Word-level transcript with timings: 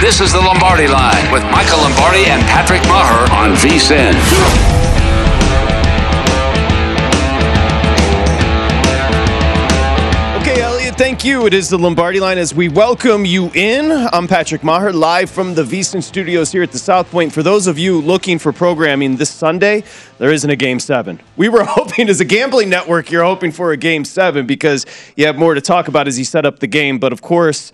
This 0.00 0.20
is 0.20 0.32
the 0.32 0.38
Lombardi 0.38 0.86
Line 0.86 1.32
with 1.32 1.42
Michael 1.50 1.78
Lombardi 1.78 2.26
and 2.26 2.40
Patrick 2.42 2.80
Maher 2.82 3.28
on 3.32 3.56
VSIN. 3.56 4.14
Okay, 10.40 10.60
Elliot, 10.60 10.94
thank 10.94 11.24
you. 11.24 11.46
It 11.46 11.52
is 11.52 11.68
the 11.68 11.76
Lombardi 11.76 12.20
line 12.20 12.38
as 12.38 12.54
we 12.54 12.68
welcome 12.68 13.24
you 13.24 13.50
in. 13.54 13.90
I'm 14.12 14.28
Patrick 14.28 14.62
Maher, 14.62 14.92
live 14.92 15.30
from 15.30 15.56
the 15.56 15.64
VSIN 15.64 16.00
studios 16.00 16.52
here 16.52 16.62
at 16.62 16.70
the 16.70 16.78
South 16.78 17.10
Point. 17.10 17.32
For 17.32 17.42
those 17.42 17.66
of 17.66 17.76
you 17.76 18.00
looking 18.00 18.38
for 18.38 18.52
programming 18.52 19.16
this 19.16 19.30
Sunday, 19.30 19.82
there 20.18 20.30
isn't 20.30 20.48
a 20.48 20.56
game 20.56 20.78
seven. 20.78 21.18
We 21.36 21.48
were 21.48 21.64
hoping, 21.68 22.08
as 22.08 22.20
a 22.20 22.24
gambling 22.24 22.68
network, 22.70 23.10
you're 23.10 23.24
hoping 23.24 23.50
for 23.50 23.72
a 23.72 23.76
game 23.76 24.04
seven 24.04 24.46
because 24.46 24.86
you 25.16 25.26
have 25.26 25.36
more 25.36 25.54
to 25.54 25.60
talk 25.60 25.88
about 25.88 26.06
as 26.06 26.20
you 26.20 26.24
set 26.24 26.46
up 26.46 26.60
the 26.60 26.68
game. 26.68 27.00
But 27.00 27.12
of 27.12 27.20
course, 27.20 27.72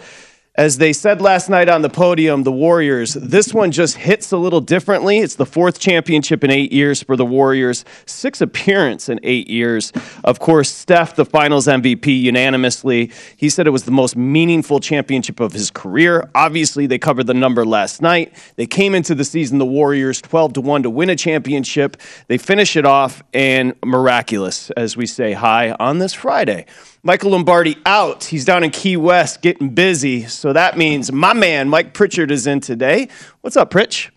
as 0.56 0.78
they 0.78 0.92
said 0.92 1.20
last 1.20 1.50
night 1.50 1.68
on 1.68 1.82
the 1.82 1.90
podium, 1.90 2.44
the 2.44 2.52
Warriors, 2.52 3.14
this 3.14 3.52
one 3.52 3.72
just 3.72 3.96
hits 3.96 4.30
a 4.30 4.36
little 4.36 4.60
differently. 4.60 5.18
It's 5.18 5.34
the 5.34 5.46
fourth 5.46 5.80
championship 5.80 6.44
in 6.44 6.50
eight 6.52 6.72
years 6.72 7.02
for 7.02 7.16
the 7.16 7.26
Warriors, 7.26 7.84
six 8.06 8.40
appearance 8.40 9.08
in 9.08 9.18
eight 9.24 9.50
years. 9.50 9.92
Of 10.22 10.38
course, 10.38 10.70
Steph, 10.70 11.16
the 11.16 11.24
finals 11.24 11.66
MVP, 11.66 12.06
unanimously. 12.06 13.10
He 13.36 13.48
said 13.48 13.66
it 13.66 13.70
was 13.70 13.82
the 13.82 13.90
most 13.90 14.16
meaningful 14.16 14.78
championship 14.78 15.40
of 15.40 15.52
his 15.52 15.72
career. 15.72 16.30
Obviously, 16.36 16.86
they 16.86 16.98
covered 16.98 17.26
the 17.26 17.34
number 17.34 17.66
last 17.66 18.00
night. 18.00 18.32
They 18.54 18.66
came 18.66 18.94
into 18.94 19.16
the 19.16 19.24
season, 19.24 19.58
the 19.58 19.66
Warriors, 19.66 20.22
12 20.22 20.52
to 20.52 20.60
1 20.60 20.84
to 20.84 20.90
win 20.90 21.10
a 21.10 21.16
championship. 21.16 21.96
They 22.28 22.38
finish 22.38 22.76
it 22.76 22.86
off, 22.86 23.24
and 23.32 23.74
miraculous, 23.84 24.70
as 24.72 24.96
we 24.96 25.06
say 25.06 25.32
hi 25.32 25.72
on 25.80 25.98
this 25.98 26.14
Friday. 26.14 26.66
Michael 27.06 27.32
Lombardi 27.32 27.76
out. 27.84 28.24
He's 28.24 28.46
down 28.46 28.64
in 28.64 28.70
Key 28.70 28.96
West 28.96 29.42
getting 29.42 29.68
busy. 29.68 30.24
So 30.24 30.54
that 30.54 30.78
means 30.78 31.12
my 31.12 31.34
man, 31.34 31.68
Mike 31.68 31.92
Pritchard, 31.92 32.30
is 32.30 32.46
in 32.46 32.60
today. 32.60 33.08
What's 33.42 33.58
up, 33.58 33.70
Pritch? 33.70 34.10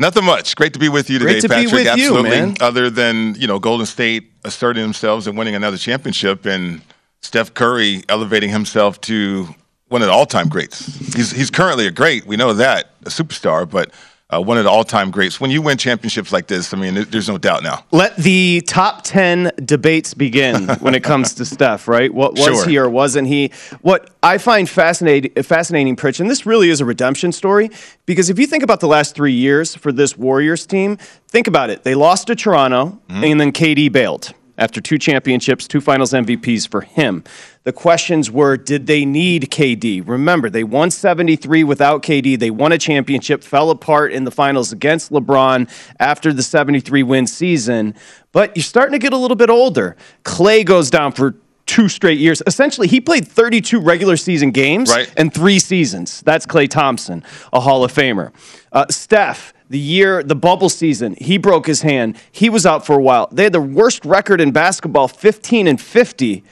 Nothing 0.00 0.24
much. 0.24 0.56
Great 0.56 0.72
to 0.72 0.80
be 0.80 0.88
with 0.88 1.08
you 1.08 1.20
today, 1.20 1.34
Great 1.34 1.42
to 1.42 1.48
Patrick. 1.48 1.70
be 1.70 1.72
with 1.72 1.84
you, 1.84 2.16
Absolutely. 2.16 2.30
man. 2.30 2.56
Other 2.60 2.90
than, 2.90 3.36
you 3.36 3.46
know, 3.46 3.60
Golden 3.60 3.86
State 3.86 4.32
asserting 4.44 4.82
themselves 4.82 5.28
and 5.28 5.38
winning 5.38 5.54
another 5.54 5.76
championship 5.76 6.44
and 6.44 6.82
Steph 7.20 7.54
Curry 7.54 8.02
elevating 8.08 8.50
himself 8.50 9.00
to 9.02 9.46
one 9.86 10.02
of 10.02 10.08
the 10.08 10.12
all-time 10.12 10.48
greats. 10.48 10.96
He's 11.14 11.30
he's 11.30 11.50
currently 11.50 11.86
a 11.86 11.92
great, 11.92 12.26
we 12.26 12.36
know 12.36 12.54
that, 12.54 12.90
a 13.02 13.10
superstar, 13.10 13.70
but 13.70 13.92
uh, 14.32 14.40
one 14.40 14.56
of 14.58 14.64
the 14.64 14.70
all-time 14.70 15.10
greats. 15.10 15.40
When 15.40 15.50
you 15.50 15.60
win 15.62 15.76
championships 15.76 16.32
like 16.32 16.46
this, 16.46 16.72
I 16.72 16.78
mean, 16.78 17.06
there's 17.10 17.28
no 17.28 17.38
doubt 17.38 17.62
now. 17.62 17.84
Let 17.90 18.16
the 18.16 18.62
top 18.66 19.02
10 19.04 19.52
debates 19.64 20.14
begin 20.14 20.68
when 20.80 20.94
it 20.94 21.04
comes 21.04 21.34
to 21.34 21.44
Steph, 21.44 21.86
right? 21.86 22.12
What 22.12 22.32
was 22.32 22.44
Sure. 22.44 22.68
he 22.68 22.78
or 22.78 22.88
wasn't 22.88 23.28
he? 23.28 23.50
What 23.82 24.10
I 24.22 24.38
find 24.38 24.68
fascinating, 24.68 25.42
fascinating, 25.42 25.96
Pritch, 25.96 26.20
and 26.20 26.30
this 26.30 26.46
really 26.46 26.70
is 26.70 26.80
a 26.80 26.84
redemption 26.84 27.32
story, 27.32 27.70
because 28.06 28.30
if 28.30 28.38
you 28.38 28.46
think 28.46 28.62
about 28.62 28.80
the 28.80 28.88
last 28.88 29.14
three 29.14 29.32
years 29.32 29.74
for 29.74 29.92
this 29.92 30.16
Warriors 30.16 30.66
team, 30.66 30.96
think 31.28 31.46
about 31.46 31.70
it. 31.70 31.82
They 31.82 31.94
lost 31.94 32.28
to 32.28 32.34
Toronto, 32.36 33.00
and 33.08 33.40
then 33.40 33.52
KD 33.52 33.92
bailed 33.92 34.32
after 34.62 34.80
two 34.80 34.96
championships, 34.96 35.66
two 35.66 35.80
finals 35.80 36.12
MVPs 36.12 36.68
for 36.68 36.82
him. 36.82 37.24
The 37.64 37.72
questions 37.72 38.30
were 38.30 38.56
did 38.56 38.86
they 38.86 39.04
need 39.04 39.50
KD? 39.50 40.06
Remember, 40.06 40.48
they 40.48 40.62
won 40.62 40.92
73 40.92 41.64
without 41.64 42.04
KD. 42.04 42.38
They 42.38 42.50
won 42.50 42.70
a 42.70 42.78
championship, 42.78 43.42
fell 43.42 43.70
apart 43.70 44.12
in 44.12 44.22
the 44.22 44.30
finals 44.30 44.70
against 44.70 45.10
LeBron 45.10 45.68
after 45.98 46.32
the 46.32 46.44
73 46.44 47.02
win 47.02 47.26
season. 47.26 47.96
But 48.30 48.56
you're 48.56 48.62
starting 48.62 48.92
to 48.92 49.00
get 49.00 49.12
a 49.12 49.16
little 49.16 49.36
bit 49.36 49.50
older. 49.50 49.96
Klay 50.24 50.64
goes 50.64 50.90
down 50.90 51.10
for 51.10 51.34
two 51.72 51.88
straight 51.88 52.18
years. 52.18 52.42
Essentially, 52.46 52.86
he 52.86 53.00
played 53.00 53.26
32 53.26 53.80
regular 53.80 54.16
season 54.16 54.50
games 54.50 54.90
Right. 54.90 55.10
and 55.16 55.32
three 55.32 55.58
seasons. 55.58 56.22
That's 56.24 56.44
Klay 56.46 56.68
Thompson, 56.68 57.24
a 57.52 57.60
Hall 57.60 57.82
of 57.84 57.92
Famer. 57.92 58.30
Uh, 58.72 58.84
Steph, 58.90 59.54
the 59.70 59.78
year, 59.78 60.22
the 60.22 60.34
bubble 60.36 60.68
season, 60.68 61.16
he 61.18 61.38
broke 61.38 61.66
his 61.66 61.80
hand. 61.82 62.16
He 62.30 62.50
was 62.50 62.66
out 62.66 62.84
for 62.84 62.94
a 62.98 63.02
while. 63.02 63.28
They 63.32 63.44
had 63.44 63.52
the 63.54 63.60
worst 63.60 64.04
record 64.04 64.40
in 64.40 64.50
basketball, 64.52 65.08
15 65.08 65.66
and 65.66 65.80
50, 65.80 66.44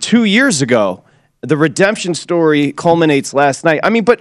two 0.00 0.24
years 0.24 0.60
ago. 0.62 1.04
The 1.42 1.56
redemption 1.56 2.14
story 2.14 2.72
culminates 2.72 3.32
last 3.32 3.62
night. 3.64 3.78
I 3.84 3.90
mean, 3.90 4.02
but 4.04 4.20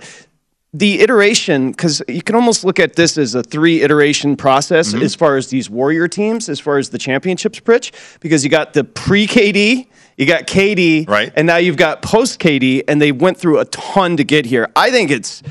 the 0.74 1.00
iteration, 1.02 1.72
because 1.72 2.04
you 2.08 2.22
can 2.22 2.36
almost 2.36 2.64
look 2.64 2.80
at 2.80 2.96
this 2.98 3.18
as 3.18 3.34
a 3.34 3.42
three 3.42 3.82
iteration 3.82 4.36
process 4.36 4.94
Mm-hmm. 4.94 5.04
as 5.04 5.16
far 5.16 5.38
as 5.38 5.48
these 5.48 5.70
Warrior 5.70 6.08
teams, 6.08 6.50
as 6.50 6.60
far 6.60 6.78
as 6.78 6.90
the 6.90 6.98
championships, 7.00 7.60
Pritch, 7.62 7.92
because 8.20 8.44
you 8.44 8.50
got 8.52 8.74
the 8.74 8.84
pre 8.84 9.26
KD, 9.26 9.88
you 10.18 10.26
got 10.26 10.48
KD, 10.48 11.08
Right. 11.08 11.32
and 11.36 11.46
now 11.46 11.58
you've 11.58 11.78
got 11.78 12.02
post 12.02 12.40
KD, 12.40 12.84
and 12.88 13.02
they 13.02 13.12
went 13.12 13.38
through 13.38 13.60
a 13.60 13.66
ton 13.66 14.18
to 14.18 14.24
get 14.24 14.46
here. 14.46 14.70
I 14.76 14.92
think 14.92 15.12
it's, 15.12 15.44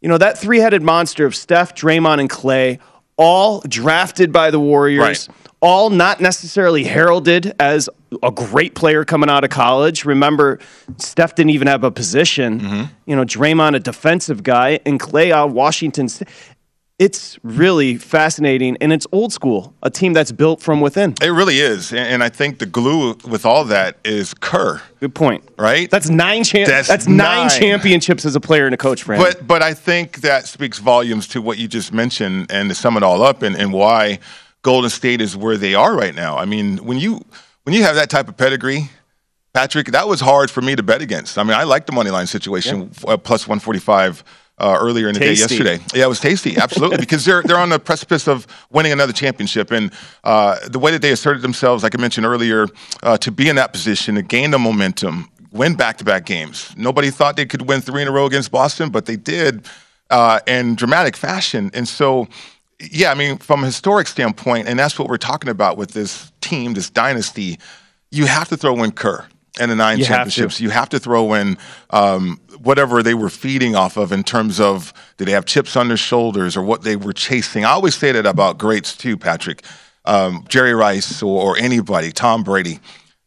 you 0.00 0.08
know, 0.08 0.18
that 0.18 0.38
three 0.38 0.58
headed 0.58 0.82
monster 0.82 1.26
of 1.26 1.34
Steph, 1.36 1.74
Draymond, 1.74 2.20
and 2.20 2.30
Klay, 2.30 2.78
all 3.16 3.60
drafted 3.68 4.32
by 4.32 4.50
the 4.50 4.60
Warriors. 4.60 5.28
Right. 5.28 5.28
All 5.62 5.90
not 5.90 6.22
necessarily 6.22 6.84
heralded 6.84 7.54
as 7.60 7.90
a 8.22 8.30
great 8.30 8.74
player 8.74 9.04
coming 9.04 9.28
out 9.28 9.44
of 9.44 9.50
college. 9.50 10.06
Remember, 10.06 10.58
Steph 10.96 11.34
didn't 11.34 11.50
even 11.50 11.68
have 11.68 11.84
a 11.84 11.90
position. 11.90 12.60
Mm-hmm. 12.60 12.82
You 13.04 13.16
know, 13.16 13.24
Draymond, 13.26 13.76
a 13.76 13.78
defensive 13.80 14.42
guy, 14.42 14.80
and 14.86 14.98
Klay 14.98 15.30
out 15.32 15.50
Washington. 15.50 16.08
It's 17.00 17.38
really 17.42 17.96
fascinating 17.96 18.76
and 18.82 18.92
it's 18.92 19.06
old 19.10 19.32
school, 19.32 19.74
a 19.82 19.88
team 19.88 20.12
that's 20.12 20.32
built 20.32 20.60
from 20.60 20.82
within. 20.82 21.14
It 21.22 21.30
really 21.30 21.58
is, 21.58 21.94
and, 21.94 22.22
I 22.22 22.28
think 22.28 22.58
the 22.58 22.66
glue 22.66 23.14
with 23.26 23.46
all 23.46 23.64
that 23.64 23.96
is 24.04 24.34
Kerr. 24.34 24.82
Good 25.00 25.14
point. 25.14 25.42
Right? 25.56 25.90
That's 25.90 26.10
nine. 26.10 26.44
Cha- 26.44 26.66
That's 26.66 26.88
that's, 26.88 27.06
nine, 27.06 27.46
nine. 27.46 27.48
championships 27.48 28.26
as 28.26 28.36
a 28.36 28.40
player 28.40 28.66
and 28.66 28.74
a 28.74 28.76
coach 28.76 29.02
for 29.02 29.14
him. 29.14 29.22
But 29.22 29.46
but 29.46 29.62
I 29.62 29.72
think 29.72 30.20
that 30.20 30.46
speaks 30.46 30.78
volumes 30.78 31.26
to 31.28 31.40
what 31.40 31.56
you 31.56 31.68
just 31.68 31.90
mentioned, 31.94 32.52
and 32.52 32.68
to 32.68 32.74
sum 32.74 32.98
it 32.98 33.02
all 33.02 33.22
up, 33.22 33.40
and, 33.40 33.56
and 33.56 33.72
why 33.72 34.18
Golden 34.60 34.90
State 34.90 35.22
is 35.22 35.34
where 35.34 35.56
they 35.56 35.74
are 35.74 35.96
right 35.96 36.14
now. 36.14 36.36
I 36.36 36.44
mean, 36.44 36.76
when 36.84 36.98
you 36.98 37.24
when 37.62 37.74
you 37.74 37.82
have 37.82 37.94
that 37.94 38.10
type 38.10 38.28
of 38.28 38.36
pedigree, 38.36 38.90
Patrick, 39.54 39.86
that 39.92 40.06
was 40.06 40.20
hard 40.20 40.50
for 40.50 40.60
me 40.60 40.76
to 40.76 40.82
bet 40.82 41.00
against. 41.00 41.38
I 41.38 41.44
mean, 41.44 41.56
I 41.56 41.62
like 41.62 41.86
the 41.86 41.92
money 41.92 42.10
line 42.10 42.26
situation 42.26 42.90
uh, 43.08 43.16
plus 43.16 43.48
one 43.48 43.58
forty 43.58 43.80
five. 43.80 44.22
Uh, 44.60 44.76
earlier 44.78 45.08
in 45.08 45.14
the 45.14 45.20
Tasty. 45.20 45.58
day 45.58 45.64
yesterday, 45.64 45.84
yeah, 45.94 46.04
it 46.04 46.08
was 46.08 46.20
tasty, 46.20 46.58
absolutely, 46.58 46.96
because 47.06 47.24
they're 47.24 47.42
they're 47.42 47.58
on 47.58 47.70
the 47.70 47.78
precipice 47.78 48.28
of 48.28 48.46
winning 48.70 48.92
another 48.92 49.12
championship, 49.12 49.70
and 49.70 49.90
uh, 50.22 50.58
the 50.68 50.78
way 50.78 50.90
that 50.90 51.00
they 51.00 51.12
asserted 51.12 51.40
themselves, 51.40 51.82
like 51.82 51.98
I 51.98 52.00
mentioned 52.00 52.26
earlier, 52.26 52.66
uh, 53.02 53.16
to 53.18 53.32
be 53.32 53.48
in 53.48 53.56
that 53.56 53.72
position, 53.72 54.16
to 54.16 54.22
gain 54.22 54.50
the 54.50 54.58
momentum, 54.58 55.30
win 55.50 55.74
back-to-back 55.74 56.26
games. 56.26 56.74
Nobody 56.76 57.10
thought 57.10 57.36
they 57.36 57.46
could 57.46 57.62
win 57.62 57.80
three 57.80 58.02
in 58.02 58.08
a 58.08 58.12
row 58.12 58.26
against 58.26 58.50
Boston, 58.50 58.90
but 58.90 59.06
they 59.06 59.16
did 59.16 59.66
uh, 60.10 60.40
in 60.46 60.74
dramatic 60.74 61.16
fashion. 61.16 61.70
And 61.72 61.88
so, 61.88 62.28
yeah, 62.78 63.10
I 63.10 63.14
mean, 63.14 63.38
from 63.38 63.62
a 63.62 63.66
historic 63.66 64.06
standpoint, 64.06 64.68
and 64.68 64.78
that's 64.78 64.98
what 64.98 65.08
we're 65.08 65.16
talking 65.16 65.50
about 65.50 65.76
with 65.76 65.92
this 65.92 66.32
team, 66.40 66.74
this 66.74 66.90
dynasty, 66.90 67.58
you 68.10 68.26
have 68.26 68.48
to 68.48 68.56
throw 68.56 68.82
in 68.82 68.92
Kerr 68.92 69.26
and 69.60 69.70
the 69.70 69.76
nine 69.76 69.98
You 69.98 70.04
have 70.06 70.16
championships. 70.16 70.60
You 70.60 70.70
have 70.70 70.88
to 70.88 70.98
throw 70.98 71.34
in 71.34 71.58
um, 71.90 72.40
whatever 72.62 73.02
they 73.02 73.14
were 73.14 73.30
feeding 73.30 73.76
off 73.76 73.96
of 73.96 74.12
in 74.12 74.24
terms 74.24 74.58
of 74.58 74.92
did 75.16 75.28
they 75.28 75.32
have 75.32 75.44
chips 75.44 75.76
on 75.76 75.88
their 75.88 75.96
shoulders 75.96 76.56
or 76.56 76.62
what 76.62 76.82
they 76.82 76.96
were 76.96 77.12
chasing. 77.12 77.64
I 77.64 77.70
always 77.70 77.94
say 77.94 78.12
that 78.12 78.26
about 78.26 78.58
greats 78.58 78.96
too, 78.96 79.16
Patrick. 79.16 79.62
Um, 80.06 80.44
Jerry 80.48 80.74
Rice 80.74 81.22
or, 81.22 81.42
or 81.42 81.56
anybody, 81.58 82.10
Tom 82.10 82.42
Brady. 82.42 82.80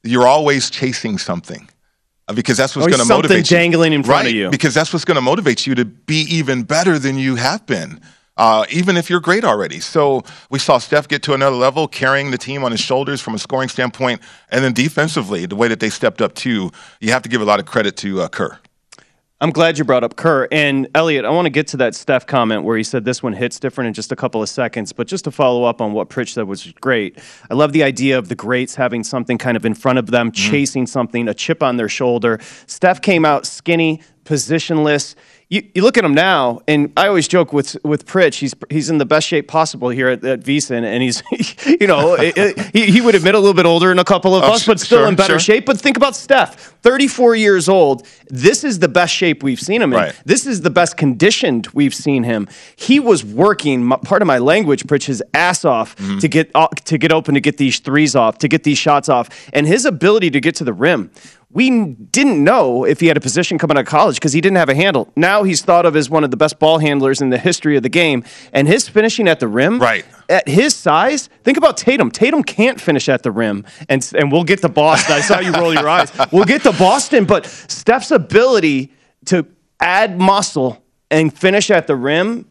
You're 0.03 0.27
always 0.27 0.69
chasing 0.69 1.18
something 1.18 1.69
uh, 2.27 2.33
because 2.33 2.57
that's 2.57 2.75
what's 2.75 2.88
going 2.88 3.00
to 3.00 3.06
motivate 3.06 3.38
you. 3.38 3.44
Something 3.45 3.71
dangling 3.71 3.94
in 3.94 4.03
front 4.03 4.27
of 4.27 4.33
you. 4.33 4.50
Because 4.50 4.74
that's 4.74 4.91
what's 4.91 5.06
going 5.06 5.15
to 5.15 5.21
motivate 5.21 5.68
you 5.68 5.75
to 5.75 5.85
be 5.85 6.25
even 6.30 6.63
better 6.63 6.97
than 7.00 7.18
you 7.18 7.35
have 7.35 7.65
been. 7.65 8.01
Uh, 8.35 8.65
even 8.71 8.97
if 8.97 9.12
you're 9.12 9.19
great 9.19 9.44
already. 9.44 9.80
So 9.80 10.24
we 10.50 10.57
saw 10.57 10.80
Steph 10.80 11.07
get 11.07 11.21
to 11.24 11.33
another 11.33 11.56
level, 11.56 11.88
carrying 11.88 12.31
the 12.31 12.38
team 12.38 12.63
on 12.63 12.71
his 12.71 12.80
shoulders 12.80 13.21
from 13.21 13.35
a 13.35 13.39
scoring 13.39 13.69
standpoint, 13.69 14.21
and 14.50 14.63
then 14.63 14.74
defensively, 14.74 15.45
the 15.45 15.56
way 15.56 15.68
that 15.68 15.80
they 15.80 15.91
stepped 15.91 16.21
up 16.21 16.33
too. 16.33 16.71
You 17.00 17.12
have 17.12 17.21
to 17.24 17.30
give 17.30 17.41
a 17.41 17.45
lot 17.45 17.59
of 17.59 17.68
credit 17.68 17.95
to 17.97 18.21
uh, 18.21 18.27
Kerr. 18.30 18.57
I'm 19.44 19.51
glad 19.51 19.77
you 19.77 19.83
brought 19.83 20.06
up 20.06 20.15
Kerr. 20.15 20.47
And 20.53 20.88
Elliot, 20.95 21.25
I 21.25 21.30
want 21.30 21.47
to 21.47 21.50
get 21.50 21.68
to 21.68 21.77
that 21.77 21.95
Steph 21.95 22.25
comment 22.25 22.63
where 22.63 22.77
he 22.77 22.83
said 22.83 23.03
this 23.03 23.21
one 23.21 23.33
hits 23.33 23.59
different 23.59 23.89
in 23.89 23.94
just 23.94 24.13
a 24.13 24.15
couple 24.15 24.41
of 24.41 24.47
seconds. 24.47 24.94
But 24.94 25.06
just 25.06 25.25
to 25.25 25.31
follow 25.31 25.65
up 25.65 25.81
on 25.81 25.91
what 25.91 26.07
Pritch 26.07 26.30
said 26.30 26.47
was 26.47 26.71
great. 26.80 27.19
I 27.51 27.53
love 27.53 27.74
the 27.74 27.83
idea 27.83 28.18
of 28.18 28.30
the 28.30 28.35
greats 28.35 28.74
having 28.74 29.03
something 29.03 29.38
kind 29.38 29.57
of 29.57 29.65
in 29.65 29.74
front 29.74 30.00
of 30.00 30.12
them, 30.12 30.31
chasing 30.31 30.88
something, 30.88 31.27
a 31.27 31.33
chip 31.33 31.62
on 31.62 31.75
their 31.75 31.89
shoulder. 31.89 32.39
Steph 32.68 33.01
came 33.01 33.25
out 33.25 33.45
skinny, 33.45 34.00
positionless. 34.24 35.15
You, 35.50 35.62
you 35.75 35.84
look 35.84 35.98
at 35.98 36.06
him 36.06 36.16
now, 36.16 36.62
and 36.68 36.92
I 36.98 37.07
always 37.07 37.28
joke 37.28 37.54
with 37.54 37.78
with 37.84 38.06
Pritch. 38.07 38.36
He's 38.40 38.56
he's 38.72 38.90
in 38.90 38.98
the 38.98 39.06
best 39.06 39.28
shape 39.28 39.48
possible 39.48 39.90
here 39.90 40.07
at, 40.10 40.24
at 40.24 40.40
VSIN, 40.40 40.84
and 40.84 41.04
he's 41.04 41.22
you 41.80 41.86
know 41.86 42.16
it- 42.16 42.36
it- 42.38 42.60
he, 42.74 42.86
he 42.90 43.01
would 43.01 43.13
admit 43.13 43.36
a 43.36 43.40
little 43.40 43.54
bit 43.54 43.66
older 43.68 43.90
than 43.90 44.00
a 44.00 44.04
couple 44.04 44.36
of 44.36 44.44
Oh, 44.44 44.54
us, 44.54 44.66
but 44.66 44.80
still 44.80 45.00
sure, 45.00 45.07
in 45.07 45.16
better 45.16 45.34
sure. 45.34 45.40
shape. 45.56 45.66
But 45.68 45.80
think 45.80 45.95
about 45.95 46.16
Steph, 46.16 46.56
34 46.81 47.36
years 47.36 47.69
old. 47.69 48.07
This 48.30 48.63
is 48.63 48.80
the 48.80 48.88
best 48.88 49.13
shape 49.13 49.44
we've 49.44 49.60
seen 49.60 49.81
him 49.81 49.94
in. 49.94 50.00
Right. 50.00 50.22
This 50.25 50.48
is 50.48 50.62
the 50.62 50.69
best 50.72 50.98
conditioned 50.98 51.68
we've 51.74 51.94
seen 51.94 52.24
him. 52.24 52.48
He 52.75 53.00
was 53.00 53.24
working. 53.24 53.84
my- 53.84 53.98
Part 53.98 54.22
of 54.24 54.28
my 54.28 54.40
language, 54.40 54.86
Pritch, 54.86 55.06
his 55.06 55.22
ass 55.34 55.66
off 55.66 55.95
Mm-hmm. 55.98 56.18
to 56.19 56.28
get 56.28 56.51
uh, 56.56 56.68
to 56.86 56.98
get 56.98 57.12
open, 57.12 57.36
to 57.36 57.42
get 57.42 57.57
these 57.57 57.80
threes 57.80 58.16
off, 58.16 58.40
to 58.40 58.48
get 58.48 58.63
these 58.63 58.78
shots 58.80 59.07
off, 59.10 59.30
and 59.54 59.68
his 59.68 59.86
ability 59.86 60.31
to 60.31 60.40
get 60.40 60.56
to 60.56 60.63
the 60.63 60.74
rim. 60.74 61.12
We 61.54 61.70
didn't 61.70 62.44
know 62.44 62.84
if 62.84 63.00
he 63.00 63.08
had 63.08 63.16
a 63.16 63.20
position 63.22 63.60
coming 63.60 63.78
out 63.78 63.82
of 63.82 63.88
college 63.88 64.16
because 64.16 64.34
he 64.34 64.42
didn't 64.42 64.58
have 64.58 64.70
a 64.70 64.76
handle. 64.76 65.08
Now 65.16 65.44
he's 65.44 65.62
thought 65.62 65.86
of 65.86 65.96
as 65.96 66.10
one 66.10 66.24
of 66.24 66.32
the 66.32 66.38
best 66.38 66.58
ball 66.58 66.80
handlers 66.80 67.22
in 67.22 67.30
the 67.30 67.38
history 67.38 67.78
of 67.78 67.84
the 67.84 67.90
game, 67.90 68.24
and 68.52 68.68
his 68.68 68.90
finishing 68.90 69.28
at 69.28 69.40
the 69.40 69.48
rim, 69.48 69.80
Right. 69.80 70.04
At 70.30 70.48
his 70.48 70.74
size, 70.74 71.30
think 71.44 71.58
about 71.58 71.78
Tatum. 71.78 72.10
Tatum 72.10 72.44
can't 72.44 72.80
finish 72.82 73.08
at 73.08 73.24
the 73.24 73.32
rim, 73.32 73.66
and 73.90 74.10
and 74.18 74.32
we'll 74.32 74.46
get 74.46 74.62
to 74.62 74.70
Boston. 74.70 75.14
I 75.16 75.22
saw 75.22 75.40
you 75.40 75.52
roll 75.52 75.74
your 75.74 75.88
eyes. 75.88 76.12
We'll 76.32 76.46
get 76.46 76.64
to 76.64 76.72
Boston, 76.72 77.26
but 77.26 77.46
Steph's 77.46 78.10
ability 78.10 78.92
to 79.26 79.46
add 79.80 80.20
muscle 80.20 80.82
and 81.12 81.32
finish 81.38 81.70
at 81.70 81.86
the 81.88 81.96
rim, 81.96 82.48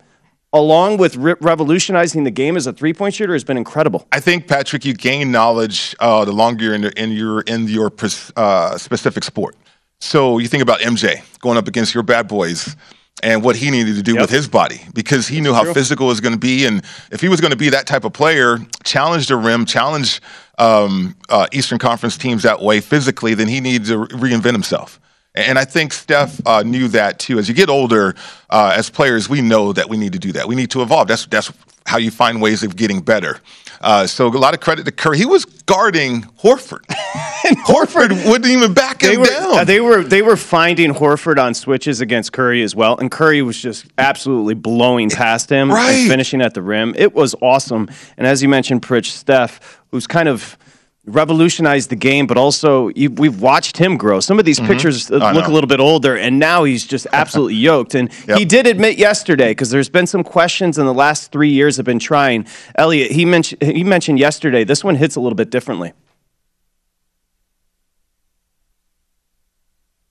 along 0.52 0.98
with 0.98 1.16
re- 1.16 1.34
revolutionizing 1.40 2.24
the 2.24 2.30
game 2.30 2.56
as 2.56 2.66
a 2.66 2.72
three 2.72 2.92
point 2.92 3.14
shooter, 3.14 3.32
has 3.32 3.44
been 3.44 3.56
incredible. 3.56 4.06
I 4.12 4.20
think 4.20 4.46
Patrick, 4.46 4.84
you 4.84 4.94
gain 4.94 5.32
knowledge 5.32 5.94
uh, 6.00 6.24
the 6.24 6.32
longer 6.32 6.64
you're 6.64 6.74
in, 6.74 6.84
in 6.84 7.12
your 7.12 7.40
in 7.42 7.68
your 7.68 7.92
uh, 8.36 8.78
specific 8.78 9.24
sport. 9.24 9.56
So 10.00 10.38
you 10.38 10.48
think 10.48 10.62
about 10.62 10.80
MJ 10.80 11.22
going 11.38 11.56
up 11.56 11.68
against 11.68 11.94
your 11.94 12.02
bad 12.02 12.26
boys 12.26 12.76
and 13.22 13.44
what 13.44 13.54
he 13.54 13.70
needed 13.70 13.94
to 13.94 14.02
do 14.02 14.16
with 14.16 14.30
his 14.30 14.48
body 14.48 14.80
because 14.94 15.28
he 15.28 15.40
knew 15.40 15.54
how 15.54 15.72
physical 15.72 16.06
it 16.06 16.08
was 16.08 16.20
going 16.20 16.32
to 16.32 16.40
be, 16.40 16.66
and 16.66 16.82
if 17.12 17.20
he 17.20 17.28
was 17.28 17.40
going 17.40 17.52
to 17.52 17.56
be 17.56 17.68
that 17.68 17.86
type 17.86 18.04
of 18.04 18.12
player, 18.12 18.58
challenge 18.82 19.28
the 19.28 19.36
rim, 19.36 19.64
challenge 19.64 20.20
um, 20.58 21.14
uh, 21.28 21.46
Eastern 21.52 21.78
Conference 21.78 22.18
teams 22.18 22.42
that 22.42 22.60
way 22.60 22.80
physically, 22.80 23.34
then 23.34 23.46
he 23.46 23.60
needed 23.60 23.86
to 23.86 23.98
re- 23.98 24.32
reinvent 24.32 24.52
himself. 24.52 24.98
And 25.34 25.58
I 25.58 25.64
think 25.64 25.92
Steph 25.94 26.40
uh, 26.46 26.62
knew 26.62 26.88
that 26.88 27.18
too. 27.18 27.38
As 27.38 27.48
you 27.48 27.54
get 27.54 27.70
older, 27.70 28.14
uh, 28.50 28.74
as 28.76 28.90
players, 28.90 29.28
we 29.30 29.40
know 29.40 29.72
that 29.72 29.88
we 29.88 29.96
need 29.96 30.12
to 30.12 30.18
do 30.18 30.32
that. 30.32 30.46
We 30.46 30.54
need 30.54 30.70
to 30.72 30.82
evolve. 30.82 31.08
That's 31.08 31.24
that's 31.26 31.50
how 31.86 31.98
you 31.98 32.10
find 32.10 32.40
ways 32.42 32.62
of 32.62 32.76
getting 32.76 33.00
better. 33.00 33.40
Uh, 33.80 34.06
so 34.06 34.28
a 34.28 34.30
lot 34.30 34.54
of 34.54 34.60
credit 34.60 34.84
to 34.84 34.92
Curry. 34.92 35.18
He 35.18 35.26
was 35.26 35.44
guarding 35.44 36.22
Horford. 36.42 36.84
and 37.48 37.56
Horford 37.64 38.10
wouldn't 38.30 38.46
even 38.46 38.72
back 38.74 39.00
They 39.00 39.14
him 39.14 39.20
were, 39.20 39.26
down. 39.26 39.58
uh, 39.60 39.64
they 39.64 39.80
were 39.80 40.04
they 40.04 40.20
were 40.22 40.36
finding 40.36 40.92
Horford 40.92 41.42
on 41.42 41.54
switches 41.54 42.00
against 42.02 42.32
Curry 42.32 42.62
as 42.62 42.76
well, 42.76 42.98
and 42.98 43.10
Curry 43.10 43.40
was 43.42 43.60
just 43.60 43.86
absolutely 43.96 44.54
blowing 44.54 45.08
past 45.08 45.48
him 45.50 45.70
Right. 45.72 45.92
and 45.92 46.08
finishing 46.10 46.42
at 46.42 46.52
the 46.54 46.62
rim. 46.62 46.94
It 46.96 47.14
was 47.14 47.34
awesome. 47.40 47.88
And 48.18 48.26
as 48.26 48.42
you 48.42 48.48
mentioned, 48.50 48.82
Pritch 48.82 49.06
Steph, 49.06 49.80
who's 49.90 50.06
kind 50.06 50.28
of 50.28 50.56
revolutionized 51.04 51.90
the 51.90 51.96
game, 51.96 52.26
but 52.26 52.36
also 52.36 52.88
you, 52.94 53.10
we've 53.10 53.40
watched 53.40 53.76
him 53.76 53.96
grow. 53.96 54.20
Some 54.20 54.38
of 54.38 54.44
these 54.44 54.60
pictures 54.60 55.10
uh, 55.10 55.18
I 55.18 55.32
look 55.32 55.46
a 55.46 55.50
little 55.50 55.68
bit 55.68 55.80
older, 55.80 56.16
and 56.16 56.38
now 56.38 56.64
he's 56.64 56.86
just 56.86 57.06
absolutely 57.12 57.56
yoked. 57.56 57.94
And 57.94 58.10
Yep. 58.28 58.38
he 58.38 58.44
did 58.44 58.66
admit 58.66 58.98
yesterday 58.98 59.50
because 59.50 59.70
there's 59.70 59.88
been 59.88 60.06
some 60.06 60.22
questions 60.22 60.78
in 60.78 60.86
the 60.86 60.94
last 60.94 61.32
three 61.32 61.50
years 61.50 61.76
have 61.76 61.86
been 61.86 61.98
trying. 61.98 62.46
Elliot, 62.76 63.10
he 63.10 63.24
mentioned 63.24 63.62
he 63.62 63.82
mentioned 63.82 64.20
yesterday 64.20 64.62
this 64.64 64.84
one 64.84 64.94
hits 64.94 65.16
a 65.16 65.20
little 65.20 65.36
bit 65.36 65.50
differently. 65.50 65.92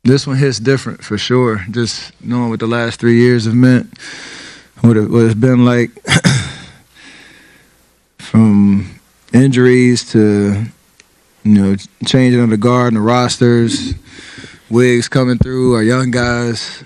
this 0.04 0.26
one 0.26 0.38
hits 0.38 0.60
different 0.60 1.04
for 1.04 1.18
sure. 1.18 1.64
Just 1.70 2.12
knowing 2.24 2.50
what 2.50 2.60
the 2.60 2.68
last 2.68 3.00
three 3.00 3.20
years 3.20 3.46
have 3.46 3.56
meant, 3.56 3.98
what, 4.82 4.98
it, 4.98 5.10
what 5.10 5.26
it's 5.26 5.36
been 5.36 5.64
like 5.64 5.92
from 8.18 9.00
injuries 9.34 10.10
to 10.12 10.66
you 11.44 11.54
know 11.54 11.76
changing 12.06 12.42
of 12.42 12.50
the 12.50 12.58
guard 12.58 12.90
and 12.90 12.98
the 12.98 13.02
rosters, 13.02 13.94
Wiggs 14.70 15.08
coming 15.10 15.38
through, 15.38 15.76
our 15.76 15.84
young 15.84 16.12
guys 16.12 16.84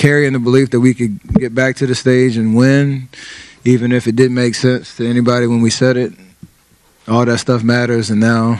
carrying 0.00 0.32
the 0.32 0.38
belief 0.38 0.70
that 0.70 0.80
we 0.80 0.94
could 0.94 1.20
get 1.34 1.54
back 1.54 1.76
to 1.76 1.86
the 1.86 1.94
stage 1.94 2.38
and 2.38 2.56
win, 2.56 3.06
even 3.66 3.92
if 3.92 4.06
it 4.06 4.16
didn't 4.16 4.34
make 4.34 4.54
sense 4.54 4.96
to 4.96 5.06
anybody 5.06 5.46
when 5.46 5.60
we 5.60 5.68
said 5.68 5.98
it. 5.98 6.12
All 7.06 7.24
that 7.26 7.38
stuff 7.38 7.62
matters, 7.62 8.08
and 8.08 8.18
now 8.18 8.58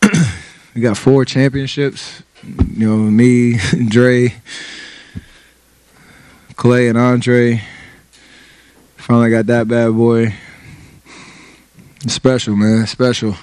we 0.74 0.80
got 0.80 0.96
four 0.96 1.24
championships. 1.24 2.22
You 2.42 2.88
know, 2.88 2.96
me, 2.96 3.58
Dre, 3.88 4.34
Klay, 6.54 6.88
and 6.88 6.96
Andre. 6.96 7.62
Finally 8.96 9.30
got 9.30 9.46
that 9.46 9.68
bad 9.68 9.90
boy. 9.92 10.34
It's 12.04 12.14
special, 12.14 12.56
man. 12.56 12.82
It's 12.82 12.92
special. 12.92 13.36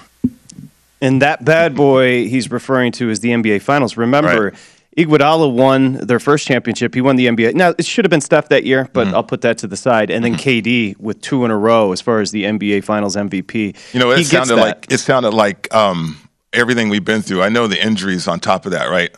And 1.00 1.20
that 1.22 1.44
bad 1.44 1.74
boy 1.74 2.26
he's 2.28 2.50
referring 2.50 2.92
to 2.92 3.10
is 3.10 3.20
the 3.20 3.30
NBA 3.30 3.62
Finals. 3.62 3.96
Remember, 3.96 4.52
Iguodala 4.96 5.52
won 5.52 5.92
their 5.94 6.18
first 6.18 6.46
championship. 6.46 6.94
He 6.94 7.02
won 7.02 7.16
the 7.16 7.26
NBA. 7.26 7.54
Now 7.54 7.74
it 7.76 7.84
should 7.84 8.04
have 8.06 8.10
been 8.10 8.22
Steph 8.22 8.48
that 8.48 8.64
year, 8.64 8.88
but 8.92 9.06
Mm-hmm. 9.06 9.14
I'll 9.16 9.22
put 9.24 9.42
that 9.42 9.58
to 9.58 9.66
the 9.66 9.76
side. 9.76 10.10
And 10.10 10.24
then 10.24 10.34
KD 10.36 10.98
with 10.98 11.20
two 11.20 11.44
in 11.44 11.50
a 11.50 11.56
row 11.56 11.92
as 11.92 12.00
far 12.00 12.20
as 12.20 12.30
the 12.30 12.44
NBA 12.44 12.82
Finals 12.84 13.14
MVP. 13.14 13.76
You 13.92 14.00
know, 14.00 14.10
it 14.10 14.18
He 14.18 14.24
sounded 14.24 14.56
like 14.56 14.86
it 14.90 14.98
sounded 14.98 15.34
like 15.34 15.72
um, 15.74 16.16
everything 16.54 16.88
we've 16.88 17.04
been 17.04 17.20
through. 17.20 17.42
I 17.42 17.50
know 17.50 17.66
the 17.66 17.84
injuries 17.84 18.26
on 18.26 18.40
top 18.40 18.64
of 18.64 18.72
that, 18.72 18.88
right? 18.88 19.14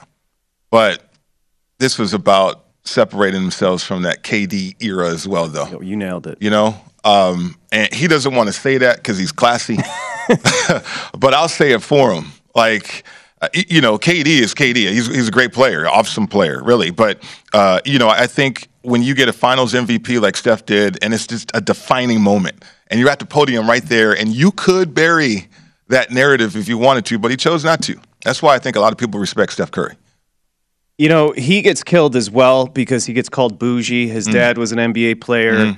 But 0.71 1.03
this 1.79 1.97
was 1.97 2.13
about 2.13 2.65
separating 2.85 3.41
themselves 3.41 3.85
from 3.85 4.03
that 4.03 4.25
KD 4.25 4.83
era 4.83 5.11
as 5.11 5.29
well, 5.29 5.47
though. 5.47 5.81
You 5.81 5.95
nailed 5.97 6.27
it. 6.27 6.39
You 6.41 6.51
know, 6.51 6.75
um, 7.05 7.57
and 7.71 7.93
he 7.95 8.09
doesn't 8.09 8.35
want 8.35 8.49
to 8.49 8.53
say 8.53 8.79
that 8.79 8.97
because 8.97 9.17
he's 9.17 9.31
classy, 9.31 9.79
but 11.19 11.35
I'll 11.35 11.49
say 11.49 11.73
it 11.73 11.83
for 11.83 12.13
him. 12.13 12.33
Like 12.55 13.05
uh, 13.41 13.49
you 13.55 13.81
know, 13.81 13.99
KD 13.99 14.27
is 14.27 14.55
KD. 14.55 14.91
He's 14.91 15.07
he's 15.07 15.29
a 15.29 15.31
great 15.31 15.53
player, 15.53 15.89
awesome 15.89 16.27
player, 16.27 16.63
really. 16.63 16.91
But 16.91 17.23
uh, 17.53 17.81
you 17.85 17.99
know, 17.99 18.09
I 18.09 18.27
think 18.27 18.69
when 18.83 19.03
you 19.03 19.15
get 19.15 19.29
a 19.29 19.33
Finals 19.33 19.75
MVP 19.75 20.21
like 20.21 20.37
Steph 20.37 20.67
did, 20.67 20.99
and 21.03 21.15
it's 21.15 21.27
just 21.27 21.51
a 21.55 21.61
defining 21.61 22.21
moment, 22.21 22.65
and 22.89 22.99
you're 22.99 23.11
at 23.11 23.21
the 23.21 23.27
podium 23.27 23.69
right 23.69 23.85
there, 23.85 24.13
and 24.13 24.31
you 24.31 24.51
could 24.51 24.93
bury 24.93 25.47
that 25.89 26.11
narrative 26.11 26.57
if 26.57 26.69
you 26.69 26.79
wanted 26.79 27.05
to, 27.07 27.19
but 27.19 27.31
he 27.31 27.37
chose 27.37 27.65
not 27.65 27.83
to. 27.83 27.99
That's 28.25 28.43
why 28.43 28.55
I 28.55 28.59
think 28.59 28.77
a 28.77 28.81
lot 28.81 28.93
of 28.93 28.99
people 28.99 29.21
respect 29.21 29.53
Steph 29.53 29.71
Curry. 29.71 29.95
You 30.99 31.09
know, 31.09 31.31
he 31.31 31.63
gets 31.63 31.85
killed 31.85 32.17
as 32.17 32.29
well 32.29 32.67
because 32.67 33.07
he 33.07 33.13
gets 33.13 33.29
called 33.29 33.57
bougie. 33.57 34.09
His 34.09 34.27
dad 34.27 34.59
was 34.59 34.73
an 34.73 34.79
NBA 34.79 35.21
player. 35.21 35.77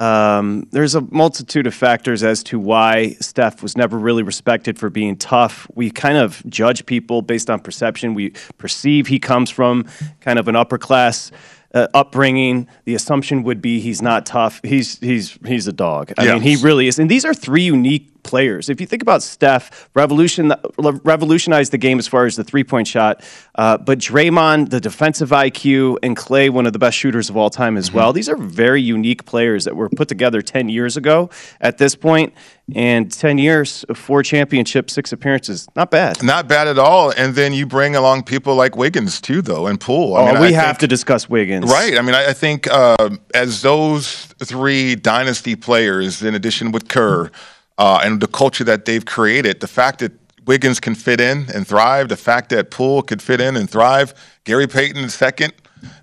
Um, 0.00 0.66
there's 0.70 0.94
a 0.94 1.02
multitude 1.02 1.66
of 1.66 1.74
factors 1.74 2.22
as 2.24 2.42
to 2.44 2.58
why 2.58 3.16
Steph 3.20 3.62
was 3.62 3.76
never 3.76 3.98
really 3.98 4.22
respected 4.22 4.78
for 4.78 4.88
being 4.88 5.14
tough. 5.16 5.70
We 5.74 5.90
kind 5.90 6.16
of 6.16 6.42
judge 6.48 6.86
people 6.86 7.20
based 7.20 7.50
on 7.50 7.60
perception. 7.60 8.14
We 8.14 8.30
perceive 8.56 9.06
he 9.06 9.18
comes 9.18 9.50
from 9.50 9.86
kind 10.20 10.38
of 10.38 10.48
an 10.48 10.56
upper 10.56 10.78
class 10.78 11.30
uh, 11.74 11.86
upbringing. 11.94 12.68
The 12.84 12.94
assumption 12.94 13.42
would 13.44 13.62
be 13.62 13.80
he's 13.80 14.02
not 14.02 14.26
tough. 14.26 14.60
He's 14.64 14.98
he's 14.98 15.38
he's 15.46 15.66
a 15.66 15.72
dog. 15.72 16.12
I 16.18 16.32
mean, 16.32 16.42
he 16.42 16.56
really 16.56 16.88
is. 16.88 16.98
And 16.98 17.10
these 17.10 17.24
are 17.24 17.34
three 17.34 17.62
unique 17.62 18.22
players. 18.22 18.68
If 18.68 18.80
you 18.80 18.86
think 18.86 19.02
about 19.02 19.22
Steph, 19.22 19.88
revolution 19.94 20.52
revolutionized 20.78 21.72
the 21.72 21.78
game 21.78 21.98
as 21.98 22.06
far 22.06 22.26
as 22.26 22.36
the 22.36 22.44
three 22.44 22.64
point 22.64 22.86
shot. 22.86 23.24
Uh, 23.54 23.78
but 23.78 23.98
Draymond, 23.98 24.70
the 24.70 24.80
defensive 24.80 25.30
IQ, 25.30 25.98
and 26.02 26.16
Klay, 26.16 26.50
one 26.50 26.66
of 26.66 26.72
the 26.72 26.78
best 26.78 26.96
shooters 26.96 27.30
of 27.30 27.36
all 27.36 27.50
time 27.50 27.76
as 27.76 27.92
well. 27.92 28.12
These 28.12 28.28
are 28.28 28.36
very 28.36 28.82
unique 28.82 29.24
players 29.24 29.64
that 29.64 29.76
were 29.76 29.88
put 29.88 30.08
together 30.08 30.42
ten 30.42 30.68
years 30.68 30.96
ago. 30.96 31.30
At 31.60 31.78
this 31.78 31.94
point, 31.94 32.34
and 32.74 33.12
ten 33.12 33.38
years, 33.38 33.84
of 33.88 33.98
four 33.98 34.22
championships, 34.22 34.92
six 34.92 35.12
appearances, 35.12 35.68
not 35.76 35.90
bad. 35.90 36.22
Not 36.22 36.48
bad 36.48 36.68
at 36.68 36.78
all. 36.78 37.10
And 37.10 37.34
then 37.34 37.52
you 37.52 37.66
bring 37.66 37.96
along 37.96 38.24
people 38.24 38.54
like 38.54 38.76
Wiggins 38.76 39.20
too, 39.20 39.42
though, 39.42 39.66
and 39.66 39.80
Poole. 39.80 40.16
I 40.16 40.20
oh, 40.20 40.32
mean, 40.32 40.40
we 40.40 40.48
I 40.48 40.52
have 40.52 40.66
think- 40.66 40.78
to 40.80 40.86
discuss 40.88 41.28
Wiggins, 41.28 41.70
Right. 41.70 41.98
I 41.98 42.02
mean, 42.02 42.14
I, 42.14 42.30
I 42.30 42.32
think 42.32 42.66
uh, 42.70 43.10
as 43.34 43.62
those 43.62 44.26
three 44.44 44.94
dynasty 44.94 45.56
players, 45.56 46.22
in 46.22 46.34
addition 46.34 46.72
with 46.72 46.88
Kerr, 46.88 47.30
uh, 47.78 48.00
and 48.02 48.20
the 48.20 48.26
culture 48.26 48.64
that 48.64 48.84
they've 48.84 49.04
created, 49.04 49.60
the 49.60 49.68
fact 49.68 50.00
that 50.00 50.12
Wiggins 50.46 50.80
can 50.80 50.94
fit 50.94 51.20
in 51.20 51.46
and 51.54 51.66
thrive, 51.66 52.08
the 52.08 52.16
fact 52.16 52.50
that 52.50 52.70
Poole 52.70 53.02
could 53.02 53.22
fit 53.22 53.40
in 53.40 53.56
and 53.56 53.70
thrive, 53.70 54.14
Gary 54.44 54.66
Payton 54.66 55.08
second, 55.10 55.52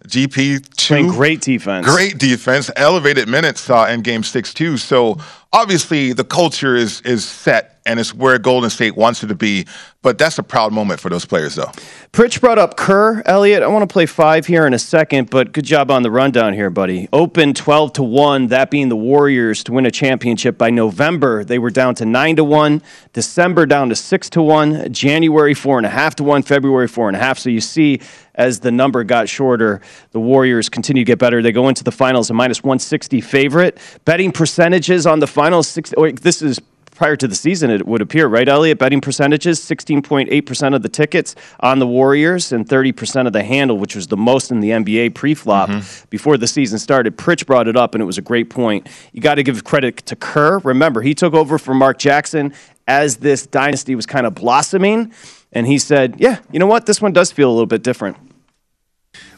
GP 0.07 0.75
two, 0.75 0.93
Playing 0.93 1.07
great 1.09 1.41
defense. 1.41 1.85
great 1.85 2.17
defense, 2.17 2.71
elevated 2.75 3.27
minutes 3.27 3.69
uh, 3.69 3.87
in 3.89 4.01
Game 4.01 4.23
Six 4.23 4.53
too. 4.53 4.77
So 4.77 5.17
obviously 5.53 6.13
the 6.13 6.23
culture 6.23 6.75
is 6.75 7.01
is 7.01 7.25
set 7.25 7.77
and 7.87 7.99
it's 7.99 8.13
where 8.13 8.37
Golden 8.37 8.69
State 8.69 8.95
wants 8.97 9.23
it 9.23 9.27
to 9.27 9.35
be. 9.35 9.65
But 10.01 10.17
that's 10.17 10.37
a 10.37 10.43
proud 10.43 10.73
moment 10.73 10.99
for 10.99 11.09
those 11.09 11.25
players, 11.25 11.55
though. 11.55 11.71
Pritch 12.13 12.39
brought 12.39 12.59
up 12.59 12.77
Kerr, 12.77 13.23
Elliot. 13.25 13.63
I 13.63 13.67
want 13.67 13.89
to 13.89 13.91
play 13.91 14.05
five 14.05 14.45
here 14.45 14.67
in 14.67 14.73
a 14.73 14.79
second, 14.79 15.29
but 15.29 15.53
good 15.53 15.65
job 15.65 15.89
on 15.89 16.03
the 16.03 16.11
rundown 16.11 16.53
here, 16.53 16.69
buddy. 16.69 17.09
Open 17.11 17.53
12 17.53 17.93
to 17.93 18.03
1, 18.03 18.47
that 18.47 18.69
being 18.69 18.89
the 18.89 18.95
Warriors 18.95 19.63
to 19.63 19.73
win 19.73 19.85
a 19.85 19.91
championship 19.91 20.57
by 20.57 20.69
November. 20.69 21.43
They 21.43 21.59
were 21.59 21.71
down 21.71 21.95
to 21.95 22.05
9 22.05 22.35
to 22.37 22.43
1, 22.43 22.81
December 23.13 23.65
down 23.65 23.89
to 23.89 23.95
6 23.95 24.29
to 24.31 24.41
1, 24.41 24.93
January 24.93 25.53
4.5 25.53 26.15
to 26.15 26.23
1, 26.23 26.43
February 26.43 26.87
4.5. 26.87 27.39
So 27.39 27.49
you 27.49 27.61
see, 27.61 27.99
as 28.35 28.59
the 28.59 28.71
number 28.71 29.03
got 29.03 29.27
shorter, 29.27 29.81
the 30.11 30.19
Warriors 30.19 30.69
continue 30.69 31.03
to 31.03 31.07
get 31.07 31.19
better. 31.19 31.41
They 31.41 31.51
go 31.51 31.69
into 31.69 31.83
the 31.83 31.91
finals 31.91 32.29
a 32.29 32.33
minus 32.33 32.63
160 32.63 33.21
favorite. 33.21 33.77
Betting 34.05 34.31
percentages 34.31 35.05
on 35.05 35.19
the 35.19 35.27
finals, 35.27 35.67
six, 35.67 35.93
oh, 35.97 36.09
this 36.11 36.41
is 36.41 36.59
prior 36.97 37.15
to 37.15 37.27
the 37.27 37.35
season, 37.35 37.69
it 37.69 37.85
would 37.85 38.01
appear, 38.01 38.27
right, 38.27 38.49
Elliot? 38.49 38.79
Betting 38.79 38.99
percentages 38.99 39.59
16.8% 39.59 40.75
of 40.75 40.81
the 40.81 40.89
tickets 40.89 41.35
on 41.59 41.79
the 41.79 41.87
Warriors 41.87 42.51
and 42.51 42.67
30% 42.67 43.27
of 43.27 43.33
the 43.33 43.43
handle, 43.43 43.77
which 43.77 43.95
was 43.95 44.07
the 44.07 44.17
most 44.17 44.51
in 44.51 44.59
the 44.59 44.71
NBA 44.71 45.13
pre 45.13 45.35
flop 45.35 45.69
mm-hmm. 45.69 46.05
before 46.09 46.37
the 46.37 46.47
season 46.47 46.79
started. 46.79 47.15
Pritch 47.15 47.45
brought 47.45 47.67
it 47.67 47.77
up, 47.77 47.93
and 47.93 48.01
it 48.01 48.05
was 48.05 48.17
a 48.17 48.21
great 48.21 48.49
point. 48.49 48.89
You 49.13 49.21
got 49.21 49.35
to 49.35 49.43
give 49.43 49.63
credit 49.63 49.97
to 50.07 50.15
Kerr. 50.15 50.57
Remember, 50.59 51.01
he 51.01 51.13
took 51.13 51.33
over 51.33 51.59
for 51.59 51.75
Mark 51.75 51.99
Jackson 51.99 52.53
as 52.87 53.17
this 53.17 53.45
dynasty 53.45 53.93
was 53.93 54.07
kind 54.07 54.25
of 54.25 54.33
blossoming, 54.33 55.13
and 55.53 55.67
he 55.67 55.77
said, 55.77 56.15
Yeah, 56.19 56.39
you 56.51 56.59
know 56.59 56.65
what? 56.65 56.87
This 56.87 57.01
one 57.01 57.13
does 57.13 57.31
feel 57.31 57.49
a 57.49 57.53
little 57.53 57.67
bit 57.67 57.83
different. 57.83 58.17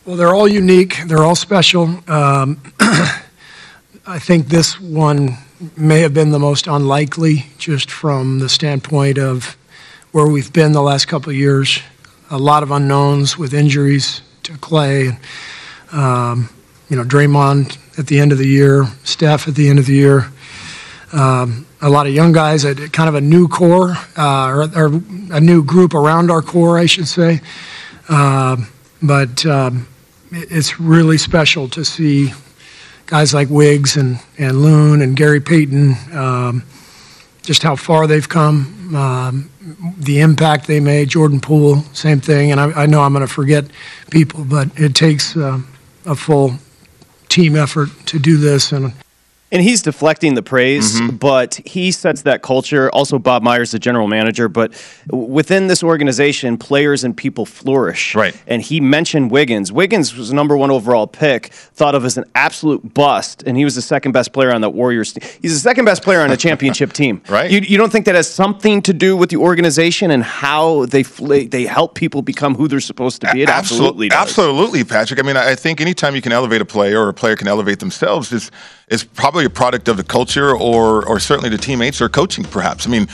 Well, 0.09 0.17
they're 0.17 0.33
all 0.33 0.47
unique. 0.47 0.97
They're 1.05 1.23
all 1.23 1.35
special. 1.35 1.83
Um, 2.09 2.59
I 4.07 4.17
think 4.17 4.47
this 4.47 4.81
one 4.81 5.37
may 5.77 5.99
have 5.99 6.15
been 6.15 6.31
the 6.31 6.39
most 6.39 6.65
unlikely, 6.65 7.45
just 7.59 7.91
from 7.91 8.39
the 8.39 8.49
standpoint 8.49 9.19
of 9.19 9.55
where 10.11 10.25
we've 10.25 10.51
been 10.51 10.71
the 10.71 10.81
last 10.81 11.07
couple 11.07 11.29
of 11.29 11.35
years. 11.35 11.79
A 12.31 12.39
lot 12.39 12.63
of 12.63 12.71
unknowns 12.71 13.37
with 13.37 13.53
injuries 13.53 14.23
to 14.41 14.53
Klay, 14.53 15.15
um, 15.93 16.49
you 16.89 16.97
know, 16.97 17.03
Draymond 17.03 17.77
at 17.99 18.07
the 18.07 18.19
end 18.19 18.31
of 18.31 18.39
the 18.39 18.47
year, 18.47 18.87
Steph 19.03 19.47
at 19.47 19.53
the 19.53 19.69
end 19.69 19.77
of 19.77 19.85
the 19.85 19.93
year. 19.93 20.31
Um, 21.13 21.67
a 21.83 21.89
lot 21.91 22.07
of 22.07 22.15
young 22.15 22.31
guys, 22.31 22.63
kind 22.63 23.09
of 23.09 23.13
a 23.13 23.21
new 23.21 23.47
core, 23.47 23.95
uh, 24.17 24.47
or, 24.47 24.63
or 24.75 24.87
a 25.31 25.39
new 25.39 25.63
group 25.63 25.93
around 25.93 26.31
our 26.31 26.41
core, 26.41 26.79
I 26.79 26.87
should 26.87 27.07
say. 27.07 27.41
Um 28.07 28.69
but 29.01 29.45
um, 29.45 29.87
it's 30.31 30.79
really 30.79 31.17
special 31.17 31.67
to 31.69 31.83
see 31.83 32.33
guys 33.05 33.33
like 33.33 33.49
Wiggs 33.49 33.97
and, 33.97 34.19
and 34.37 34.61
Loon 34.61 35.01
and 35.01 35.15
Gary 35.15 35.41
Payton, 35.41 35.95
um, 36.13 36.63
just 37.41 37.63
how 37.63 37.75
far 37.75 38.05
they've 38.05 38.29
come, 38.29 38.95
um, 38.95 39.49
the 39.97 40.19
impact 40.19 40.67
they 40.67 40.79
made. 40.79 41.09
Jordan 41.09 41.39
Poole, 41.39 41.77
same 41.93 42.19
thing. 42.19 42.51
And 42.51 42.59
I, 42.59 42.83
I 42.83 42.85
know 42.85 43.01
I'm 43.01 43.13
going 43.13 43.25
to 43.25 43.33
forget 43.33 43.65
people, 44.11 44.45
but 44.45 44.69
it 44.79 44.93
takes 44.93 45.35
uh, 45.35 45.59
a 46.05 46.15
full 46.15 46.53
team 47.29 47.55
effort 47.55 47.89
to 48.07 48.19
do 48.19 48.37
this. 48.37 48.71
And 48.71 48.93
And 49.51 49.61
he's 49.61 49.81
deflecting 49.81 50.35
the 50.35 50.43
praise, 50.43 50.99
mm-hmm. 50.99 51.17
but 51.17 51.55
he 51.65 51.91
sets 51.91 52.21
that 52.23 52.41
culture. 52.41 52.89
Also, 52.91 53.17
Bob 53.19 53.43
Myers, 53.43 53.71
the 53.71 53.79
general 53.79 54.07
manager. 54.07 54.47
But 54.47 54.73
within 55.11 55.67
this 55.67 55.83
organization, 55.83 56.57
players 56.57 57.03
and 57.03 57.15
people 57.17 57.45
flourish. 57.45 58.15
Right. 58.15 58.35
And 58.47 58.61
he 58.61 58.79
mentioned 58.79 59.31
Wiggins. 59.31 59.71
Wiggins 59.71 60.15
was 60.15 60.29
the 60.29 60.35
number 60.35 60.55
one 60.55 60.71
overall 60.71 61.07
pick, 61.07 61.47
thought 61.47 61.95
of 61.95 62.05
as 62.05 62.17
an 62.17 62.25
absolute 62.35 62.93
bust, 62.93 63.43
and 63.45 63.57
he 63.57 63.65
was 63.65 63.75
the 63.75 63.81
second 63.81 64.11
best 64.11 64.33
player 64.33 64.53
on 64.53 64.61
that 64.61 64.71
Warriors 64.71 65.13
team. 65.13 65.27
He's 65.41 65.53
the 65.53 65.59
second 65.59 65.85
best 65.85 66.03
player 66.03 66.21
on 66.21 66.31
a 66.31 66.37
championship 66.37 66.93
team. 66.93 67.21
Right. 67.29 67.51
You, 67.51 67.59
you 67.59 67.77
don't 67.77 67.91
think 67.91 68.05
that 68.05 68.15
has 68.15 68.29
something 68.29 68.81
to 68.83 68.93
do 68.93 69.15
with 69.15 69.29
the 69.29 69.37
organization 69.37 70.09
and 70.09 70.23
how 70.23 70.85
they 70.87 71.03
fl- 71.03 71.45
they 71.47 71.65
help 71.65 71.93
people 71.93 72.23
become 72.23 72.55
who 72.55 72.67
they're 72.67 72.79
supposed 72.79 73.21
to 73.21 73.31
be? 73.31 73.43
It 73.43 73.49
absolutely 73.49 74.09
does. 74.09 74.29
Absolutely, 74.29 74.83
Patrick. 74.83 75.19
I 75.19 75.23
mean, 75.23 75.37
I 75.37 75.49
I 75.49 75.55
think 75.55 75.81
anytime 75.81 76.15
you 76.15 76.21
can 76.21 76.31
elevate 76.31 76.61
a 76.61 76.65
player 76.65 77.01
or 77.01 77.09
a 77.09 77.13
player 77.13 77.35
can 77.35 77.47
elevate 77.47 77.79
themselves 77.79 78.31
is 78.31 78.51
is 78.87 79.03
probably 79.03 79.38
a 79.45 79.49
product 79.49 79.87
of 79.87 79.97
the 79.97 80.03
culture 80.03 80.55
or 80.55 81.05
or 81.07 81.19
certainly 81.19 81.49
the 81.49 81.57
teammates 81.57 82.01
or 82.01 82.09
coaching, 82.09 82.43
perhaps. 82.45 82.87
I 82.87 82.89
mean, 82.89 83.07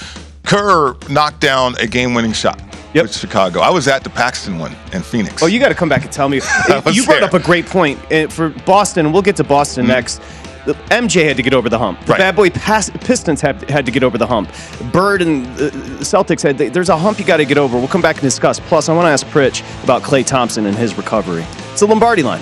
Kerr 0.44 0.96
knocked 1.10 1.40
down 1.42 1.76
a 1.80 1.88
game-winning 1.88 2.34
shot 2.34 2.62
Yep. 2.94 3.04
with 3.06 3.16
Chicago. 3.18 3.60
I 3.62 3.70
was 3.72 3.88
at 3.88 4.04
the 4.04 4.10
Paxson 4.10 4.60
one 4.60 4.76
in 4.94 5.02
Phoenix. 5.02 5.42
Oh, 5.42 5.48
you 5.48 5.60
got 5.60 5.70
to 5.70 5.76
come 5.76 5.90
back 5.90 6.04
and 6.04 6.12
tell 6.12 6.30
me. 6.30 6.38
you 6.92 7.04
brought 7.06 7.16
there. 7.20 7.24
up 7.24 7.34
a 7.34 7.40
great 7.40 7.66
point 7.66 8.00
Uh, 8.12 8.28
for 8.28 8.50
Boston. 8.66 9.12
We'll 9.12 9.22
get 9.24 9.36
to 9.38 9.44
Boston 9.44 9.88
next. 9.88 10.22
MJ 10.90 11.26
had 11.28 11.38
to 11.38 11.44
get 11.44 11.54
over 11.54 11.70
the 11.70 11.78
hump. 11.78 12.00
The 12.06 12.14
Right. 12.14 12.18
bad 12.20 12.36
boy 12.36 12.50
Pas- 12.50 12.90
Pistons 13.02 13.40
had, 13.42 13.70
had 13.70 13.86
to 13.86 13.92
get 13.92 14.02
over 14.04 14.18
the 14.18 14.26
hump. 14.26 14.50
Bird 14.92 15.22
and 15.22 15.46
uh, 15.60 15.70
Celtics 16.02 16.42
had. 16.42 16.58
There's 16.58 16.90
a 16.90 16.98
hump 16.98 17.20
you 17.20 17.26
got 17.26 17.38
to 17.38 17.46
get 17.46 17.58
over. 17.60 17.78
We'll 17.78 17.88
come 17.88 18.02
back 18.02 18.16
and 18.16 18.24
discuss. 18.24 18.60
Plus, 18.60 18.88
I 18.90 18.94
want 18.96 19.06
to 19.06 19.12
ask 19.12 19.26
Pritch 19.28 19.62
about 19.84 20.02
Klay 20.02 20.26
Thompson 20.26 20.66
and 20.66 20.76
his 20.76 20.96
recovery. 20.98 21.46
It's 21.72 21.82
the 21.82 21.88
Lombardi 21.88 22.24
line. 22.24 22.42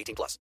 18 0.01 0.15
plus. 0.15 0.37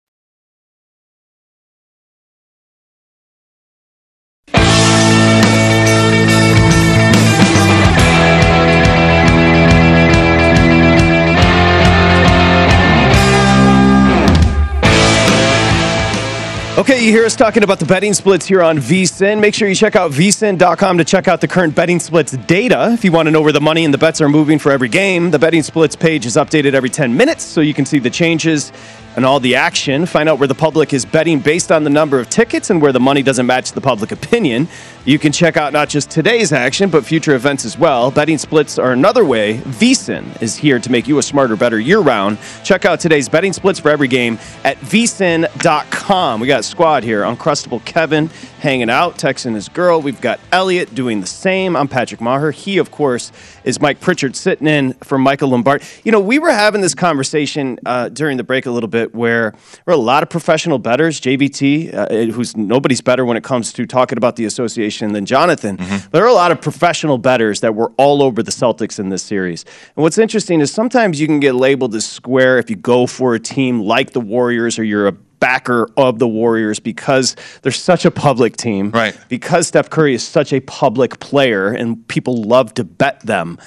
Okay, 16.78 17.04
you 17.04 17.12
hear 17.12 17.26
us 17.26 17.36
talking 17.36 17.64
about 17.64 17.80
the 17.80 17.86
betting 17.86 18.14
splits 18.14 18.46
here 18.46 18.62
on 18.62 18.78
VSIN. 18.78 19.42
Make 19.42 19.56
sure 19.56 19.68
you 19.68 19.74
check 19.74 19.96
out 19.96 20.12
vsin.com 20.12 21.00
to 21.00 21.04
check 21.04 21.28
out 21.28 21.42
the 21.42 21.48
current 21.48 21.74
betting 21.74 22.00
splits 22.00 22.34
data. 22.34 22.92
If 22.94 23.04
you 23.04 23.12
want 23.12 23.26
to 23.26 23.32
know 23.32 23.42
where 23.42 23.52
the 23.52 23.60
money 23.60 23.84
and 23.84 23.92
the 23.92 23.98
bets 23.98 24.22
are 24.22 24.30
moving 24.30 24.60
for 24.60 24.72
every 24.72 24.88
game, 24.88 25.32
the 25.32 25.40
betting 25.40 25.64
splits 25.64 25.96
page 25.96 26.28
is 26.28 26.36
updated 26.36 26.76
every 26.76 26.92
10 26.92 27.18
minutes 27.18 27.44
so 27.44 27.62
you 27.62 27.74
can 27.74 27.84
see 27.84 27.98
the 27.98 28.12
changes 28.12 28.72
and 29.18 29.26
all 29.26 29.40
the 29.40 29.56
action. 29.56 30.06
Find 30.06 30.30
out 30.30 30.38
where 30.38 30.48
the 30.48 30.56
public 30.56 30.94
is 30.94 31.04
betting 31.04 31.40
based 31.40 31.72
on 31.72 31.84
the 31.84 31.90
number 31.90 32.20
of 32.20 32.30
tickets 32.30 32.70
and 32.70 32.80
where 32.80 32.94
the 32.94 33.00
money 33.00 33.24
doesn't 33.24 33.48
match 33.48 33.72
the 33.72 33.82
public 33.82 34.12
opinion. 34.12 34.70
You 35.06 35.18
can 35.18 35.32
check 35.32 35.58
out 35.58 35.74
not 35.74 35.90
just 35.90 36.12
today's 36.12 36.54
action, 36.54 36.90
but 36.90 37.04
future 37.04 37.34
events 37.34 37.66
as 37.66 37.78
well. 37.78 38.12
Betting 38.12 38.38
splits 38.38 38.78
are 38.78 38.92
another 38.92 39.26
way. 39.26 39.58
VSIN 39.58 40.42
is 40.42 40.56
here 40.56 40.80
to 40.80 40.92
make 40.92 41.08
you 41.08 41.18
a 41.18 41.24
smarter, 41.24 41.56
better 41.56 41.80
year 41.80 42.00
round. 42.00 42.38
Check 42.64 42.86
out 42.86 43.00
today's 43.00 43.28
betting 43.28 43.54
splits 43.54 43.80
for 43.80 43.90
every 43.90 44.08
game 44.08 44.38
at 44.64 44.78
vsin.com. 44.78 46.40
We 46.40 46.48
got 46.48 46.64
squad 46.64 47.04
here 47.04 47.24
Uncrustable 47.24 47.84
Kevin 47.86 48.30
hanging 48.60 48.90
out, 48.90 49.18
texting 49.18 49.56
his 49.56 49.70
girl. 49.70 50.02
We've 50.02 50.20
got 50.20 50.40
Elliot 50.52 50.94
doing 50.94 51.22
the 51.22 51.28
same. 51.28 51.76
I'm 51.76 51.88
Patrick 51.88 52.22
Maher. 52.22 52.52
He, 52.52 52.78
of 52.78 52.92
course, 52.92 53.32
is 53.64 53.80
Mike 53.80 54.00
Pritchard 54.00 54.36
sitting 54.36 54.68
in 54.68 54.94
for 54.96 55.18
Michael 55.18 55.50
Lombard. 55.50 55.84
You 56.04 56.12
know, 56.12 56.20
we 56.20 56.40
were 56.40 56.52
having 56.52 56.82
this 56.82 56.96
conversation 56.96 57.80
uh, 57.86 58.10
during 58.10 58.38
the 58.38 58.44
break 58.44 58.66
a 58.66 58.72
little 58.72 58.90
bit 58.90 59.07
where 59.14 59.52
there 59.86 59.94
are 59.94 59.98
a 59.98 59.98
lot 59.98 60.24
of 60.24 60.30
professional 60.30 60.80
betters, 60.80 61.20
JVT, 61.22 61.93
uh, 61.93 62.32
who's 62.32 62.56
nobody's 62.56 63.02
better 63.02 63.26
when 63.26 63.38
it 63.38 63.43
comes 63.43 63.74
to 63.74 63.86
talking 63.86 64.17
about 64.17 64.36
the 64.36 64.46
association 64.46 65.13
than 65.13 65.26
Jonathan. 65.26 65.78
Mm-hmm. 65.78 65.98
But 66.04 66.12
there 66.12 66.24
are 66.24 66.30
a 66.30 66.34
lot 66.34 66.52
of 66.52 66.62
professional 66.62 67.17
betters 67.17 67.62
that 67.62 67.76
were 67.76 67.91
all 67.98 68.22
over 68.22 68.43
the 68.43 68.52
Celtics 68.52 69.00
in 69.00 69.10
this 69.10 69.24
series. 69.24 69.63
And 69.96 70.04
what's 70.04 70.17
interesting 70.17 70.62
is 70.62 70.72
sometimes 70.72 71.20
you 71.20 71.28
can 71.28 71.39
get 71.39 71.56
labeled 71.56 71.96
as 71.96 72.06
square 72.06 72.58
if 72.58 72.70
you 72.70 72.76
go 72.76 73.08
for 73.08 73.36
a 73.36 73.39
team 73.39 73.82
like 73.82 74.12
the 74.12 74.22
Warriors 74.22 74.80
or 74.80 74.84
you're 74.84 75.08
a 75.08 75.12
backer 75.39 75.88
of 75.98 76.20
the 76.20 76.28
Warriors 76.28 76.80
because 76.80 77.36
they're 77.62 77.72
such 77.72 78.06
a 78.06 78.12
public 78.12 78.58
team. 78.58 78.91
Right. 78.91 79.17
Because 79.30 79.67
Steph 79.67 79.89
Curry 79.89 80.13
is 80.13 80.24
such 80.24 80.54
a 80.54 80.60
public 80.62 81.20
player 81.20 81.70
and 81.70 82.08
people 82.08 82.41
love 82.41 82.74
to 82.76 82.84
bet 82.84 83.22
them. 83.22 83.58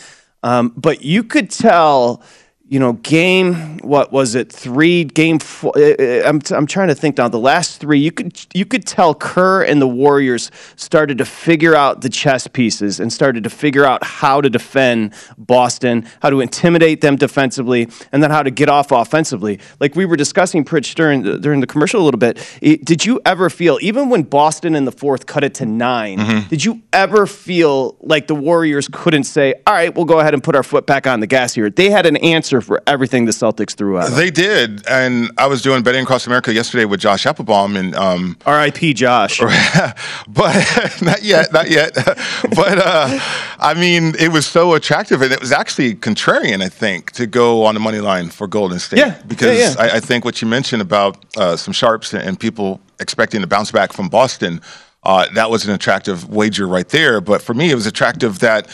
Um, 0.42 0.72
but 0.76 1.02
you 1.02 1.22
could 1.22 1.50
tell, 1.50 2.22
you 2.70 2.78
know, 2.78 2.92
game 2.92 3.78
what 3.80 4.12
was 4.12 4.36
it? 4.36 4.52
Three 4.52 5.02
game. 5.02 5.40
Four, 5.40 5.72
uh, 5.76 6.22
I'm 6.24 6.40
I'm 6.50 6.66
trying 6.66 6.86
to 6.88 6.94
think 6.94 7.18
now. 7.18 7.26
The 7.26 7.38
last 7.38 7.80
three, 7.80 7.98
you 7.98 8.12
could 8.12 8.38
you 8.54 8.64
could 8.64 8.86
tell 8.86 9.12
Kerr 9.12 9.64
and 9.64 9.82
the 9.82 9.88
Warriors 9.88 10.52
started 10.76 11.18
to 11.18 11.24
figure 11.24 11.74
out 11.74 12.02
the 12.02 12.08
chess 12.08 12.46
pieces 12.46 13.00
and 13.00 13.12
started 13.12 13.42
to 13.42 13.50
figure 13.50 13.84
out 13.84 14.04
how 14.04 14.40
to 14.40 14.48
defend 14.48 15.14
Boston, 15.36 16.06
how 16.22 16.30
to 16.30 16.40
intimidate 16.40 17.00
them 17.00 17.16
defensively, 17.16 17.88
and 18.12 18.22
then 18.22 18.30
how 18.30 18.42
to 18.44 18.50
get 18.52 18.68
off 18.68 18.92
offensively. 18.92 19.58
Like 19.80 19.96
we 19.96 20.04
were 20.06 20.16
discussing, 20.16 20.64
Pritch 20.64 20.94
during 20.94 21.40
during 21.40 21.60
the 21.60 21.66
commercial 21.66 22.00
a 22.00 22.04
little 22.04 22.18
bit. 22.20 22.38
It, 22.60 22.84
did 22.84 23.04
you 23.04 23.20
ever 23.24 23.50
feel, 23.50 23.78
even 23.82 24.10
when 24.10 24.22
Boston 24.22 24.76
in 24.76 24.84
the 24.84 24.92
fourth 24.92 25.26
cut 25.26 25.42
it 25.42 25.54
to 25.54 25.66
9 25.66 25.90
Mm-hmm. 26.20 26.48
did 26.48 26.64
you 26.64 26.82
ever 26.92 27.26
feel 27.26 27.96
like 28.00 28.26
the 28.26 28.34
Warriors 28.34 28.88
couldn't 28.88 29.24
say, 29.24 29.54
"All 29.66 29.74
right, 29.74 29.94
we'll 29.94 30.04
go 30.04 30.20
ahead 30.20 30.34
and 30.34 30.42
put 30.42 30.54
our 30.54 30.62
foot 30.62 30.86
back 30.86 31.06
on 31.06 31.20
the 31.20 31.26
gas 31.26 31.54
here"? 31.54 31.70
They 31.70 31.90
had 31.90 32.06
an 32.06 32.16
answer 32.18 32.59
for 32.60 32.82
everything 32.86 33.24
the 33.24 33.32
Celtics 33.32 33.74
threw 33.74 33.98
at 33.98 34.06
them. 34.06 34.16
They 34.16 34.30
did, 34.30 34.86
and 34.86 35.30
I 35.38 35.46
was 35.46 35.62
doing 35.62 35.82
betting 35.82 36.02
across 36.02 36.26
America 36.26 36.52
yesterday 36.52 36.84
with 36.84 37.00
Josh 37.00 37.24
Appelbaum, 37.24 37.78
and 37.78 37.94
um, 37.94 38.36
R.I.P. 38.46 38.94
Josh. 38.94 39.40
but 40.28 40.98
not 41.02 41.22
yet, 41.22 41.52
not 41.52 41.70
yet. 41.70 41.94
but 41.94 42.78
uh, 42.78 43.18
I 43.58 43.74
mean, 43.74 44.14
it 44.18 44.28
was 44.32 44.46
so 44.46 44.74
attractive, 44.74 45.22
and 45.22 45.32
it 45.32 45.40
was 45.40 45.52
actually 45.52 45.94
contrarian, 45.94 46.62
I 46.62 46.68
think, 46.68 47.12
to 47.12 47.26
go 47.26 47.64
on 47.64 47.74
the 47.74 47.80
money 47.80 48.00
line 48.00 48.28
for 48.28 48.46
Golden 48.46 48.78
State. 48.78 48.98
Yeah, 48.98 49.20
because 49.26 49.58
yeah, 49.58 49.74
yeah. 49.86 49.92
I, 49.92 49.96
I 49.96 50.00
think 50.00 50.24
what 50.24 50.40
you 50.42 50.48
mentioned 50.48 50.82
about 50.82 51.24
uh, 51.36 51.56
some 51.56 51.72
sharps 51.72 52.14
and 52.14 52.38
people 52.38 52.80
expecting 53.00 53.40
to 53.40 53.46
bounce 53.46 53.70
back 53.70 53.92
from 53.92 54.08
Boston, 54.08 54.60
uh, 55.02 55.26
that 55.34 55.50
was 55.50 55.66
an 55.66 55.74
attractive 55.74 56.28
wager 56.28 56.66
right 56.66 56.88
there. 56.88 57.20
But 57.20 57.42
for 57.42 57.54
me, 57.54 57.70
it 57.70 57.74
was 57.74 57.86
attractive 57.86 58.40
that 58.40 58.68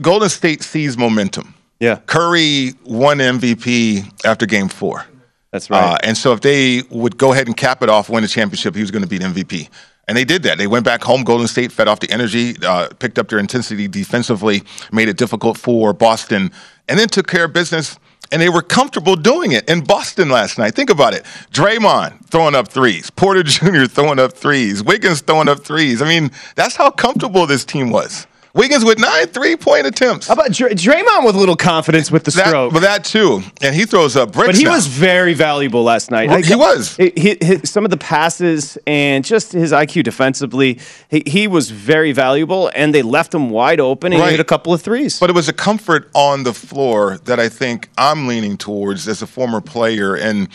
Golden 0.00 0.28
State 0.28 0.62
sees 0.62 0.96
momentum. 0.96 1.54
Yeah. 1.80 2.00
Curry 2.06 2.72
won 2.84 3.18
MVP 3.18 4.24
after 4.24 4.46
Game 4.46 4.68
Four. 4.68 5.04
That's 5.52 5.70
right. 5.70 5.94
Uh, 5.94 5.98
and 6.02 6.16
so 6.16 6.32
if 6.32 6.40
they 6.40 6.82
would 6.90 7.16
go 7.16 7.32
ahead 7.32 7.46
and 7.46 7.56
cap 7.56 7.82
it 7.82 7.88
off, 7.88 8.10
win 8.10 8.22
the 8.22 8.28
championship, 8.28 8.74
he 8.74 8.80
was 8.80 8.90
going 8.90 9.02
to 9.02 9.08
beat 9.08 9.22
MVP. 9.22 9.68
And 10.06 10.16
they 10.16 10.24
did 10.24 10.42
that. 10.44 10.56
They 10.58 10.66
went 10.66 10.84
back 10.84 11.02
home. 11.02 11.22
Golden 11.22 11.46
State 11.46 11.70
fed 11.70 11.86
off 11.86 12.00
the 12.00 12.10
energy, 12.10 12.56
uh, 12.64 12.88
picked 12.98 13.18
up 13.18 13.28
their 13.28 13.38
intensity 13.38 13.88
defensively, 13.88 14.62
made 14.90 15.08
it 15.08 15.18
difficult 15.18 15.58
for 15.58 15.92
Boston, 15.92 16.50
and 16.88 16.98
then 16.98 17.08
took 17.08 17.26
care 17.26 17.44
of 17.44 17.52
business. 17.52 17.98
And 18.30 18.42
they 18.42 18.48
were 18.50 18.62
comfortable 18.62 19.16
doing 19.16 19.52
it 19.52 19.68
in 19.70 19.82
Boston 19.82 20.28
last 20.28 20.58
night. 20.58 20.74
Think 20.74 20.90
about 20.90 21.14
it. 21.14 21.24
Draymond 21.50 22.26
throwing 22.26 22.54
up 22.54 22.68
threes, 22.68 23.10
Porter 23.10 23.42
Jr. 23.44 23.84
throwing 23.84 24.18
up 24.18 24.34
threes, 24.34 24.82
Wiggins 24.82 25.22
throwing 25.22 25.48
up 25.48 25.60
threes. 25.60 26.02
I 26.02 26.08
mean, 26.08 26.30
that's 26.54 26.76
how 26.76 26.90
comfortable 26.90 27.46
this 27.46 27.64
team 27.64 27.90
was. 27.90 28.26
Wiggins 28.54 28.84
with 28.84 28.98
nine 28.98 29.26
three 29.28 29.56
point 29.56 29.86
attempts. 29.86 30.26
How 30.28 30.34
about 30.34 30.52
Dr- 30.52 30.72
Draymond 30.72 31.24
with 31.26 31.34
a 31.36 31.38
little 31.38 31.56
confidence 31.56 32.10
with 32.10 32.24
the 32.24 32.30
That, 32.32 32.46
stroke? 32.48 32.72
but 32.72 32.80
that 32.80 33.04
too. 33.04 33.42
And 33.62 33.74
he 33.74 33.84
throws 33.84 34.16
up 34.16 34.32
bricks. 34.32 34.48
But 34.48 34.56
he 34.56 34.64
now. 34.64 34.72
was 34.74 34.86
very 34.86 35.34
valuable 35.34 35.82
last 35.84 36.10
night. 36.10 36.44
He 36.44 36.54
was. 36.54 36.96
He, 36.96 37.12
he- 37.16 37.38
he- 37.40 37.66
some 37.66 37.84
of 37.84 37.90
the 37.90 37.96
passes 37.96 38.78
and 38.86 39.24
just 39.24 39.52
his 39.52 39.72
IQ 39.72 40.04
defensively, 40.04 40.78
he, 41.10 41.22
he 41.26 41.46
was 41.46 41.70
very 41.70 42.12
valuable, 42.12 42.70
and 42.74 42.94
they 42.94 43.02
left 43.02 43.34
him 43.34 43.50
wide 43.50 43.80
open 43.80 44.12
and 44.12 44.22
he 44.22 44.30
hit 44.30 44.40
a 44.40 44.44
couple 44.44 44.72
of 44.72 44.80
threes. 44.82 45.18
But 45.20 45.30
it 45.30 45.34
was 45.34 45.48
a 45.48 45.52
comfort 45.52 46.10
on 46.14 46.42
the 46.44 46.54
floor 46.54 47.18
that 47.24 47.38
I 47.38 47.48
think 47.48 47.88
I'm 47.98 48.26
leaning 48.26 48.56
towards 48.56 49.06
as 49.08 49.22
a 49.22 49.26
former 49.26 49.60
player. 49.60 50.14
And 50.14 50.48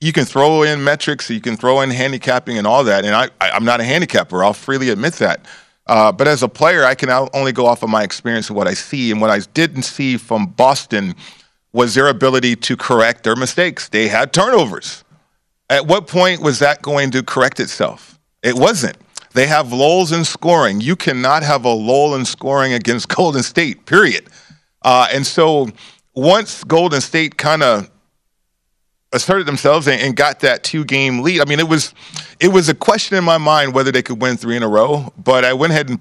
you 0.00 0.12
can 0.12 0.24
throw 0.24 0.62
in 0.62 0.82
metrics, 0.84 1.28
you 1.30 1.40
can 1.40 1.56
throw 1.56 1.80
in 1.80 1.90
handicapping 1.90 2.58
and 2.58 2.66
all 2.66 2.84
that. 2.84 3.04
And 3.04 3.14
I, 3.14 3.26
I, 3.40 3.50
I'm 3.50 3.64
not 3.64 3.80
a 3.80 3.84
handicapper. 3.84 4.42
I'll 4.44 4.52
freely 4.52 4.88
admit 4.90 5.14
that. 5.14 5.44
Uh, 5.86 6.10
but 6.10 6.26
as 6.26 6.42
a 6.42 6.48
player, 6.48 6.84
I 6.84 6.94
can 6.94 7.10
only 7.32 7.52
go 7.52 7.66
off 7.66 7.82
of 7.82 7.90
my 7.90 8.02
experience 8.02 8.48
and 8.48 8.56
what 8.56 8.66
I 8.66 8.74
see. 8.74 9.10
And 9.10 9.20
what 9.20 9.30
I 9.30 9.40
didn't 9.54 9.82
see 9.82 10.16
from 10.16 10.46
Boston 10.46 11.14
was 11.72 11.94
their 11.94 12.08
ability 12.08 12.56
to 12.56 12.76
correct 12.76 13.22
their 13.22 13.36
mistakes. 13.36 13.88
They 13.88 14.08
had 14.08 14.32
turnovers. 14.32 15.04
At 15.68 15.86
what 15.86 16.06
point 16.06 16.42
was 16.42 16.58
that 16.60 16.82
going 16.82 17.10
to 17.12 17.22
correct 17.22 17.60
itself? 17.60 18.18
It 18.42 18.54
wasn't. 18.54 18.96
They 19.34 19.46
have 19.46 19.72
lulls 19.72 20.12
in 20.12 20.24
scoring. 20.24 20.80
You 20.80 20.96
cannot 20.96 21.42
have 21.42 21.64
a 21.64 21.72
lull 21.72 22.14
in 22.14 22.24
scoring 22.24 22.72
against 22.72 23.08
Golden 23.14 23.42
State, 23.42 23.84
period. 23.86 24.28
Uh, 24.82 25.08
and 25.12 25.26
so 25.26 25.68
once 26.14 26.64
Golden 26.64 27.00
State 27.00 27.36
kind 27.36 27.62
of 27.62 27.90
asserted 29.16 29.46
themselves 29.46 29.88
and, 29.88 30.00
and 30.00 30.14
got 30.14 30.40
that 30.40 30.62
two 30.62 30.84
game 30.84 31.20
lead, 31.22 31.40
I 31.40 31.44
mean, 31.46 31.58
it 31.58 31.68
was 31.68 31.92
it 32.38 32.48
was 32.48 32.68
a 32.68 32.74
question 32.74 33.16
in 33.18 33.24
my 33.24 33.38
mind 33.38 33.74
whether 33.74 33.90
they 33.90 34.02
could 34.02 34.20
win 34.22 34.36
three 34.36 34.56
in 34.56 34.62
a 34.62 34.68
row. 34.68 35.12
But 35.18 35.44
I 35.44 35.52
went 35.54 35.72
ahead 35.72 35.88
and 35.88 35.98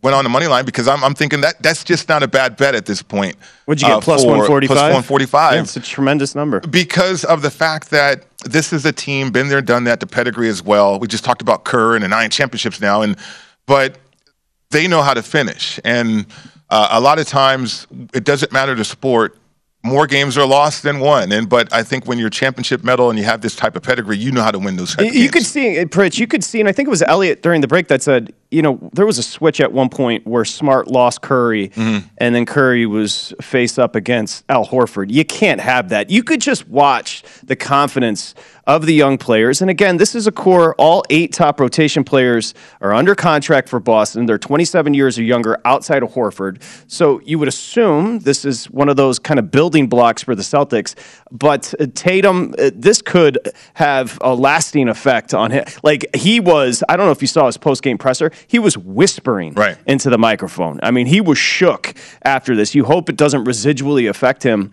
went 0.00 0.14
on 0.14 0.22
the 0.22 0.30
money 0.30 0.46
line 0.46 0.64
because 0.64 0.86
I'm, 0.86 1.02
I'm 1.02 1.14
thinking 1.14 1.40
that 1.40 1.60
that's 1.60 1.82
just 1.82 2.08
not 2.08 2.22
a 2.22 2.28
bad 2.28 2.56
bet 2.56 2.76
at 2.76 2.86
this 2.86 3.02
point. 3.02 3.34
What'd 3.64 3.82
you 3.82 3.88
get? 3.88 3.96
uh, 3.96 4.00
plus 4.00 4.22
for- 4.22 4.36
one 4.36 4.46
forty 4.46 4.68
five. 4.68 4.76
Plus 4.76 5.10
145 5.10 5.64
It's 5.64 5.76
a 5.76 5.80
tremendous 5.80 6.34
number. 6.36 6.60
because 6.60 7.24
of 7.24 7.42
the 7.42 7.50
fact 7.50 7.90
that 7.90 8.24
this 8.44 8.72
is 8.72 8.84
a 8.84 8.92
team 8.92 9.32
been 9.32 9.48
there, 9.48 9.60
done 9.60 9.82
that, 9.84 9.98
the 9.98 10.06
pedigree 10.06 10.48
as 10.48 10.62
well. 10.62 11.00
We 11.00 11.08
just 11.08 11.24
talked 11.24 11.42
about 11.42 11.64
Kerr 11.64 11.96
and 11.96 12.04
the 12.04 12.08
nine 12.08 12.30
championships 12.30 12.80
now, 12.80 13.02
and 13.02 13.16
but 13.66 13.98
they 14.70 14.86
know 14.86 15.02
how 15.02 15.14
to 15.14 15.22
finish, 15.22 15.80
and 15.84 16.26
uh, 16.70 16.88
a 16.92 17.00
lot 17.00 17.18
of 17.18 17.26
times 17.26 17.86
it 18.14 18.22
doesn't 18.24 18.52
matter 18.52 18.74
the 18.76 18.84
sport. 18.84 19.36
More 19.84 20.08
games 20.08 20.36
are 20.36 20.44
lost 20.44 20.82
than 20.82 20.98
won, 20.98 21.30
and 21.30 21.48
but 21.48 21.72
I 21.72 21.84
think 21.84 22.04
when 22.06 22.18
you're 22.18 22.30
championship 22.30 22.82
medal 22.82 23.10
and 23.10 23.18
you 23.18 23.24
have 23.24 23.42
this 23.42 23.54
type 23.54 23.76
of 23.76 23.82
pedigree, 23.84 24.18
you 24.18 24.32
know 24.32 24.42
how 24.42 24.50
to 24.50 24.58
win 24.58 24.74
those. 24.74 24.96
You 24.98 25.10
games. 25.12 25.30
could 25.30 25.46
see, 25.46 25.78
uh, 25.78 25.84
Pritch, 25.84 26.18
you 26.18 26.26
could 26.26 26.42
see, 26.42 26.58
and 26.58 26.68
I 26.68 26.72
think 26.72 26.88
it 26.88 26.90
was 26.90 27.00
Elliot 27.02 27.42
during 27.42 27.60
the 27.60 27.68
break 27.68 27.86
that 27.88 28.02
said, 28.02 28.34
you 28.50 28.60
know, 28.60 28.90
there 28.92 29.06
was 29.06 29.18
a 29.18 29.22
switch 29.22 29.60
at 29.60 29.72
one 29.72 29.88
point 29.88 30.26
where 30.26 30.44
Smart 30.44 30.88
lost 30.88 31.22
Curry, 31.22 31.68
Mm-hmm. 31.68 32.08
and 32.18 32.34
then 32.34 32.44
Curry 32.44 32.86
was 32.86 33.32
face 33.40 33.78
up 33.78 33.94
against 33.94 34.44
Al 34.48 34.66
Horford. 34.66 35.12
You 35.12 35.24
can't 35.24 35.60
have 35.60 35.90
that. 35.90 36.10
You 36.10 36.24
could 36.24 36.40
just 36.40 36.66
watch 36.68 37.22
the 37.44 37.54
confidence 37.54 38.34
of 38.68 38.84
the 38.86 38.92
young 38.92 39.16
players. 39.16 39.62
And 39.62 39.70
again, 39.70 39.96
this 39.96 40.14
is 40.14 40.26
a 40.26 40.32
core. 40.32 40.74
All 40.76 41.02
eight 41.08 41.32
top 41.32 41.58
rotation 41.58 42.04
players 42.04 42.52
are 42.82 42.92
under 42.92 43.14
contract 43.14 43.66
for 43.68 43.80
Boston. 43.80 44.26
They're 44.26 44.38
27 44.38 44.92
years 44.92 45.18
or 45.18 45.22
younger 45.22 45.58
outside 45.64 46.02
of 46.02 46.10
Horford. 46.12 46.60
So 46.86 47.20
you 47.24 47.38
would 47.38 47.48
assume 47.48 48.20
this 48.20 48.44
is 48.44 48.66
one 48.70 48.90
of 48.90 48.96
those 48.96 49.18
kind 49.18 49.38
of 49.40 49.50
building 49.50 49.88
blocks 49.88 50.22
for 50.22 50.34
the 50.34 50.42
Celtics. 50.42 50.94
But 51.32 51.72
uh, 51.80 51.86
Tatum, 51.94 52.54
uh, 52.58 52.70
this 52.74 53.00
could 53.00 53.38
have 53.74 54.18
a 54.20 54.34
lasting 54.34 54.88
effect 54.90 55.32
on 55.32 55.50
him. 55.50 55.64
Like 55.82 56.04
he 56.14 56.38
was, 56.38 56.84
I 56.90 56.96
don't 56.98 57.06
know 57.06 57.12
if 57.12 57.22
you 57.22 57.28
saw 57.28 57.46
his 57.46 57.56
post 57.56 57.82
game 57.82 57.96
presser, 57.96 58.30
he 58.46 58.58
was 58.58 58.76
whispering 58.76 59.54
Right. 59.54 59.78
into 59.86 60.10
the 60.10 60.18
microphone. 60.18 60.78
I 60.82 60.90
mean, 60.90 61.06
he 61.06 61.22
was 61.22 61.38
shook 61.38 61.94
after 62.22 62.54
this. 62.54 62.74
You 62.74 62.84
hope 62.84 63.08
it 63.08 63.16
doesn't 63.16 63.44
residually 63.44 64.10
affect 64.10 64.42
him. 64.42 64.72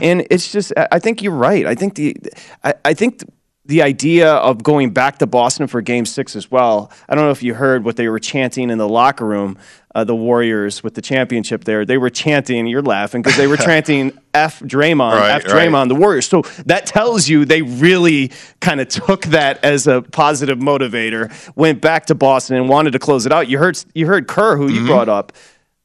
And 0.00 0.26
it's 0.30 0.50
just, 0.52 0.72
I 0.76 0.98
think 0.98 1.22
you're 1.22 1.32
right. 1.34 1.66
I 1.66 1.74
think 1.74 1.94
the, 1.94 2.16
I, 2.64 2.74
I 2.84 2.94
think 2.94 3.22
the 3.66 3.82
idea 3.82 4.32
of 4.32 4.62
going 4.62 4.90
back 4.90 5.18
to 5.18 5.26
Boston 5.26 5.66
for 5.68 5.80
Game 5.80 6.04
Six 6.06 6.34
as 6.34 6.50
well. 6.50 6.90
I 7.08 7.14
don't 7.14 7.24
know 7.24 7.30
if 7.30 7.42
you 7.42 7.54
heard 7.54 7.84
what 7.84 7.96
they 7.96 8.08
were 8.08 8.18
chanting 8.18 8.70
in 8.70 8.78
the 8.78 8.88
locker 8.88 9.24
room. 9.26 9.58
Uh, 9.92 10.04
the 10.04 10.14
Warriors 10.14 10.84
with 10.84 10.94
the 10.94 11.02
championship 11.02 11.64
there, 11.64 11.84
they 11.84 11.98
were 11.98 12.10
chanting. 12.10 12.66
You're 12.68 12.80
laughing 12.82 13.22
because 13.22 13.36
they 13.36 13.48
were 13.48 13.56
chanting 13.68 14.16
"F 14.32 14.60
Draymond, 14.60 15.14
Right, 15.18 15.30
F 15.30 15.44
right. 15.52 15.68
Draymond." 15.68 15.88
The 15.88 15.96
Warriors. 15.96 16.28
So 16.28 16.42
that 16.66 16.86
tells 16.86 17.28
you 17.28 17.44
they 17.44 17.62
really 17.62 18.30
kind 18.60 18.80
of 18.80 18.86
took 18.88 19.22
that 19.26 19.64
as 19.64 19.88
a 19.88 20.02
positive 20.02 20.58
motivator. 20.58 21.30
Went 21.56 21.80
back 21.80 22.06
to 22.06 22.14
Boston 22.14 22.56
and 22.56 22.68
wanted 22.68 22.92
to 22.92 23.00
close 23.00 23.26
it 23.26 23.32
out. 23.32 23.48
You 23.48 23.58
heard 23.58 23.82
you 23.94 24.06
heard 24.06 24.26
Kerr, 24.28 24.56
who 24.56 24.68
Mm-hmm. 24.68 24.76
you 24.76 24.86
brought 24.86 25.08
up. 25.08 25.32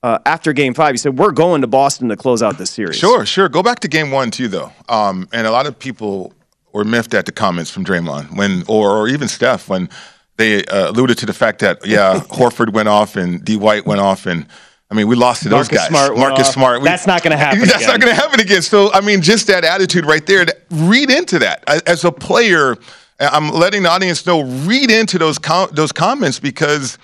Uh, 0.05 0.19
after 0.27 0.53
game 0.53 0.75
five, 0.75 0.93
he 0.93 0.97
said, 0.99 1.17
We're 1.17 1.31
going 1.31 1.61
to 1.61 1.67
Boston 1.67 2.09
to 2.09 2.15
close 2.15 2.43
out 2.43 2.59
this 2.59 2.69
series. 2.69 2.95
Sure, 2.95 3.25
sure. 3.25 3.49
Go 3.49 3.63
back 3.63 3.79
to 3.79 3.87
game 3.87 4.11
one 4.11 4.29
too, 4.29 4.47
though. 4.47 4.71
Um, 4.87 5.27
and 5.33 5.47
a 5.47 5.51
lot 5.51 5.65
of 5.65 5.79
people 5.79 6.31
were 6.73 6.83
miffed 6.83 7.15
at 7.15 7.25
the 7.25 7.31
comments 7.31 7.71
from 7.71 7.83
Draymond 7.83 8.37
when, 8.37 8.63
or, 8.67 8.91
or 8.95 9.07
even 9.07 9.27
Steph 9.27 9.67
when 9.67 9.89
they 10.37 10.63
uh, 10.65 10.91
alluded 10.91 11.17
to 11.17 11.25
the 11.25 11.33
fact 11.33 11.57
that 11.61 11.83
yeah, 11.87 12.19
Horford 12.29 12.71
went 12.71 12.87
off 12.87 13.15
and 13.15 13.43
D 13.43 13.57
White 13.57 13.87
went 13.87 13.99
off, 13.99 14.27
and 14.27 14.45
I 14.91 14.93
mean 14.93 15.07
we 15.07 15.15
lost 15.15 15.41
to 15.41 15.49
those 15.49 15.71
Marcus 15.71 15.77
guys. 15.79 15.87
Smart 15.87 16.17
Marcus 16.19 16.49
off. 16.49 16.53
Smart. 16.53 16.81
We- 16.83 16.87
That's 16.87 17.07
not 17.07 17.23
gonna 17.23 17.35
happen 17.35 17.59
That's 17.61 17.77
again. 17.77 17.87
not 17.87 17.99
going 17.99 18.15
to 18.15 18.21
happen 18.21 18.39
again. 18.39 18.61
So 18.61 18.93
I 18.93 19.01
mean, 19.01 19.23
just 19.23 19.47
that 19.47 19.63
attitude 19.63 20.05
right 20.05 20.23
there. 20.27 20.45
Read 20.69 21.09
into 21.09 21.39
that 21.39 21.63
as 21.87 22.03
a 22.05 22.11
player. 22.11 22.75
I'm 23.19 23.49
letting 23.49 23.81
the 23.81 23.89
audience 23.89 24.23
know. 24.27 24.43
Read 24.43 24.91
into 24.91 25.17
those 25.17 25.39
com- 25.39 25.69
those 25.71 25.91
comments 25.91 26.39
because 26.39 26.99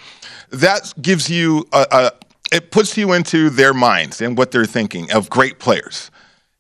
that 0.52 0.94
gives 1.02 1.32
you 1.32 1.66
a, 1.74 1.88
a 1.90 2.12
it 2.52 2.72
puts 2.72 2.98
you 2.98 3.14
into 3.14 3.50
their 3.50 3.74
minds 3.74 4.22
and 4.22 4.38
what 4.38 4.52
they're 4.52 4.66
thinking 4.66 5.12
of 5.12 5.30
great 5.30 5.60
players. 5.60 6.12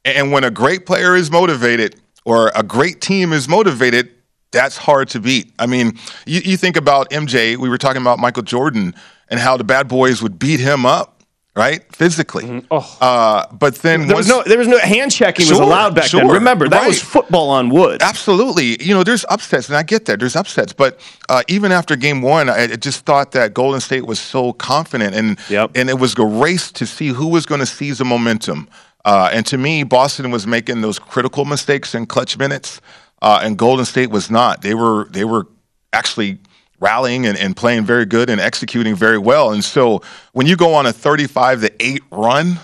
And 0.05 0.31
when 0.31 0.43
a 0.43 0.51
great 0.51 0.85
player 0.85 1.15
is 1.15 1.29
motivated 1.29 1.99
or 2.25 2.51
a 2.55 2.63
great 2.63 3.01
team 3.01 3.33
is 3.33 3.47
motivated, 3.47 4.09
that's 4.51 4.77
hard 4.77 5.09
to 5.09 5.19
beat. 5.19 5.53
I 5.59 5.65
mean, 5.65 5.97
you, 6.25 6.41
you 6.43 6.57
think 6.57 6.77
about 6.77 7.09
MJ, 7.11 7.57
we 7.57 7.69
were 7.69 7.77
talking 7.77 8.01
about 8.01 8.19
Michael 8.19 8.43
Jordan 8.43 8.95
and 9.29 9.39
how 9.39 9.57
the 9.57 9.63
bad 9.63 9.87
boys 9.87 10.21
would 10.21 10.39
beat 10.39 10.59
him 10.59 10.85
up, 10.85 11.20
right? 11.55 11.83
Physically. 11.95 12.65
Uh, 12.71 13.45
but 13.51 13.75
then 13.75 14.01
Mm-hmm. 14.01 14.07
There 14.07 14.17
was 14.17 14.27
no 14.27 14.43
there 14.43 14.57
was 14.57 14.67
no 14.67 14.79
hand 14.79 15.11
checking 15.11 15.47
was 15.49 15.59
allowed 15.59 15.95
back 15.95 16.09
then. 16.11 16.27
Remember, 16.27 16.69
that 16.69 16.87
was 16.87 17.01
football 17.01 17.49
on 17.49 17.69
wood. 17.69 18.01
Absolutely. 18.01 18.81
You 18.83 18.93
know, 18.93 19.03
there's 19.03 19.25
upsets, 19.29 19.67
and 19.67 19.77
I 19.77 19.83
get 19.83 20.05
that. 20.05 20.19
There's 20.19 20.35
upsets. 20.35 20.73
But 20.73 20.99
uh, 21.29 21.43
even 21.47 21.71
after 21.71 21.95
game 21.95 22.21
one, 22.21 22.49
I, 22.49 22.63
I 22.63 22.75
just 22.75 23.05
thought 23.05 23.31
that 23.33 23.53
Golden 23.53 23.81
State 23.81 24.05
was 24.05 24.19
so 24.19 24.53
confident, 24.53 25.13
and, 25.15 25.37
and 25.75 25.89
it 25.89 25.99
was 25.99 26.17
a 26.17 26.25
race 26.25 26.71
to 26.73 26.85
see 26.85 27.09
who 27.09 27.27
was 27.27 27.45
going 27.45 27.59
to 27.59 27.65
seize 27.65 27.97
the 27.97 28.05
momentum. 28.05 28.69
Uh, 29.03 29.29
and 29.33 29.45
to 29.47 29.57
me, 29.57 29.83
Boston 29.83 30.31
was 30.31 30.45
making 30.47 30.81
those 30.81 30.99
critical 30.99 31.43
mistakes 31.43 31.95
in 31.95 32.05
clutch 32.05 32.37
minutes, 32.37 32.79
uh, 33.21 33.41
and 33.43 33.57
Golden 33.57 33.85
State 33.85 34.09
was 34.11 34.29
not. 34.31 34.61
They 34.61 34.73
were 34.75 35.07
they 35.11 35.25
were 35.25 35.47
actually 35.91 36.37
rallying 36.81 37.25
and, 37.25 37.37
and 37.37 37.55
playing 37.55 37.85
very 37.85 38.05
good 38.05 38.29
and 38.29 38.41
executing 38.41 38.95
very 38.95 39.17
well. 39.17 39.51
And 39.53 39.63
so 39.63 40.01
when 40.33 40.47
you 40.47 40.57
go 40.57 40.73
on 40.73 40.85
a 40.85 40.91
35 40.91 41.61
to 41.61 41.71
8 41.79 42.01
run 42.11 42.59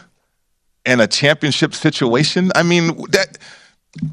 in 0.86 0.99
a 0.99 1.08
championship 1.08 1.73
situation, 1.73 2.51
I 2.56 2.63
mean 2.63 2.88
that 3.12 3.38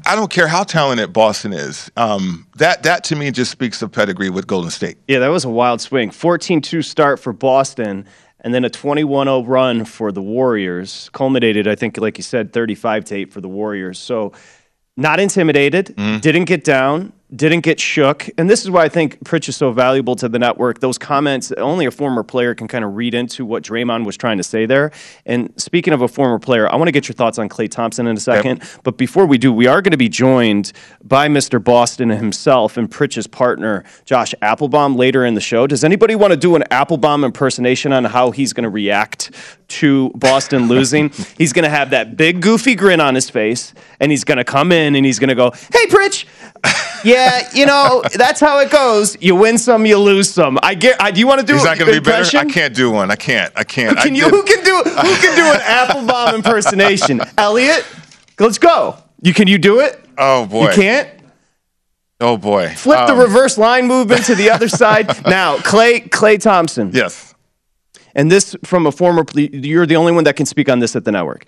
I 0.05 0.15
don't 0.15 0.31
care 0.31 0.47
how 0.47 0.63
talented 0.63 1.11
Boston 1.13 1.53
is. 1.53 1.91
Um, 1.97 2.47
that 2.55 2.83
that 2.83 3.03
to 3.05 3.15
me 3.15 3.29
just 3.31 3.51
speaks 3.51 3.81
of 3.81 3.91
pedigree 3.91 4.29
with 4.29 4.47
Golden 4.47 4.71
State. 4.71 4.97
Yeah, 5.07 5.19
that 5.19 5.27
was 5.27 5.45
a 5.45 5.49
wild 5.49 5.81
swing. 5.81 6.09
14-2 6.09 6.83
start 6.83 7.19
for 7.19 7.33
Boston, 7.33 8.05
and 8.41 8.53
then 8.53 8.65
a 8.65 8.69
21-0 8.69 9.47
run 9.47 9.85
for 9.85 10.11
the 10.11 10.21
Warriors. 10.21 11.09
Culminated, 11.13 11.67
I 11.67 11.75
think, 11.75 11.97
like 11.97 12.17
you 12.17 12.23
said, 12.23 12.51
35 12.53 13.05
to 13.05 13.15
8 13.15 13.33
for 13.33 13.41
the 13.41 13.47
Warriors. 13.49 13.99
So 13.99 14.31
not 14.97 15.19
intimidated, 15.19 15.87
Mm-hmm. 15.97 16.19
didn't 16.19 16.45
get 16.45 16.63
down, 16.63 17.11
didn't 17.33 17.61
get 17.61 17.79
shook. 17.79 18.29
And 18.37 18.49
this 18.49 18.63
is 18.63 18.69
why 18.69 18.83
I 18.83 18.89
think 18.89 19.23
Pritch 19.23 19.49
is 19.49 19.57
so 19.57 19.71
valuable 19.71 20.15
to 20.17 20.29
the 20.29 20.37
network. 20.37 20.79
Those 20.79 20.99
comments, 20.99 21.51
only 21.53 21.85
a 21.87 21.91
former 21.91 22.21
player 22.21 22.53
can 22.53 22.67
kind 22.67 22.85
of 22.85 22.95
read 22.95 23.15
into 23.15 23.45
what 23.45 23.63
Draymond 23.63 24.05
was 24.05 24.15
trying 24.15 24.37
to 24.37 24.43
say 24.43 24.67
there. 24.67 24.91
And 25.25 25.51
speaking 25.59 25.93
of 25.93 26.01
a 26.01 26.07
former 26.07 26.37
player, 26.37 26.71
I 26.71 26.75
want 26.75 26.87
to 26.87 26.91
get 26.91 27.07
your 27.07 27.15
thoughts 27.15 27.39
on 27.39 27.49
Klay 27.49 27.69
Thompson 27.69 28.05
in 28.05 28.15
a 28.15 28.19
second. 28.19 28.61
But 28.83 28.97
before 28.97 29.25
we 29.25 29.39
do, 29.39 29.51
we 29.51 29.65
are 29.65 29.81
going 29.81 29.91
to 29.91 29.97
be 29.97 30.07
joined 30.07 30.71
by 31.03 31.27
Mr. 31.27 31.61
Boston 31.61 32.09
himself 32.09 32.77
and 32.77 32.91
Pritch's 32.91 33.25
partner, 33.25 33.83
Josh 34.05 34.35
Appelbaum, 34.43 34.95
later 34.95 35.25
in 35.25 35.33
the 35.33 35.41
show. 35.41 35.65
Does 35.65 35.83
anybody 35.83 36.15
want 36.15 36.31
to 36.31 36.37
do 36.37 36.55
an 36.55 36.63
Appelbaum 36.69 37.25
impersonation 37.25 37.91
on 37.91 38.05
how 38.05 38.29
he's 38.31 38.53
going 38.53 38.65
to 38.65 38.69
react 38.69 39.31
to 39.67 40.11
Boston 40.11 40.67
losing? 40.67 41.09
he's 41.39 41.53
going 41.53 41.63
to 41.63 41.69
have 41.69 41.89
that 41.89 42.15
big, 42.17 42.41
goofy 42.41 42.75
grin 42.75 43.01
on 43.01 43.15
his 43.15 43.31
face, 43.31 43.73
and 43.99 44.11
he's 44.11 44.23
going 44.23 44.37
to 44.37 44.43
come 44.43 44.71
in 44.71 44.95
and 44.95 45.03
he's 45.03 45.17
going 45.17 45.29
to 45.29 45.35
go, 45.35 45.51
Hey, 45.73 45.87
Pritch. 45.87 46.25
yeah, 47.05 47.47
you 47.53 47.65
know 47.65 48.03
that's 48.15 48.39
how 48.39 48.59
it 48.59 48.71
goes. 48.71 49.15
You 49.21 49.35
win 49.35 49.57
some, 49.57 49.85
you 49.85 49.97
lose 49.97 50.29
some. 50.29 50.59
I 50.63 50.73
get. 50.75 51.01
I, 51.01 51.11
do 51.11 51.19
you 51.19 51.27
want 51.27 51.39
to 51.41 51.45
do? 51.45 51.55
Is 51.55 51.63
that 51.63 51.77
going 51.77 51.91
to 51.93 51.99
be 51.99 52.03
better? 52.03 52.17
impression? 52.23 52.39
I 52.49 52.51
can't 52.51 52.75
do 52.75 52.91
one. 52.91 53.11
I 53.11 53.15
can't. 53.15 53.53
I 53.55 53.63
can't. 53.63 53.97
Who 53.97 54.03
can 54.03 54.13
I 54.13 54.17
you? 54.17 54.23
did- 54.25 54.31
Who 54.31 54.43
can 54.43 54.63
do? 54.63 54.75
Who 54.89 55.15
can 55.15 55.35
do 55.35 55.45
an 55.45 55.59
Appelbaum 56.07 56.35
impersonation? 56.35 57.21
Elliot, 57.37 57.85
let's 58.39 58.57
go. 58.57 58.97
You 59.21 59.33
can 59.33 59.47
you 59.47 59.57
do 59.57 59.79
it? 59.79 60.03
Oh 60.17 60.45
boy. 60.45 60.69
You 60.69 60.73
can't. 60.75 61.09
Oh 62.19 62.37
boy. 62.37 62.69
Flip 62.75 63.07
the 63.07 63.13
Um, 63.13 63.19
reverse 63.19 63.57
line 63.57 63.87
movement 63.87 64.25
to 64.25 64.35
the 64.35 64.49
other 64.49 64.67
side. 64.69 65.07
Now, 65.27 65.57
Klay 65.57 66.09
Klay 66.09 66.39
Thompson. 66.41 66.91
Yes. 66.93 67.33
And 68.15 68.31
this 68.31 68.55
from 68.63 68.87
a 68.87 68.91
former. 68.91 69.25
You're 69.35 69.85
the 69.85 69.97
only 69.97 70.13
one 70.13 70.23
that 70.23 70.35
can 70.37 70.45
speak 70.45 70.69
on 70.69 70.79
this 70.79 70.95
at 70.95 71.03
the 71.03 71.11
network. 71.11 71.45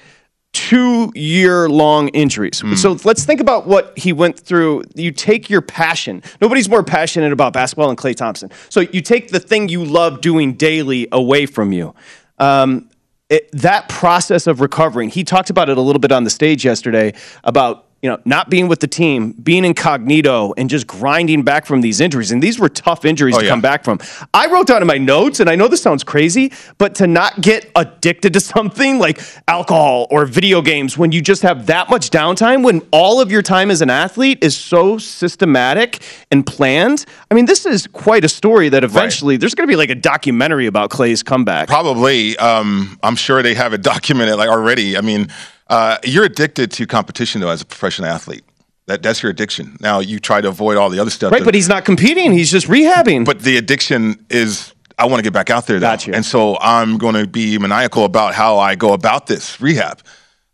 Two 0.57 1.11
year 1.13 1.69
long 1.69 2.07
injuries. 2.09 2.61
Hmm. 2.61 2.73
So 2.73 2.97
let's 3.03 3.23
think 3.23 3.39
about 3.39 3.67
what 3.67 3.95
he 3.95 4.11
went 4.11 4.39
through. 4.39 4.85
You 4.95 5.11
take 5.11 5.51
your 5.51 5.61
passion. 5.61 6.23
Nobody's 6.41 6.67
more 6.67 6.81
passionate 6.81 7.31
about 7.31 7.53
basketball 7.53 7.89
than 7.89 7.95
Klay 7.95 8.15
Thompson. 8.15 8.49
So 8.69 8.79
you 8.79 9.01
take 9.01 9.29
the 9.29 9.39
thing 9.39 9.69
you 9.69 9.85
love 9.85 10.19
doing 10.19 10.53
daily 10.53 11.07
away 11.11 11.45
from 11.45 11.71
you. 11.73 11.93
Um, 12.39 12.89
it, 13.29 13.51
that 13.51 13.87
process 13.87 14.47
of 14.47 14.59
recovering, 14.59 15.09
he 15.09 15.23
talked 15.23 15.51
about 15.51 15.69
it 15.69 15.77
a 15.77 15.81
little 15.81 15.99
bit 15.99 16.11
on 16.11 16.23
the 16.23 16.31
stage 16.31 16.65
yesterday 16.65 17.13
about 17.43 17.87
you 18.01 18.10
know, 18.10 18.19
not 18.25 18.49
being 18.49 18.67
with 18.67 18.79
the 18.79 18.88
team, 18.88 19.31
being 19.31 19.65
incognito, 19.65 20.53
and 20.55 20.69
just 20.69 20.86
grinding 20.86 21.41
back 21.43 21.65
from 21.65 21.81
these 21.81 21.99
injuries. 21.99 22.31
And 22.31 22.41
these 22.43 22.60
were 22.60 22.69
tough 22.69 23.05
injuries 23.05 23.36
Oh, 23.36 23.39
to 23.39 23.45
yeah. 23.45 23.49
come 23.51 23.62
back 23.62 23.83
from. 23.83 23.99
I 24.33 24.47
wrote 24.47 24.67
down 24.67 24.81
in 24.81 24.88
my 24.88 24.97
notes, 24.99 25.39
and 25.39 25.49
I 25.49 25.55
know 25.55 25.67
this 25.67 25.81
sounds 25.81 26.03
crazy, 26.03 26.53
but 26.77 26.93
to 26.95 27.07
not 27.07 27.41
get 27.41 27.71
addicted 27.75 28.33
to 28.33 28.39
something 28.55 28.99
like 28.99 29.19
alcohol 29.47 30.07
or 30.12 30.25
video 30.25 30.62
games 30.62 30.97
when 30.97 31.12
you 31.12 31.21
just 31.21 31.41
have 31.41 31.65
that 31.67 31.89
much 31.89 32.12
downtime, 32.12 32.63
when 32.63 32.81
all 32.91 33.19
of 33.19 33.31
your 33.31 33.41
time 33.41 33.71
as 33.71 33.81
an 33.81 33.89
athlete 33.89 34.38
is 34.43 34.55
so 34.55 34.97
systematic 34.97 35.99
and 36.31 36.45
planned. 36.45 37.05
I 37.31 37.33
mean, 37.33 37.45
this 37.45 37.65
is 37.65 37.88
quite 37.88 38.23
a 38.23 38.29
story 38.29 38.69
that 38.69 38.83
eventually 38.83 39.38
there's 39.38 39.55
going 39.55 39.67
to 39.67 39.71
be 39.71 39.75
like 39.75 39.89
a 39.89 39.95
documentary 39.95 40.67
about 40.67 40.89
Klay's 40.91 41.23
comeback. 41.23 41.67
Probably. 41.67 42.38
Um, 42.38 42.99
I'm 43.01 43.15
sure 43.15 43.41
they 43.41 43.55
have 43.55 43.73
it 43.73 43.81
documented 43.93 44.36
like 44.38 44.49
already. 44.49 44.97
I 44.97 45.01
mean, 45.01 45.27
uh, 45.69 45.97
you're 46.03 46.25
addicted 46.25 46.71
to 46.71 46.86
competition 46.88 47.41
though 47.41 47.49
as 47.49 47.62
a 47.62 47.65
professional 47.65 48.10
athlete. 48.10 48.43
That 48.88 49.03
that's 49.03 49.21
your 49.21 49.30
addiction. 49.32 49.75
Now 49.82 49.99
you 49.99 50.19
try 50.19 50.39
to 50.41 50.47
avoid 50.47 50.77
all 50.77 50.89
the 50.89 50.99
other 50.99 51.10
stuff. 51.12 51.32
Right, 51.34 51.43
but 51.43 51.53
he's 51.53 51.67
not 51.67 51.84
competing. 51.84 52.32
He's 52.32 52.49
just 52.49 52.67
rehabbing. 52.67 53.25
But 53.25 53.41
the 53.41 53.58
addiction 53.58 54.25
is 54.30 54.73
I 54.97 55.06
want 55.08 55.19
to 55.19 55.23
get 55.23 55.34
back 55.34 55.49
out 55.49 55.67
there. 55.67 55.80
Though. 55.80 55.88
Gotcha. 55.88 56.15
And 56.15 56.25
so 56.25 56.58
I'm 56.62 56.97
going 56.97 57.15
to 57.15 57.27
be 57.27 57.58
maniacal 57.58 58.06
about 58.06 58.34
how 58.34 58.58
I 58.60 58.75
go 58.75 58.93
about 58.93 59.27
this 59.27 59.60
rehab. 59.62 60.01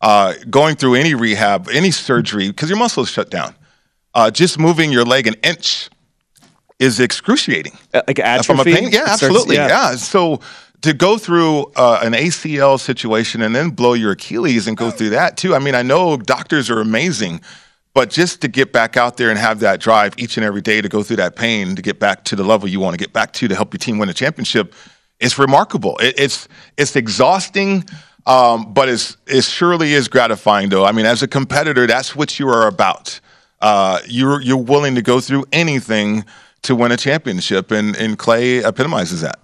Uh, 0.02 0.34
going 0.50 0.76
through 0.76 0.96
any 0.96 1.14
rehab, 1.16 1.70
any 1.70 1.90
surgery, 1.92 2.50
because 2.50 2.68
your 2.70 2.78
muscles 2.78 3.10
shut 3.10 3.30
down. 3.30 3.56
Uh, 4.14 4.30
just 4.30 4.60
moving 4.60 4.92
your 4.92 5.06
leg 5.06 5.28
an 5.28 5.36
inch 5.44 5.90
is 6.78 7.00
excruciating. 7.00 7.72
like 7.94 8.18
From 8.46 8.60
a 8.60 8.64
pain, 8.66 8.84
yeah, 8.84 8.88
It 8.88 8.92
starts- 8.92 9.24
absolutely, 9.24 9.56
yeah. 9.56 9.68
yeah. 9.68 9.96
So 9.96 10.42
to 10.84 10.94
go 10.94 11.18
through 11.18 11.72
uh, 11.78 12.02
an 12.04 12.12
ACL 12.12 12.80
situation 12.80 13.42
and 13.42 13.56
then 13.56 13.70
blow 13.70 13.94
your 13.94 14.12
Achilles 14.12 14.68
and 14.68 14.76
go 14.76 14.92
through 14.92 15.12
that 15.12 15.38
too. 15.38 15.56
I 15.56 15.60
mean, 15.60 15.76
I 15.76 15.82
know 15.82 16.18
doctors 16.18 16.70
are 16.70 16.82
amazing, 16.82 17.40
but 17.94 18.10
just 18.10 18.42
to 18.42 18.50
get 18.50 18.74
back 18.74 18.98
out 18.98 19.16
there 19.16 19.30
and 19.30 19.40
have 19.40 19.62
that 19.62 19.80
drive 19.80 20.14
each 20.18 20.36
and 20.36 20.46
every 20.46 20.62
day 20.62 20.82
to 20.82 20.90
go 20.90 21.02
through 21.02 21.16
that 21.18 21.38
pain 21.38 21.76
to 21.78 21.82
get 21.82 22.00
back 22.00 22.26
to 22.26 22.36
the 22.36 22.44
level 22.44 22.68
you 22.68 22.82
want 22.82 22.94
to 22.94 22.98
get 22.98 23.14
back 23.14 23.32
to 23.34 23.48
to 23.48 23.56
help 23.56 23.74
your 23.74 23.80
team 23.80 23.98
win 23.98 24.10
a 24.10 24.14
championship, 24.14 24.74
it's 25.22 25.40
remarkable. 25.40 25.98
It, 26.00 26.20
it's 26.20 26.48
it's 26.78 26.96
exhausting. 26.96 27.86
Um, 28.26 28.74
but 28.74 28.88
it's, 28.88 29.18
it 29.28 29.44
surely 29.44 29.92
is 29.92 30.08
gratifying, 30.08 30.70
though. 30.70 30.86
I 30.86 30.94
mean, 30.94 31.06
as 31.06 31.22
a 31.24 31.28
competitor, 31.28 31.86
that's 31.88 32.16
what 32.16 32.40
you 32.40 32.48
are 32.48 32.68
about. 32.68 33.20
Uh, 33.60 34.00
you're 34.08 34.42
you're 34.42 34.56
willing 34.56 34.96
to 34.96 35.02
go 35.02 35.20
through 35.20 35.44
anything 35.52 36.24
to 36.62 36.74
win 36.74 36.94
a 36.94 36.98
championship, 36.98 37.72
and 37.72 37.96
and 37.98 38.18
Klay 38.18 38.64
epitomizes 38.64 39.22
that. 39.22 39.40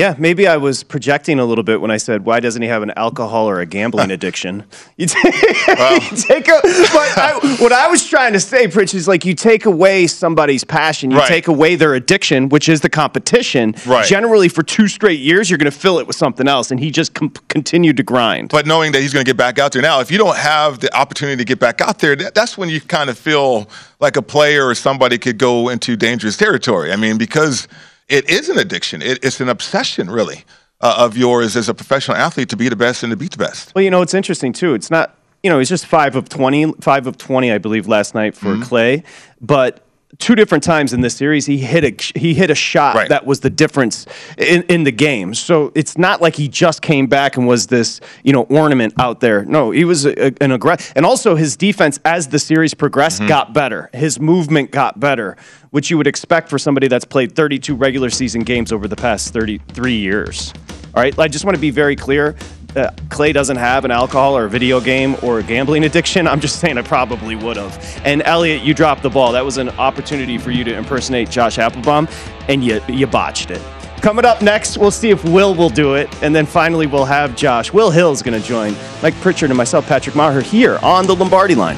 Yeah, 0.00 0.14
maybe 0.18 0.46
I 0.48 0.56
was 0.56 0.82
projecting 0.82 1.38
a 1.38 1.44
little 1.44 1.62
bit 1.62 1.80
when 1.80 1.90
I 1.90 1.98
said, 1.98 2.24
"Why 2.24 2.40
doesn't 2.40 2.62
he 2.62 2.68
have 2.68 2.82
an 2.82 2.92
alcohol 2.96 3.48
or 3.48 3.60
a 3.60 3.66
gambling 3.66 4.10
addiction?" 4.18 4.64
You 4.96 5.06
take, 5.14 5.24
you 5.34 6.16
take 6.16 6.48
a, 6.48 6.60
but 6.62 7.18
I, 7.18 7.56
what 7.60 7.72
I 7.72 7.86
was 7.88 8.06
trying 8.06 8.32
to 8.32 8.40
say, 8.40 8.66
Pritch, 8.66 8.94
is 8.94 9.06
like 9.06 9.24
you 9.24 9.34
take 9.34 9.66
away 9.66 10.06
somebody's 10.06 10.64
passion, 10.64 11.10
you 11.10 11.18
Right. 11.18 11.28
take 11.28 11.48
away 11.48 11.76
their 11.76 11.92
addiction, 11.94 12.48
which 12.48 12.68
is 12.68 12.80
the 12.80 12.88
competition. 12.88 13.74
Right. 13.86 14.06
Generally, 14.06 14.48
for 14.48 14.62
two 14.62 14.88
straight 14.88 15.20
years, 15.20 15.50
you're 15.50 15.58
going 15.58 15.70
to 15.70 15.78
fill 15.78 15.98
it 15.98 16.06
with 16.06 16.16
something 16.16 16.48
else, 16.48 16.70
and 16.70 16.80
he 16.80 16.90
just 16.90 17.12
com- 17.14 17.32
continued 17.48 17.96
to 17.98 18.02
grind. 18.02 18.48
But 18.48 18.66
knowing 18.66 18.92
that 18.92 19.02
he's 19.02 19.12
going 19.12 19.24
to 19.24 19.28
get 19.28 19.36
back 19.36 19.58
out 19.58 19.72
there 19.72 19.82
now, 19.82 20.00
if 20.00 20.10
you 20.10 20.16
don't 20.18 20.36
have 20.36 20.78
the 20.80 20.94
opportunity 20.96 21.36
to 21.36 21.44
get 21.44 21.58
back 21.58 21.80
out 21.82 21.98
there, 21.98 22.16
that, 22.16 22.34
that's 22.34 22.56
when 22.56 22.68
you 22.70 22.80
kind 22.80 23.10
of 23.10 23.18
feel 23.18 23.68
like 24.00 24.16
a 24.16 24.22
player 24.22 24.66
or 24.66 24.74
somebody 24.74 25.18
could 25.18 25.36
go 25.36 25.68
into 25.68 25.94
dangerous 25.96 26.36
territory. 26.38 26.90
I 26.90 26.96
mean, 26.96 27.18
because 27.18 27.68
it 28.10 28.28
is 28.28 28.48
an 28.48 28.58
addiction, 28.58 29.00
it, 29.02 29.18
it's 29.24 29.40
an 29.40 29.48
obsession, 29.48 30.10
really, 30.10 30.44
uh, 30.80 30.94
of 30.98 31.16
yours 31.16 31.56
as 31.56 31.68
a 31.68 31.74
professional 31.74 32.16
athlete 32.16 32.48
to 32.50 32.56
be 32.56 32.68
the 32.68 32.76
best 32.76 33.02
and 33.02 33.10
to 33.10 33.16
beat 33.16 33.30
the 33.32 33.38
best. 33.38 33.72
Well, 33.74 33.82
you 33.84 33.90
know, 33.90 34.02
it's 34.02 34.14
interesting 34.14 34.52
too. 34.52 34.74
It's 34.74 34.90
not, 34.90 35.16
you 35.42 35.50
know, 35.50 35.58
he's 35.58 35.68
just 35.68 35.86
five 35.86 36.16
of 36.16 36.28
20, 36.28 36.72
five 36.80 37.06
of 37.06 37.16
20, 37.16 37.52
I 37.52 37.58
believe, 37.58 37.86
last 37.88 38.14
night 38.14 38.34
for 38.34 38.48
Mm-hmm. 38.54 38.62
Klay. 38.62 39.04
But 39.40 39.84
two 40.20 40.34
different 40.36 40.62
times 40.62 40.92
in 40.92 41.00
this 41.00 41.16
series, 41.16 41.46
he 41.46 41.58
hit 41.58 41.82
a 41.84 42.18
he 42.18 42.34
hit 42.34 42.50
a 42.50 42.54
shot 42.54 42.94
that 43.08 43.26
was 43.26 43.40
the 43.40 43.50
difference 43.50 44.06
in, 44.38 44.62
in 44.64 44.84
the 44.84 44.92
game. 44.92 45.34
So 45.34 45.72
it's 45.74 45.98
not 45.98 46.20
like 46.20 46.36
he 46.36 46.46
just 46.46 46.82
came 46.82 47.06
back 47.08 47.36
and 47.36 47.46
was 47.48 47.66
this, 47.66 48.00
you 48.22 48.32
know, 48.32 48.42
ornament 48.44 48.94
out 49.00 49.20
there. 49.20 49.44
No, 49.44 49.70
he 49.72 49.84
was 49.84 50.06
a, 50.06 50.32
an 50.42 50.52
aggressive, 50.52 50.92
and 50.94 51.04
also 51.04 51.34
his 51.34 51.56
defense 51.56 51.98
as 52.04 52.28
the 52.28 52.38
series 52.38 52.72
progressed 52.74 53.00
Mm-hmm. 53.20 53.28
got 53.28 53.52
better. 53.52 53.90
His 53.92 54.20
movement 54.20 54.70
got 54.70 55.00
better, 55.00 55.36
which 55.70 55.90
you 55.90 55.96
would 55.96 56.06
expect 56.06 56.48
for 56.48 56.58
somebody 56.58 56.86
that's 56.86 57.04
played 57.04 57.34
32 57.34 57.74
regular 57.74 58.10
season 58.10 58.42
games 58.42 58.72
over 58.72 58.86
the 58.86 58.94
past 58.96 59.32
33 59.32 59.94
years. 59.94 60.52
All 60.94 61.02
right, 61.02 61.16
I 61.18 61.26
just 61.28 61.44
want 61.44 61.54
to 61.56 61.60
be 61.60 61.70
very 61.70 61.96
clear. 61.96 62.36
Uh, 62.76 62.90
Klay 63.08 63.34
doesn't 63.34 63.56
have 63.56 63.84
an 63.84 63.90
alcohol 63.90 64.36
or 64.36 64.46
video 64.48 64.80
game 64.80 65.16
or 65.22 65.42
gambling 65.42 65.84
addiction. 65.84 66.28
I'm 66.28 66.40
just 66.40 66.60
saying 66.60 66.78
I 66.78 66.82
probably 66.82 67.34
would 67.34 67.56
have. 67.56 68.02
And 68.04 68.22
Elliot, 68.22 68.62
you 68.62 68.74
dropped 68.74 69.02
the 69.02 69.10
ball. 69.10 69.32
That 69.32 69.44
was 69.44 69.58
an 69.58 69.70
opportunity 69.70 70.38
for 70.38 70.50
you 70.50 70.62
to 70.64 70.76
impersonate 70.76 71.30
Josh 71.30 71.58
Appelbaum, 71.58 72.10
and 72.48 72.64
you 72.64 72.80
you 72.88 73.06
botched 73.06 73.50
it. 73.50 73.60
Coming 74.00 74.24
up 74.24 74.40
next, 74.40 74.78
we'll 74.78 74.90
see 74.90 75.10
if 75.10 75.22
Will 75.24 75.54
will 75.54 75.68
do 75.68 75.94
it, 75.94 76.08
and 76.22 76.34
then 76.34 76.46
finally 76.46 76.86
we'll 76.86 77.04
have 77.04 77.36
Josh. 77.36 77.72
Will 77.72 77.90
Hill's 77.90 78.22
going 78.22 78.40
to 78.40 78.46
join 78.46 78.74
Mike 79.02 79.14
Pritchard 79.16 79.50
and 79.50 79.58
myself, 79.58 79.86
Patrick 79.86 80.16
Maher, 80.16 80.40
here 80.40 80.78
on 80.82 81.06
the 81.06 81.14
Lombardi 81.14 81.54
Line. 81.54 81.76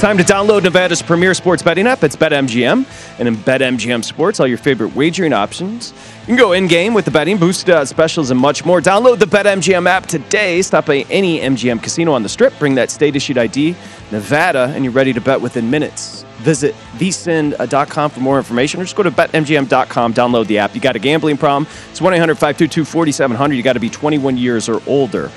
It's 0.00 0.06
time 0.06 0.16
to 0.16 0.24
download 0.24 0.62
Nevada's 0.62 1.02
premier 1.02 1.34
sports 1.34 1.62
betting 1.62 1.86
app. 1.86 2.02
It's 2.02 2.16
BetMGM. 2.16 3.18
And 3.18 3.28
in 3.28 3.36
BetMGM 3.36 4.02
Sports, 4.02 4.40
all 4.40 4.46
your 4.46 4.56
favorite 4.56 4.96
wagering 4.96 5.34
options. 5.34 5.92
You 6.22 6.28
can 6.28 6.36
go 6.36 6.52
in 6.52 6.68
game 6.68 6.94
with 6.94 7.04
the 7.04 7.10
betting, 7.10 7.36
boosted 7.36 7.68
odds 7.68 7.92
uh, 7.92 7.94
specials, 7.94 8.30
and 8.30 8.40
much 8.40 8.64
more. 8.64 8.80
Download 8.80 9.18
the 9.18 9.26
BetMGM 9.26 9.86
app 9.86 10.06
today. 10.06 10.62
Stop 10.62 10.86
by 10.86 11.04
any 11.10 11.40
MGM 11.40 11.82
casino 11.82 12.14
on 12.14 12.22
the 12.22 12.30
strip. 12.30 12.58
Bring 12.58 12.76
that 12.76 12.90
state 12.90 13.14
issued 13.14 13.36
ID, 13.36 13.76
Nevada, 14.10 14.72
and 14.74 14.84
you're 14.84 14.94
ready 14.94 15.12
to 15.12 15.20
bet 15.20 15.38
within 15.38 15.68
minutes. 15.68 16.22
Visit 16.38 16.74
vsin.com 16.96 18.10
for 18.10 18.20
more 18.20 18.38
information 18.38 18.80
or 18.80 18.84
just 18.84 18.96
go 18.96 19.02
to 19.02 19.10
betmgm.com, 19.10 20.14
download 20.14 20.46
the 20.46 20.56
app. 20.56 20.74
You 20.74 20.80
got 20.80 20.96
a 20.96 20.98
gambling 20.98 21.36
problem? 21.36 21.70
It's 21.90 22.00
1 22.00 22.14
800 22.14 22.36
522 22.36 22.86
4700. 22.86 23.54
You 23.54 23.62
got 23.62 23.74
to 23.74 23.80
be 23.80 23.90
21 23.90 24.38
years 24.38 24.66
or 24.66 24.80
older. 24.86 25.30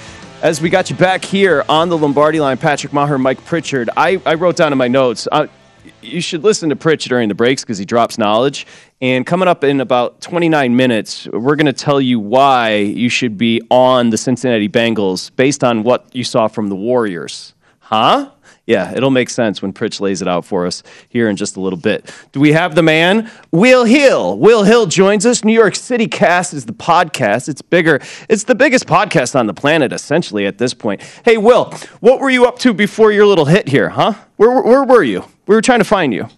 As 0.43 0.59
we 0.59 0.69
got 0.69 0.89
you 0.89 0.97
back 0.97 1.23
here 1.23 1.63
on 1.69 1.87
the 1.87 1.97
Lombardi 1.97 2.41
line, 2.41 2.57
Patrick 2.57 2.91
Maher, 2.91 3.17
Mike 3.17 3.45
Pritchard, 3.45 3.89
I, 3.95 4.21
I 4.25 4.33
wrote 4.33 4.57
down 4.57 4.73
in 4.73 4.77
my 4.77 4.89
notes, 4.89 5.25
uh, 5.31 5.47
you 6.01 6.19
should 6.19 6.43
listen 6.43 6.67
to 6.67 6.75
Pritch 6.75 7.07
during 7.07 7.29
the 7.29 7.33
breaks 7.33 7.63
because 7.63 7.77
he 7.77 7.85
drops 7.85 8.17
knowledge. 8.17 8.67
And 8.99 9.25
coming 9.25 9.47
up 9.47 9.63
in 9.63 9.79
about 9.79 10.19
29 10.19 10.75
minutes, 10.75 11.29
we're 11.31 11.55
going 11.55 11.67
to 11.67 11.71
tell 11.71 12.01
you 12.01 12.19
why 12.19 12.75
you 12.75 13.07
should 13.07 13.37
be 13.37 13.61
on 13.71 14.09
the 14.09 14.17
Cincinnati 14.17 14.67
Bengals 14.67 15.33
based 15.33 15.63
on 15.63 15.83
what 15.83 16.13
you 16.13 16.25
saw 16.25 16.49
from 16.49 16.67
the 16.67 16.75
Warriors. 16.75 17.53
Huh? 17.79 18.31
Yeah, 18.65 18.93
it'll 18.95 19.11
make 19.11 19.29
sense 19.29 19.61
when 19.61 19.73
Pritch 19.73 19.99
lays 19.99 20.21
it 20.21 20.27
out 20.27 20.45
for 20.45 20.65
us 20.65 20.83
here 21.09 21.27
in 21.27 21.35
just 21.35 21.57
a 21.57 21.59
little 21.59 21.77
bit. 21.79 22.13
Do 22.31 22.39
we 22.39 22.53
have 22.53 22.75
the 22.75 22.81
man? 22.81 23.29
Will 23.51 23.83
Hill. 23.83 24.37
Will 24.37 24.63
Hill 24.63 24.85
joins 24.85 25.25
us. 25.25 25.43
New 25.43 25.53
York 25.53 25.75
City 25.75 26.07
Cast 26.07 26.53
is 26.53 26.65
the 26.65 26.73
podcast. 26.73 27.49
It's 27.49 27.61
bigger. 27.61 27.99
It's 28.29 28.45
the 28.45 28.55
biggest 28.55 28.87
podcast 28.87 29.37
on 29.37 29.47
the 29.47 29.53
planet, 29.53 29.91
essentially, 29.91 30.45
at 30.45 30.59
this 30.59 30.73
point. 30.73 31.01
Hey, 31.25 31.35
Will, 31.35 31.73
what 31.99 32.21
were 32.21 32.29
you 32.29 32.45
up 32.45 32.57
to 32.59 32.73
before 32.73 33.11
your 33.11 33.25
little 33.25 33.45
hit 33.45 33.67
here, 33.67 33.89
huh? 33.89 34.13
Where, 34.37 34.61
where 34.61 34.83
were 34.85 35.03
you? 35.03 35.25
We 35.45 35.55
were 35.55 35.61
trying 35.61 35.79
to 35.79 35.85
find 35.85 36.13
you. 36.13 36.29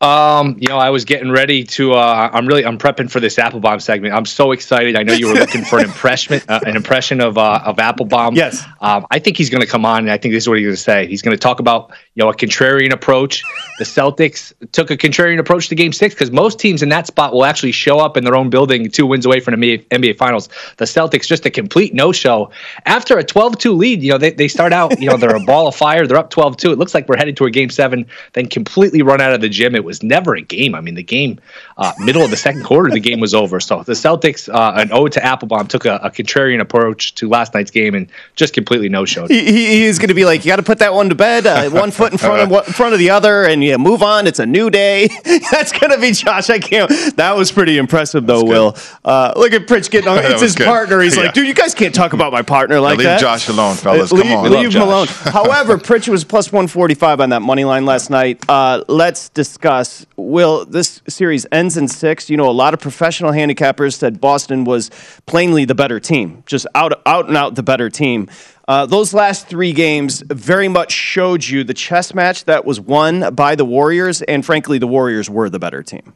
Um, 0.00 0.56
you 0.58 0.68
know, 0.68 0.78
I 0.78 0.88
was 0.88 1.04
getting 1.04 1.30
ready 1.30 1.62
to. 1.64 1.92
Uh, 1.92 2.30
I'm 2.32 2.46
really. 2.46 2.64
I'm 2.64 2.78
prepping 2.78 3.10
for 3.10 3.20
this 3.20 3.36
Appelbaum 3.36 3.82
segment. 3.82 4.14
I'm 4.14 4.24
so 4.24 4.52
excited. 4.52 4.96
I 4.96 5.02
know 5.02 5.12
you 5.12 5.28
were 5.28 5.34
looking 5.34 5.62
for 5.62 5.78
an 5.78 5.84
impression, 5.84 6.40
uh, 6.48 6.60
an 6.64 6.74
impression 6.74 7.20
of 7.20 7.36
uh, 7.36 7.60
of 7.66 7.76
Appelbaum. 7.76 8.34
Yes. 8.34 8.64
Um, 8.80 9.06
I 9.10 9.18
think 9.18 9.36
he's 9.36 9.50
going 9.50 9.60
to 9.60 9.66
come 9.66 9.84
on, 9.84 9.98
and 9.98 10.10
I 10.10 10.16
think 10.16 10.32
this 10.32 10.44
is 10.44 10.48
what 10.48 10.56
he's 10.56 10.64
going 10.64 10.76
to 10.76 10.80
say. 10.80 11.06
He's 11.06 11.20
going 11.20 11.36
to 11.36 11.40
talk 11.40 11.60
about 11.60 11.92
know 12.20 12.30
a 12.30 12.34
contrarian 12.34 12.92
approach. 12.92 13.42
The 13.78 13.84
Celtics 13.84 14.52
took 14.72 14.90
a 14.90 14.96
contrarian 14.96 15.38
approach 15.38 15.68
to 15.68 15.74
Game 15.74 15.92
Six 15.92 16.14
because 16.14 16.30
most 16.30 16.58
teams 16.58 16.82
in 16.82 16.88
that 16.90 17.06
spot 17.06 17.32
will 17.32 17.44
actually 17.44 17.72
show 17.72 17.98
up 17.98 18.16
in 18.16 18.24
their 18.24 18.36
own 18.36 18.50
building, 18.50 18.88
two 18.90 19.06
wins 19.06 19.26
away 19.26 19.40
from 19.40 19.58
the 19.58 19.78
NBA, 19.78 20.16
Finals. 20.16 20.48
The 20.76 20.84
Celtics 20.84 21.26
just 21.26 21.46
a 21.46 21.50
complete 21.50 21.94
no 21.94 22.12
show 22.12 22.50
after 22.86 23.18
a 23.18 23.24
12-2 23.24 23.76
lead. 23.76 24.02
You 24.02 24.12
know, 24.12 24.18
they 24.18 24.30
they 24.30 24.48
start 24.48 24.72
out. 24.72 25.00
You 25.00 25.08
know, 25.08 25.16
they're 25.16 25.34
a 25.34 25.40
ball 25.40 25.66
of 25.66 25.74
fire. 25.74 26.06
They're 26.06 26.18
up 26.18 26.30
12-2. 26.30 26.72
It 26.72 26.78
looks 26.78 26.94
like 26.94 27.08
we're 27.08 27.16
headed 27.16 27.36
to 27.38 27.46
a 27.46 27.50
Game 27.50 27.70
Seven. 27.70 28.06
Then 28.34 28.46
completely 28.46 29.02
run 29.02 29.20
out 29.20 29.32
of 29.32 29.40
the 29.40 29.48
gym. 29.48 29.74
It 29.74 29.84
was 29.84 30.02
never 30.02 30.34
a 30.34 30.42
game. 30.42 30.74
I 30.74 30.80
mean, 30.80 30.94
the 30.94 31.02
game, 31.02 31.40
uh, 31.78 31.92
middle 31.98 32.22
of 32.22 32.30
the 32.30 32.36
second 32.36 32.64
quarter, 32.64 32.90
the 32.90 33.00
game 33.00 33.20
was 33.20 33.34
over. 33.34 33.60
So 33.60 33.82
the 33.82 33.92
Celtics, 33.92 34.52
uh, 34.52 34.72
an 34.76 34.92
ode 34.92 35.12
to 35.12 35.20
Appelbaum, 35.20 35.68
took 35.68 35.86
a, 35.86 35.96
a 36.02 36.10
contrarian 36.10 36.60
approach 36.60 37.14
to 37.16 37.28
last 37.28 37.54
night's 37.54 37.70
game 37.70 37.94
and 37.94 38.08
just 38.36 38.52
completely 38.52 38.88
no 38.88 39.04
showed. 39.04 39.30
He, 39.30 39.44
he, 39.44 39.66
he's 39.80 39.98
going 39.98 40.08
to 40.08 40.14
be 40.14 40.24
like, 40.24 40.44
you 40.44 40.50
got 40.50 40.56
to 40.56 40.62
put 40.62 40.78
that 40.80 40.92
one 40.92 41.08
to 41.08 41.14
bed. 41.14 41.46
Uh, 41.46 41.70
one 41.70 41.90
foot 41.90 42.09
foot 42.18 42.24
in 42.24 42.28
front 42.28 42.42
of 42.42 42.50
one, 42.50 42.64
in 42.66 42.72
front 42.72 42.92
of 42.92 42.98
the 42.98 43.10
other, 43.10 43.44
and 43.44 43.62
you 43.62 43.78
move 43.78 44.02
on. 44.02 44.26
It's 44.26 44.38
a 44.38 44.46
new 44.46 44.70
day. 44.70 45.08
That's 45.50 45.72
gonna 45.72 45.98
be 45.98 46.12
Josh. 46.12 46.50
I 46.50 46.58
can't. 46.58 46.90
That 47.16 47.36
was 47.36 47.50
pretty 47.52 47.78
impressive, 47.78 48.26
though. 48.26 48.44
Will 48.44 48.76
uh, 49.04 49.32
look 49.36 49.52
at 49.52 49.62
Pritch 49.66 49.90
getting 49.90 50.08
on. 50.08 50.18
It's 50.30 50.40
his 50.42 50.54
good. 50.54 50.66
partner. 50.66 51.00
He's 51.00 51.16
Yeah. 51.16 51.24
like, 51.24 51.34
dude, 51.34 51.46
you 51.46 51.54
guys 51.54 51.74
can't 51.74 51.94
talk 51.94 52.12
about 52.12 52.32
my 52.32 52.42
partner 52.42 52.78
like 52.80 52.98
leave 52.98 53.04
that. 53.06 53.14
Leave 53.14 53.20
Josh 53.20 53.48
alone, 53.48 53.74
fellas. 53.76 54.12
Uh, 54.12 54.16
Come 54.16 54.26
leave, 54.28 54.36
on. 54.38 54.50
leave 54.50 54.74
him 54.74 54.82
alone. 54.82 55.06
However, 55.24 55.78
Pritch 55.78 56.08
was 56.08 56.24
plus 56.24 56.52
145 56.52 57.20
on 57.20 57.30
that 57.30 57.40
money 57.42 57.64
line 57.64 57.84
last 57.84 58.10
night. 58.10 58.44
Uh, 58.48 58.84
let's 58.88 59.28
discuss. 59.30 60.06
Will 60.16 60.64
this 60.66 61.02
series 61.08 61.46
ends 61.52 61.76
in 61.76 61.88
six? 61.88 62.28
You 62.30 62.36
know, 62.36 62.48
a 62.48 62.52
lot 62.52 62.74
of 62.74 62.80
professional 62.80 63.32
handicappers 63.32 63.94
said 63.94 64.20
Boston 64.20 64.64
was 64.64 64.90
plainly 65.26 65.64
the 65.64 65.74
better 65.74 65.98
team, 66.00 66.42
just 66.46 66.66
out, 66.74 67.00
out 67.06 67.28
and 67.28 67.36
out 67.36 67.54
the 67.54 67.62
better 67.62 67.88
team. 67.90 68.28
Uh, 68.70 68.86
those 68.86 69.12
last 69.12 69.48
three 69.48 69.72
games 69.72 70.22
very 70.28 70.68
much 70.68 70.92
showed 70.92 71.44
you 71.44 71.64
the 71.64 71.74
chess 71.74 72.14
match 72.14 72.44
that 72.44 72.64
was 72.64 72.78
won 72.78 73.34
by 73.34 73.56
the 73.56 73.64
Warriors, 73.64 74.22
and 74.22 74.46
frankly, 74.46 74.78
the 74.78 74.86
Warriors 74.86 75.28
were 75.28 75.50
the 75.50 75.58
better 75.58 75.82
team. 75.82 76.12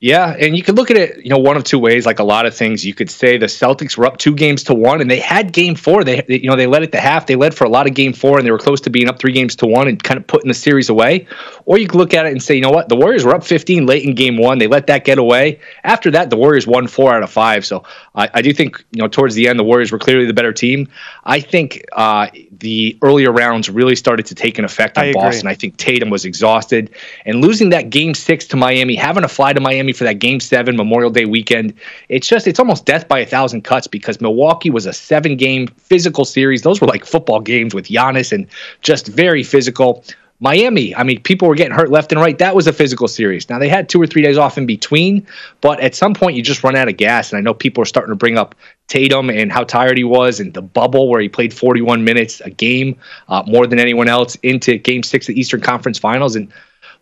Yeah, 0.00 0.36
and 0.38 0.56
you 0.56 0.62
could 0.62 0.76
look 0.76 0.90
at 0.90 0.96
it, 0.96 1.24
you 1.24 1.30
know, 1.30 1.38
one 1.38 1.56
of 1.56 1.64
two 1.64 1.78
ways. 1.78 2.04
Like 2.04 2.18
a 2.18 2.24
lot 2.24 2.46
of 2.46 2.54
things, 2.54 2.84
you 2.84 2.94
could 2.94 3.10
say 3.10 3.38
the 3.38 3.46
Celtics 3.46 3.96
were 3.96 4.06
up 4.06 4.18
two 4.18 4.34
games 4.34 4.62
to 4.64 4.74
one, 4.74 5.00
and 5.00 5.10
they 5.10 5.20
had 5.20 5.52
Game 5.52 5.74
Four. 5.74 6.04
They, 6.04 6.22
you 6.28 6.48
know, 6.48 6.56
they 6.56 6.66
led 6.66 6.82
at 6.82 6.92
the 6.92 7.00
half. 7.00 7.26
They 7.26 7.36
led 7.36 7.54
for 7.54 7.64
a 7.64 7.68
lot 7.68 7.86
of 7.86 7.94
Game 7.94 8.12
Four, 8.12 8.38
and 8.38 8.46
they 8.46 8.50
were 8.50 8.58
close 8.58 8.80
to 8.82 8.90
being 8.90 9.08
up 9.08 9.18
three 9.18 9.32
games 9.32 9.56
to 9.56 9.66
one 9.66 9.88
and 9.88 10.02
kind 10.02 10.18
of 10.18 10.26
putting 10.26 10.48
the 10.48 10.54
series 10.54 10.88
away. 10.88 11.26
Or 11.64 11.78
you 11.78 11.86
could 11.86 11.98
look 11.98 12.14
at 12.14 12.26
it 12.26 12.32
and 12.32 12.42
say, 12.42 12.54
you 12.54 12.60
know 12.60 12.70
what, 12.70 12.88
the 12.88 12.96
Warriors 12.96 13.24
were 13.24 13.34
up 13.34 13.44
15 13.44 13.86
late 13.86 14.04
in 14.04 14.14
Game 14.14 14.36
One. 14.36 14.58
They 14.58 14.66
let 14.66 14.86
that 14.88 15.04
get 15.04 15.18
away. 15.18 15.60
After 15.84 16.10
that, 16.10 16.30
the 16.30 16.36
Warriors 16.36 16.66
won 16.66 16.86
four 16.86 17.14
out 17.14 17.22
of 17.22 17.30
five. 17.30 17.64
So 17.64 17.84
I, 18.14 18.28
I 18.34 18.42
do 18.42 18.52
think, 18.52 18.84
you 18.90 19.00
know, 19.00 19.08
towards 19.08 19.34
the 19.34 19.48
end, 19.48 19.58
the 19.58 19.64
Warriors 19.64 19.92
were 19.92 19.98
clearly 19.98 20.26
the 20.26 20.34
better 20.34 20.52
team. 20.52 20.88
I 21.24 21.40
think 21.40 21.84
uh, 21.92 22.28
the 22.58 22.98
earlier 23.02 23.32
rounds 23.32 23.70
really 23.70 23.96
started 23.96 24.26
to 24.26 24.34
take 24.34 24.58
an 24.58 24.64
effect 24.64 24.98
on 24.98 25.04
I. 25.04 25.12
Boston. 25.12 25.48
I 25.48 25.54
think 25.54 25.76
Tatum 25.76 26.10
was 26.10 26.24
exhausted, 26.24 26.90
and 27.24 27.40
losing 27.40 27.70
that 27.70 27.90
Game 27.90 28.14
Six 28.14 28.46
to 28.48 28.56
Miami, 28.56 28.94
having 28.94 29.22
to 29.22 29.28
fly 29.28 29.52
to 29.52 29.60
Miami 29.60 29.83
for 29.92 30.04
that 30.04 30.18
Game 30.18 30.40
Seven 30.40 30.76
Memorial 30.76 31.10
Day 31.10 31.24
weekend, 31.24 31.74
it's 32.08 32.26
just 32.26 32.46
it's 32.46 32.58
almost 32.58 32.86
death 32.86 33.08
by 33.08 33.18
a 33.18 33.26
thousand 33.26 33.62
cuts 33.62 33.86
because 33.86 34.20
Milwaukee 34.20 34.70
was 34.70 34.86
a 34.86 34.92
seven-game 34.92 35.68
physical 35.68 36.24
series. 36.24 36.62
Those 36.62 36.80
were 36.80 36.86
like 36.86 37.04
football 37.04 37.40
games 37.40 37.74
with 37.74 37.86
Giannis 37.86 38.32
and 38.32 38.46
just 38.80 39.08
very 39.08 39.42
physical. 39.42 40.04
Miami, 40.40 40.94
I 40.94 41.04
mean, 41.04 41.22
people 41.22 41.48
were 41.48 41.54
getting 41.54 41.72
hurt 41.72 41.90
left 41.90 42.10
and 42.10 42.20
right. 42.20 42.36
That 42.38 42.56
was 42.56 42.66
a 42.66 42.72
physical 42.72 43.06
series. 43.06 43.48
Now 43.48 43.58
they 43.58 43.68
had 43.68 43.88
two 43.88 44.02
or 44.02 44.06
three 44.06 44.20
days 44.20 44.36
off 44.36 44.58
in 44.58 44.66
between, 44.66 45.26
but 45.60 45.80
at 45.80 45.94
some 45.94 46.12
point 46.12 46.36
you 46.36 46.42
just 46.42 46.64
run 46.64 46.74
out 46.74 46.88
of 46.88 46.96
gas. 46.96 47.32
And 47.32 47.38
I 47.38 47.40
know 47.40 47.54
people 47.54 47.82
are 47.82 47.86
starting 47.86 48.10
to 48.10 48.16
bring 48.16 48.36
up 48.36 48.54
Tatum 48.88 49.30
and 49.30 49.52
how 49.52 49.64
tired 49.64 49.96
he 49.96 50.04
was, 50.04 50.40
and 50.40 50.52
the 50.52 50.60
bubble 50.60 51.08
where 51.08 51.20
he 51.20 51.28
played 51.28 51.54
41 51.54 52.04
minutes 52.04 52.40
a 52.40 52.50
game, 52.50 52.98
uh, 53.28 53.42
more 53.46 53.66
than 53.66 53.78
anyone 53.78 54.08
else, 54.08 54.34
into 54.42 54.76
Game 54.76 55.02
Six 55.02 55.28
of 55.28 55.34
the 55.34 55.40
Eastern 55.40 55.60
Conference 55.60 55.98
Finals. 55.98 56.36
And 56.36 56.52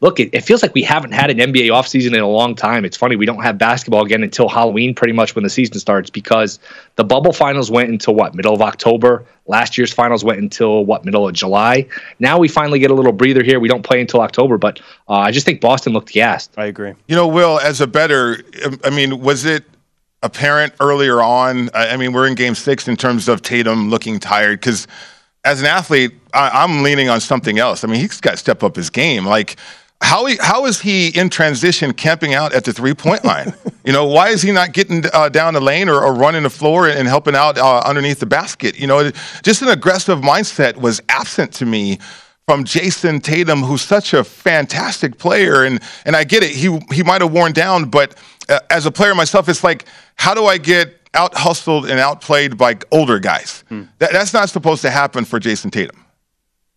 look, 0.03 0.19
it, 0.19 0.31
it 0.35 0.41
feels 0.43 0.63
like 0.63 0.75
we 0.75 0.83
haven't 0.83 1.13
had 1.13 1.31
an 1.31 1.39
NBA 1.39 1.69
offseason 1.69 2.09
in 2.09 2.21
a 2.21 2.29
long 2.29 2.55
time. 2.57 2.85
It's 2.85 2.97
funny, 2.97 3.15
we 3.15 3.25
don't 3.25 3.43
have 3.43 3.57
basketball 3.57 4.05
again 4.05 4.23
until 4.23 4.49
Halloween, 4.49 4.95
pretty 4.95 5.13
much 5.13 5.35
when 5.37 5.45
the 5.45 5.49
season 5.49 5.79
starts, 5.79 6.11
because 6.11 6.59
the 6.97 7.05
bubble 7.05 7.33
finals 7.33 7.71
went 7.71 7.89
until 7.89 8.15
what, 8.15 8.35
middle 8.35 8.53
of 8.53 8.61
October? 8.61 9.25
Last 9.47 9.79
year's 9.79 9.93
finals 9.93 10.25
went 10.25 10.41
until 10.41 10.85
what, 10.85 11.05
middle 11.05 11.27
of 11.27 11.35
July? 11.35 11.87
Now 12.19 12.39
we 12.39 12.49
finally 12.49 12.81
get 12.81 12.91
a 12.91 12.95
little 12.95 13.13
breather 13.13 13.45
here. 13.45 13.61
We 13.61 13.69
don't 13.69 13.85
play 13.85 14.01
until 14.01 14.21
October, 14.21 14.59
but 14.59 14.81
uh, 15.09 15.15
I 15.15 15.31
just 15.31 15.47
think 15.47 15.61
Boston 15.61 15.93
looked 15.93 16.13
gassed. 16.13 16.53
I 16.57 16.67
agree. 16.67 16.95
You 17.07 17.15
know, 17.15 17.29
Will, 17.29 17.61
as 17.61 17.81
a 17.81 17.87
bettor, 17.87 18.43
I 18.85 18.91
mean, 18.91 19.21
was 19.21 19.45
it 19.45 19.65
apparent 20.25 20.75
earlier 20.81 21.23
on? 21.23 21.71
I 21.75 21.91
I 21.91 21.97
mean, 21.97 22.13
we're 22.13 22.27
in 22.27 22.35
game 22.35 22.57
six 22.57 22.89
in 22.89 22.97
terms 22.97 23.29
of 23.29 23.41
Tatum 23.41 23.89
looking 23.89 24.19
tired 24.19 24.59
because 24.59 24.89
as 25.45 25.61
an 25.61 25.67
athlete, 25.67 26.13
I, 26.35 26.51
I'm 26.65 26.83
leaning 26.83 27.09
on 27.09 27.21
something 27.21 27.61
else. 27.61 27.85
I 27.85 27.87
mean, 27.87 28.01
he's 28.01 28.21
got 28.21 28.33
to 28.33 28.37
step 28.37 28.63
up 28.63 28.77
his 28.77 28.91
game. 28.91 29.27
Like, 29.27 29.57
how, 30.03 30.27
he, 30.27 30.37
how 30.41 30.67
is 30.67 30.81
he 30.81 31.09
in 31.09 31.31
transition 31.31 31.93
camping 31.93 32.35
out 32.35 32.53
at 32.53 32.65
the 32.65 32.73
three 32.73 32.95
point 32.95 33.25
line? 33.33 33.55
you 33.85 33.93
know, 33.93 34.07
why 34.07 34.29
is 34.29 34.43
he 34.43 34.53
not 34.53 34.73
getting 34.73 35.05
uh, 35.13 35.29
down 35.29 35.55
the 35.55 35.61
lane 35.61 35.89
or, 35.89 36.03
or 36.03 36.13
running 36.15 36.43
the 36.43 36.51
floor 36.51 36.89
and 36.89 37.09
helping 37.09 37.35
out 37.35 37.57
uh, 37.59 37.83
underneath 37.85 38.21
the 38.21 38.27
basket? 38.27 38.79
You 38.79 38.87
know, 38.87 39.11
just 39.43 39.63
an 39.63 39.69
aggressive 39.69 40.19
mindset 40.19 40.77
was 40.77 41.01
absent 41.09 41.53
to 41.55 41.67
me 41.67 41.99
from 42.47 42.65
Jayson 42.65 43.21
Tatum, 43.23 43.63
who's 43.63 43.83
such 43.83 44.13
a 44.15 44.25
fantastic 44.25 45.17
player. 45.19 45.65
And 45.65 45.81
and 46.05 46.17
I 46.17 46.25
get 46.25 46.43
it, 46.43 46.51
he 46.51 46.79
he 46.93 47.03
might 47.03 47.23
have 47.23 47.33
worn 47.33 47.53
down, 47.53 47.89
but 47.89 48.15
uh, 48.49 48.61
as 48.71 48.87
a 48.87 48.91
player 48.91 49.15
myself, 49.15 49.49
it's 49.49 49.65
like, 49.65 49.87
how 50.17 50.35
do 50.35 50.47
I 50.47 50.59
get 50.59 50.99
out 51.15 51.35
hustled 51.35 51.89
and 51.89 52.01
outplayed 52.01 52.57
by 52.57 52.79
older 52.91 53.19
guys? 53.19 53.65
That, 53.99 54.13
that's 54.13 54.33
not 54.33 54.49
supposed 54.51 54.83
to 54.83 54.91
happen 54.91 55.25
for 55.25 55.39
Jayson 55.39 55.71
Tatum. 55.71 56.02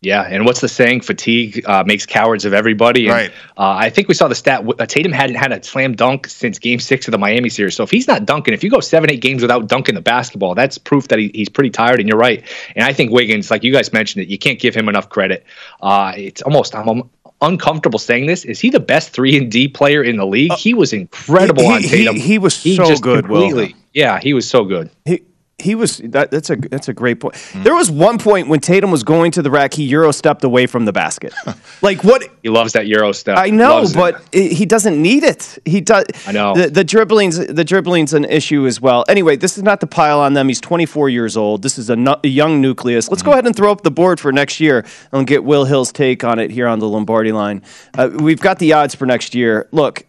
Yeah, 0.06 0.22
and 0.22 0.46
what's 0.46 0.62
the 0.62 0.70
saying? 0.70 1.02
Fatigue 1.02 1.64
uh, 1.66 1.84
makes 1.86 2.06
cowards 2.06 2.46
of 2.46 2.54
everybody. 2.54 3.08
And, 3.08 3.14
Right. 3.16 3.32
Uh, 3.58 3.76
I 3.86 3.90
think 3.90 4.08
we 4.08 4.14
saw 4.14 4.28
the 4.28 4.36
stat. 4.36 4.64
uh, 4.80 4.86
Tatum 4.86 5.12
hadn't 5.12 5.36
had 5.36 5.52
a 5.52 5.64
slam 5.64 5.96
dunk 5.96 6.28
since 6.28 6.60
Game 6.60 6.80
Six 6.80 7.08
of 7.08 7.12
the 7.12 7.18
Miami 7.18 7.50
series. 7.50 7.76
So 7.76 7.84
if 7.84 7.90
he's 7.90 8.08
not 8.08 8.26
dunking, 8.26 8.54
if 8.54 8.64
you 8.64 8.70
go 8.70 8.80
seven, 8.80 9.10
eight 9.10 9.22
games 9.22 9.42
without 9.42 9.68
dunking 9.68 9.96
the 9.96 10.02
basketball, 10.02 10.54
that's 10.56 10.78
proof 10.78 11.08
that 11.08 11.20
he, 11.20 11.32
he's 11.34 11.50
pretty 11.50 11.72
tired. 11.72 12.00
And 12.00 12.08
you're 12.08 12.18
right. 12.18 12.44
And 12.76 12.86
I 12.86 12.94
think 12.94 13.12
Wiggins, 13.12 13.50
like 13.50 13.64
you 13.64 13.74
guys 13.74 13.92
mentioned 13.92 14.24
it, 14.24 14.30
you 14.30 14.38
can't 14.38 14.60
give 14.60 14.76
him 14.76 14.88
enough 14.88 15.10
credit. 15.10 15.44
Uh, 15.82 16.14
it's 16.16 16.42
almost 16.44 16.76
I'm 16.76 16.88
um, 16.88 17.10
uncomfortable 17.42 18.00
saying 18.00 18.28
this. 18.28 18.46
Is 18.46 18.60
he 18.60 18.70
the 18.70 18.80
best 18.80 19.10
three 19.10 19.38
and 19.38 19.52
D 19.52 19.68
player 19.68 20.04
in 20.04 20.18
the 20.18 20.26
league? 20.26 20.54
he 20.54 20.74
was 20.74 20.94
incredible 20.94 21.64
he- 21.64 21.70
on 21.74 21.82
Tatum. 21.82 22.16
he 22.16 22.38
was 22.38 22.54
so 22.56 22.96
good, 22.98 23.28
Will. 23.28 23.68
Yeah, 23.94 24.20
he 24.20 24.34
was 24.34 24.48
so 24.48 24.66
good. 24.66 24.90
He 25.06 25.22
he 25.58 25.74
was 25.74 25.98
that, 26.00 26.32
that's 26.32 26.50
a 26.50 26.58
that's 26.58 26.90
a 26.90 26.94
great 26.94 27.22
point. 27.22 27.36
There 27.56 27.74
was 27.74 27.90
one 27.90 28.18
point 28.18 28.50
when 28.50 28.60
Tatum 28.60 28.92
was 28.92 29.04
going 29.04 29.32
to 29.32 29.42
the 29.42 29.50
rack, 29.50 29.74
he 29.74 29.84
euro 29.84 30.12
stepped 30.12 30.44
away 30.44 30.68
from 30.68 30.84
the 30.84 30.92
basket. 30.92 31.34
like 31.82 32.04
what 32.04 32.28
He 32.44 32.50
loves 32.50 32.74
that 32.74 32.88
Euro 32.88 33.14
stuff. 33.14 33.40
I 33.40 33.52
know, 33.52 33.76
Loves 33.76 33.94
but 33.94 34.22
i 34.34 34.38
he 34.38 34.66
doesn't 34.66 35.02
need 35.02 35.24
it. 35.24 35.58
He 35.64 35.80
does. 35.80 36.06
I 36.28 36.34
know. 36.34 36.56
the, 36.56 36.70
the 36.70 36.84
dribbling's 36.84 37.38
the 37.38 37.64
dribbling's 37.64 38.14
an 38.14 38.26
issue 38.26 38.68
as 38.68 38.82
well. 38.82 39.06
Anyway, 39.08 39.38
this 39.38 39.58
is 39.58 39.64
not 39.64 39.80
to 39.80 39.88
pile 39.88 40.20
on 40.20 40.34
them. 40.34 40.50
He's 40.50 40.60
24 40.60 41.10
years 41.10 41.38
old. 41.38 41.62
This 41.62 41.78
is 41.78 41.90
a, 41.90 41.96
nu- 41.96 42.16
a 42.24 42.28
young 42.28 42.60
nucleus. 42.60 43.10
Let's 43.10 43.24
go 43.24 43.32
ahead 43.32 43.46
and 43.46 43.56
throw 43.56 43.72
up 43.72 43.82
the 43.82 43.92
board 43.92 44.20
for 44.20 44.34
next 44.34 44.60
year 44.60 44.86
and 45.14 45.26
get 45.26 45.46
Will 45.46 45.64
Hill's 45.64 45.94
take 45.94 46.26
on 46.26 46.38
it 46.38 46.52
here 46.52 46.68
on 46.68 46.80
the 46.80 46.90
Lombardi 46.90 47.32
line. 47.32 47.62
Uh, 47.98 48.10
we've 48.14 48.42
got 48.42 48.60
the 48.60 48.74
odds 48.74 48.94
for 48.94 49.06
next 49.06 49.34
year. 49.34 49.70
Look. 49.72 50.06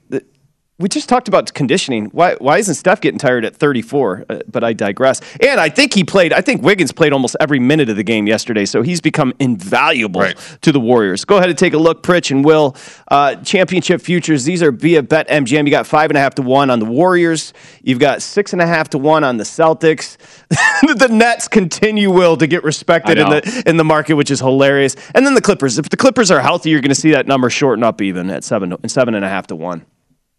We 0.78 0.90
just 0.90 1.08
talked 1.08 1.26
about 1.26 1.54
conditioning. 1.54 2.06
Why, 2.06 2.34
why 2.34 2.58
isn't 2.58 2.74
Steph 2.74 3.00
getting 3.00 3.18
tired 3.18 3.46
at 3.46 3.56
34? 3.56 4.26
Uh, 4.28 4.38
but 4.46 4.62
I 4.62 4.74
digress. 4.74 5.22
And 5.40 5.58
I 5.58 5.70
think 5.70 5.94
he 5.94 6.04
played, 6.04 6.34
I 6.34 6.42
think 6.42 6.62
Wiggins 6.62 6.92
played 6.92 7.14
almost 7.14 7.34
every 7.40 7.58
minute 7.58 7.88
of 7.88 7.96
the 7.96 8.02
game 8.02 8.26
yesterday, 8.26 8.66
so 8.66 8.82
he's 8.82 9.00
become 9.00 9.32
invaluable 9.38 10.26
to 10.60 10.72
the 10.72 10.80
Warriors. 10.80 11.24
Go 11.24 11.38
ahead 11.38 11.48
and 11.48 11.58
take 11.58 11.72
a 11.72 11.78
look, 11.78 12.02
Pritch 12.02 12.30
and 12.30 12.44
Will. 12.44 12.76
Uh, 13.08 13.36
championship 13.36 14.02
futures, 14.02 14.44
these 14.44 14.62
are 14.62 14.70
via 14.70 15.02
BetMGM. 15.02 15.64
You 15.64 15.70
got 15.70 15.86
five 15.86 16.10
and 16.10 16.18
a 16.18 16.20
half 16.20 16.34
to 16.34 16.42
one 16.42 16.68
on 16.68 16.78
the 16.78 16.84
Warriors. 16.84 17.54
You've 17.82 17.98
got 17.98 18.20
six 18.20 18.52
and 18.52 18.60
a 18.60 18.66
half 18.66 18.90
to 18.90 18.98
one 18.98 19.24
on 19.24 19.38
the 19.38 19.44
Celtics. 19.44 20.18
the 20.98 21.08
Nets 21.08 21.48
continue, 21.48 22.10
Will, 22.10 22.36
to 22.36 22.46
get 22.46 22.64
respected 22.64 23.16
in 23.16 23.30
the 23.30 23.62
in 23.66 23.78
the 23.78 23.84
market, 23.84 24.14
which 24.14 24.30
is 24.30 24.40
hilarious. 24.40 24.94
And 25.14 25.24
then 25.24 25.32
the 25.32 25.40
Clippers. 25.40 25.78
If 25.78 25.88
the 25.88 25.96
Clippers 25.96 26.30
are 26.30 26.40
healthy, 26.40 26.68
you're 26.68 26.82
going 26.82 26.90
to 26.90 26.94
see 26.94 27.12
that 27.12 27.26
number 27.26 27.48
shorten 27.48 27.82
up 27.82 28.02
even 28.02 28.28
at 28.28 28.44
seven, 28.44 28.70
to- 28.70 28.88
seven 28.88 29.14
and 29.14 29.24
a 29.24 29.28
half 29.28 29.46
to 29.46 29.56
one. 29.56 29.86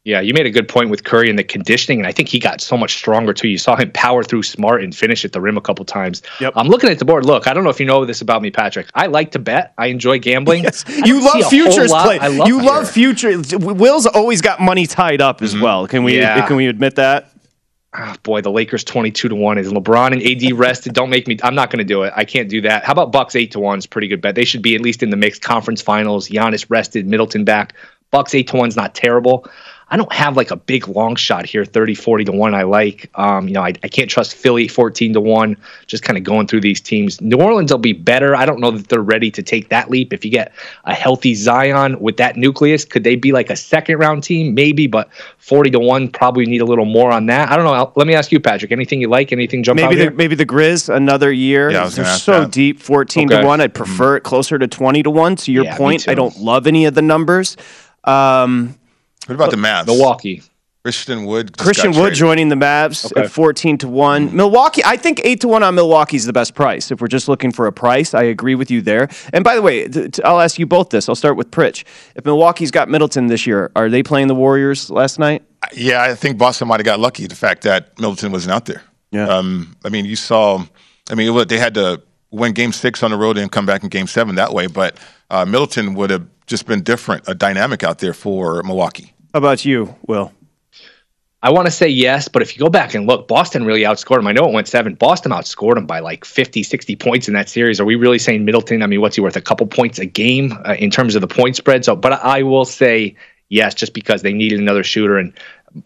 Yeah, 0.08 0.22
you 0.22 0.34
made 0.34 0.46
a 0.46 0.50
good 0.50 0.70
point 0.70 0.90
with 0.90 1.04
Curry 1.04 1.30
and 1.30 1.38
the 1.38 1.44
conditioning, 1.44 2.00
and 2.00 2.08
I 2.08 2.14
think 2.14 2.30
he 2.30 2.40
got 2.40 2.62
so 2.62 2.78
much 2.78 2.96
stronger 2.96 3.34
too. 3.34 3.50
You 3.50 3.58
saw 3.58 3.76
him 3.76 3.92
power 3.92 4.24
through 4.24 4.44
smart 4.44 4.82
and 4.82 4.96
finish 4.96 5.26
at 5.26 5.34
the 5.34 5.42
rim 5.42 5.58
a 5.58 5.62
couple 5.62 5.84
times. 5.84 6.22
Yep. 6.40 6.54
I'm 6.56 6.68
looking 6.70 6.90
at 6.90 6.98
the 6.98 7.04
board. 7.04 7.26
Look, 7.26 7.46
I 7.46 7.54
don't 7.54 7.66
know 7.66 7.70
if 7.70 7.78
you 7.82 7.86
know 7.86 8.06
this 8.06 8.22
about 8.22 8.42
me, 8.42 8.50
Patrick. 8.50 8.88
I 8.96 9.08
like 9.08 9.32
to 9.32 9.40
bet. 9.40 9.74
I 9.78 9.88
enjoy 9.88 10.20
gambling. 10.20 10.66
I 10.66 10.72
You 11.04 11.20
don't 11.20 11.24
see 11.24 11.40
a 11.40 11.42
love 11.42 11.50
futures 11.50 11.92
play. 11.92 12.20
I 12.20 12.28
love 12.30 12.48
you 12.48 12.60
it. 12.62 12.64
love 12.64 12.90
futures. 12.90 13.54
Will's 13.54 14.06
always 14.06 14.42
got 14.42 14.62
money 14.62 14.88
tied 14.88 15.20
up 15.20 15.42
as 15.42 15.58
well. 15.60 15.88
Can 15.88 16.06
we 16.06 16.14
Mm-hmm. 16.14 16.22
Yeah. 16.22 16.48
can 16.48 16.56
we 16.56 16.68
admit 16.68 16.96
that? 16.96 17.30
Ah, 17.94 18.16
boy, 18.24 18.40
the 18.40 18.50
Lakers 18.52 18.86
22 18.86 19.28
to 19.28 19.36
1 19.36 19.58
is 19.58 19.74
LeBron 19.74 20.14
and 20.14 20.22
AD 20.24 20.58
rested. 20.58 20.94
Don't 20.94 21.10
make 21.10 21.28
me 21.28 21.38
I'm 21.44 21.56
not 21.56 21.70
going 21.70 21.80
to 21.80 21.84
do 21.86 22.04
it. 22.04 22.14
I 22.16 22.24
can't 22.24 22.48
do 22.48 22.62
that. 22.62 22.86
How 22.86 22.94
about 22.94 23.12
Bucks 23.12 23.36
8 23.36 23.52
to 23.52 23.60
1 23.60 23.80
is 23.80 23.86
pretty 23.88 24.08
good 24.08 24.22
bet. 24.22 24.36
They 24.36 24.46
should 24.46 24.62
be 24.62 24.74
at 24.76 24.80
least 24.82 25.04
in 25.04 25.10
the 25.10 25.18
mixed 25.18 25.42
conference 25.42 25.82
finals. 25.82 26.30
Giannis 26.30 26.66
rested, 26.70 27.08
Middleton 27.08 27.44
back. 27.44 27.74
Bucks 28.12 28.34
8 28.34 28.48
to 28.50 28.56
1 28.56 28.70
is 28.70 28.76
not 28.78 28.96
terrible. 28.96 29.46
I 29.90 29.96
don't 29.96 30.12
have 30.12 30.36
like 30.36 30.52
a 30.52 30.58
big 30.58 30.88
long 30.90 31.16
shot 31.16 31.46
here, 31.46 31.64
30, 31.64 31.96
40 31.96 32.26
to 32.26 32.32
1 32.34 32.54
I 32.54 32.64
like. 32.64 33.10
Um, 33.16 33.48
you 33.48 33.54
know, 33.54 33.62
I, 33.62 33.68
I 33.84 33.88
can't 33.88 34.10
trust 34.10 34.36
Philly 34.36 34.68
14 34.68 35.14
to 35.14 35.22
1, 35.22 35.56
just 35.88 36.04
kind 36.04 36.18
of 36.18 36.26
going 36.26 36.46
through 36.48 36.60
these 36.60 36.82
teams. 36.82 37.22
New 37.22 37.38
Orleans 37.38 37.72
will 37.72 37.78
be 37.80 37.94
better. 37.94 38.36
I 38.36 38.46
don't 38.46 38.60
know 38.60 38.72
that 38.72 38.90
they're 38.90 39.02
ready 39.02 39.32
to 39.32 39.42
take 39.42 39.70
that 39.70 39.90
leap. 39.90 40.12
If 40.12 40.26
you 40.26 40.32
get 40.32 40.52
a 40.84 40.94
healthy 40.94 41.36
Zion 41.36 42.00
with 42.02 42.18
that 42.18 42.36
nucleus, 42.36 42.84
could 42.84 43.06
they 43.06 43.16
be 43.16 43.32
like 43.32 43.50
a 43.50 43.56
second 43.56 43.98
round 44.00 44.24
team? 44.26 44.54
Maybe, 44.54 44.88
but 44.88 45.10
40 45.38 45.70
to 45.72 45.80
1 45.80 46.10
probably 46.10 46.46
need 46.46 46.60
a 46.60 46.66
little 46.66 46.84
more 46.84 47.10
on 47.12 47.28
that. 47.28 47.50
I 47.50 47.56
don't 47.56 47.64
know. 47.64 47.72
I'll- 47.74 47.94
Let 47.96 48.08
me 48.08 48.14
ask 48.14 48.30
you, 48.34 48.42
Patrick. 48.42 48.74
Anything 48.74 49.00
you 49.00 49.08
like? 49.08 49.32
Anything 49.32 49.64
jump 49.64 49.80
out 49.80 49.90
Maybe 49.90 50.02
here? 50.02 50.10
the 50.10 50.16
maybe 50.18 50.36
the 50.36 50.46
Grizz 50.46 50.94
another 50.94 51.32
year. 51.32 51.72
Yeah, 51.72 51.82
I 51.82 51.86
was 51.86 51.96
They're 51.96 52.06
so 52.06 52.42
that. 52.42 52.52
deep, 52.52 52.82
fourteen 52.82 53.32
Okay. 53.32 53.40
to 53.42 53.48
one. 53.48 53.62
I'd 53.62 53.74
prefer 53.74 54.18
it 54.18 54.22
closer 54.24 54.60
to 54.60 54.68
twenty 54.68 55.02
to 55.04 55.10
one. 55.10 55.38
To 55.38 55.52
your 55.54 55.64
Yeah, 55.64 55.78
point, 55.78 56.10
I 56.10 56.14
don't 56.14 56.38
love 56.40 56.68
any 56.68 56.84
of 56.86 56.94
the 56.94 57.02
numbers. 57.02 57.56
Um, 58.04 58.76
What 59.28 59.36
about 59.36 59.52
the 59.52 59.58
Mavs? 59.58 59.86
Milwaukee. 59.86 60.42
Christian 60.84 61.26
Wood. 61.26 61.58
Christian 61.58 61.92
Wood 61.92 62.00
traded. 62.00 62.14
joining 62.18 62.50
the 62.50 62.56
Mavs 62.56 63.12
Okay. 63.12 63.24
at 63.26 63.30
14 63.32 63.78
to 63.80 63.90
1. 63.90 64.34
Milwaukee, 64.34 64.82
I 64.86 64.96
think 64.96 65.20
8 65.26 65.42
to 65.42 65.50
1 65.50 65.62
on 65.62 65.76
Milwaukee 65.76 66.16
is 66.16 66.26
the 66.26 66.32
best 66.32 66.56
price. 66.56 66.92
If 66.92 67.02
we're 67.02 67.08
just 67.10 67.28
looking 67.28 67.52
for 67.52 67.68
a 67.68 67.74
price, 67.74 68.14
I 68.14 68.24
agree 68.24 68.56
with 68.56 68.72
you 68.72 68.82
there. 68.82 69.10
And 69.34 69.44
by 69.44 69.56
the 69.56 69.62
way, 69.62 69.86
th- 69.90 70.14
t- 70.14 70.24
I'll 70.24 70.40
ask 70.40 70.58
you 70.58 70.66
both 70.66 70.90
this. 70.92 71.10
I'll 71.10 71.16
start 71.16 71.36
with 71.36 71.52
Pritch. 71.52 71.84
If 72.16 72.24
Milwaukee's 72.24 72.72
got 72.72 72.88
Middleton 72.88 73.28
this 73.28 73.46
year, 73.46 73.70
are 73.76 73.90
they 73.90 74.02
playing 74.02 74.28
the 74.28 74.36
Warriors 74.36 74.90
last 74.90 75.20
night? 75.20 75.44
Yeah, 75.74 76.04
I 76.04 76.16
think 76.16 76.38
Boston 76.38 76.70
might 76.70 76.80
have 76.80 76.86
got 76.86 77.02
lucky 77.02 77.28
the 77.28 77.36
fact 77.36 77.64
that 77.64 78.00
Middleton 78.00 78.32
wasn't 78.32 78.54
out 78.54 78.66
there. 78.66 78.82
Yeah. 79.12 79.28
Um, 79.28 79.76
I 79.84 79.90
mean, 79.90 80.06
you 80.06 80.16
saw. 80.16 80.64
I 81.10 81.16
mean, 81.16 81.30
look, 81.32 81.50
they 81.50 81.58
had 81.58 81.74
to 81.74 82.02
win 82.32 82.54
Game 82.54 82.72
Six 82.72 83.04
on 83.04 83.12
the 83.12 83.18
road 83.18 83.38
and 83.38 83.52
come 83.52 83.66
back 83.66 83.84
in 83.84 83.90
Game 83.90 84.08
Seven 84.08 84.36
that 84.36 84.54
way. 84.54 84.68
But 84.68 84.98
uh, 85.30 85.44
Middleton 85.44 85.96
would 85.96 86.12
have 86.12 86.26
just 86.46 86.66
been 86.66 86.82
different, 86.82 87.24
a 87.28 87.36
dynamic 87.36 87.84
out 87.84 88.00
there 88.00 88.14
for 88.14 88.64
Milwaukee. 88.64 89.12
How 89.38 89.40
about 89.40 89.64
you, 89.66 89.94
Will? 90.08 90.34
I 91.44 91.52
want 91.52 91.68
to 91.68 91.72
say 91.72 91.88
yes, 91.88 92.28
but 92.28 92.42
if 92.42 92.56
you 92.56 92.60
go 92.60 92.70
back 92.70 92.96
and 92.96 93.06
look, 93.06 93.28
Boston 93.28 93.66
really 93.66 93.82
outscored 93.82 94.16
them. 94.16 94.26
I 94.26 94.32
know 94.32 94.48
it 94.48 94.52
went 94.52 94.68
seven. 94.68 94.96
Boston 94.96 95.32
outscored 95.32 95.76
them 95.76 95.86
by 95.86 96.00
like 96.00 96.26
50, 96.26 96.64
60 96.64 96.96
points 96.96 97.28
in 97.28 97.36
that 97.36 97.48
series. 97.48 97.80
Are 97.80 97.86
we 97.86 97.94
really 97.94 98.18
saying 98.18 98.46
Middleton? 98.46 98.82
I 98.82 98.88
mean, 98.88 99.00
what's 99.00 99.16
he 99.16 99.22
worth? 99.22 99.36
A 99.36 99.42
couple 99.42 99.68
points 99.68 100.00
a 100.00 100.08
game 100.08 100.58
uh, 100.66 100.74
in 100.80 100.90
terms 100.90 101.14
of 101.14 101.22
the 101.22 101.28
point 101.28 101.56
spread. 101.56 101.86
So, 101.86 101.96
but 101.96 102.14
I 102.14 102.42
will 102.42 102.66
say 102.66 103.16
yes, 103.50 103.76
just 103.76 103.94
because 103.94 104.24
they 104.24 104.34
needed 104.34 104.60
another 104.60 104.84
shooter 104.84 105.20
and 105.20 105.32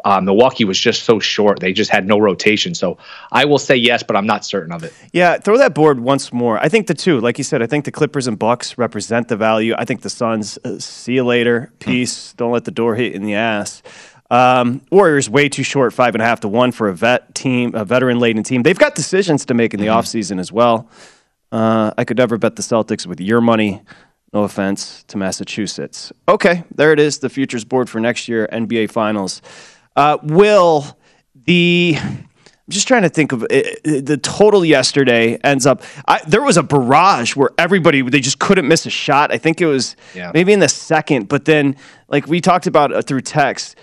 uh, 0.05 0.21
Milwaukee 0.21 0.65
was 0.65 0.79
just 0.79 1.03
so 1.03 1.19
short. 1.19 1.59
They 1.59 1.73
just 1.73 1.91
had 1.91 2.07
no 2.07 2.19
rotation. 2.19 2.73
So 2.73 2.97
I 3.32 3.45
will 3.45 3.57
say 3.57 3.75
yes, 3.75 4.03
but 4.03 4.15
I'm 4.15 4.25
not 4.25 4.45
certain 4.45 4.71
of 4.71 4.84
it. 4.84 4.93
Yeah, 5.11 5.38
throw 5.38 5.57
that 5.57 5.73
board 5.73 5.99
once 5.99 6.32
more. 6.32 6.57
I 6.59 6.69
think 6.69 6.88
the 6.88 6.93
two, 6.93 7.19
like 7.19 7.38
you 7.38 7.43
said, 7.43 7.61
I 7.61 7.67
think 7.67 7.86
the 7.86 7.91
Clippers 7.91 8.27
and 8.27 8.38
Bucks 8.38 8.77
represent 8.77 9.27
the 9.27 9.38
value. 9.38 9.73
I 9.77 9.86
think 9.86 10.01
the 10.01 10.09
Suns, 10.09 10.57
uh, 10.63 10.79
see 10.79 11.13
you 11.13 11.23
later, 11.23 11.71
peace. 11.79 12.34
Don't 12.34 12.51
let 12.51 12.65
the 12.65 12.71
door 12.71 12.95
hit 12.95 13.11
you 13.11 13.15
in 13.17 13.23
the 13.23 13.36
ass. 13.36 13.82
Um, 14.29 14.82
Warriors 14.91 15.29
way 15.29 15.49
too 15.49 15.63
short, 15.63 15.91
five 15.93 16.15
and 16.15 16.21
a 16.21 16.25
half 16.25 16.39
to 16.41 16.47
one 16.47 16.71
for 16.71 16.88
a 16.88 16.93
vet 16.93 17.36
team, 17.36 17.75
a 17.75 17.84
veteran 17.84 18.17
laden 18.17 18.43
team. 18.43 18.63
They've 18.63 18.77
got 18.77 18.95
decisions 18.95 19.45
to 19.47 19.53
make 19.53 19.73
in 19.73 19.79
the 19.82 19.88
offseason 19.88 20.39
as 20.39 20.51
well. 20.53 20.89
Uh, 21.51 21.91
I 21.97 22.05
could 22.05 22.17
never 22.17 22.38
bet 22.38 22.55
the 22.55 22.61
Celtics 22.61 23.05
with 23.05 23.19
your 23.19 23.41
money. 23.41 23.82
No 24.34 24.43
offense 24.43 25.03
to 25.09 25.17
Massachusetts. 25.17 26.13
Okay, 26.29 26.63
there 26.73 26.93
it 26.93 26.99
is. 26.99 27.19
The 27.19 27.29
futures 27.29 27.65
board 27.65 27.89
for 27.89 27.99
next 27.99 28.27
year 28.29 28.47
NBA 28.51 28.89
Finals. 28.91 29.41
Uh, 29.95 30.17
will 30.23 30.97
the 31.45 31.97
I'm 31.99 32.73
just 32.73 32.88
trying 32.88 33.01
to 33.01 33.09
think 33.09 33.34
of 33.34 33.43
it, 33.49 33.79
it- 33.84 34.05
the 34.05 34.15
total 34.15 34.63
yesterday 34.63 35.38
ends 35.43 35.65
up. 35.65 35.82
I, 36.07 36.21
there 36.25 36.41
was 36.41 36.55
a 36.55 36.63
barrage 36.63 37.36
where 37.36 37.49
everybody 37.57 38.01
they 38.03 38.21
just 38.21 38.39
couldn't 38.39 38.65
miss 38.69 38.86
a 38.86 38.89
shot. 38.89 39.34
I 39.34 39.38
think 39.38 39.59
it 39.59 39.65
was 39.65 39.97
Yeah. 40.15 40.32
maybe 40.34 40.53
in 40.53 40.61
the 40.61 40.69
second, 40.69 41.27
but 41.27 41.43
then 41.43 41.75
like 42.07 42.27
we 42.27 42.39
talked 42.39 42.67
about 42.67 42.93
uh, 42.93 43.01
through 43.01 43.21
text, 43.21 43.75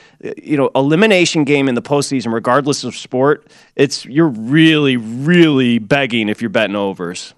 you 0.42 0.56
know, 0.56 0.70
elimination 0.74 1.44
game 1.44 1.68
in 1.68 1.74
the 1.74 1.82
postseason, 1.82 2.32
regardless 2.32 2.84
of 2.84 2.96
sport, 2.96 3.50
it's 3.76 4.06
you're 4.06 4.28
really 4.28 4.96
really 4.96 5.78
begging 5.78 6.30
if 6.30 6.40
you're 6.40 6.48
betting 6.48 6.76
overs. 6.76 7.34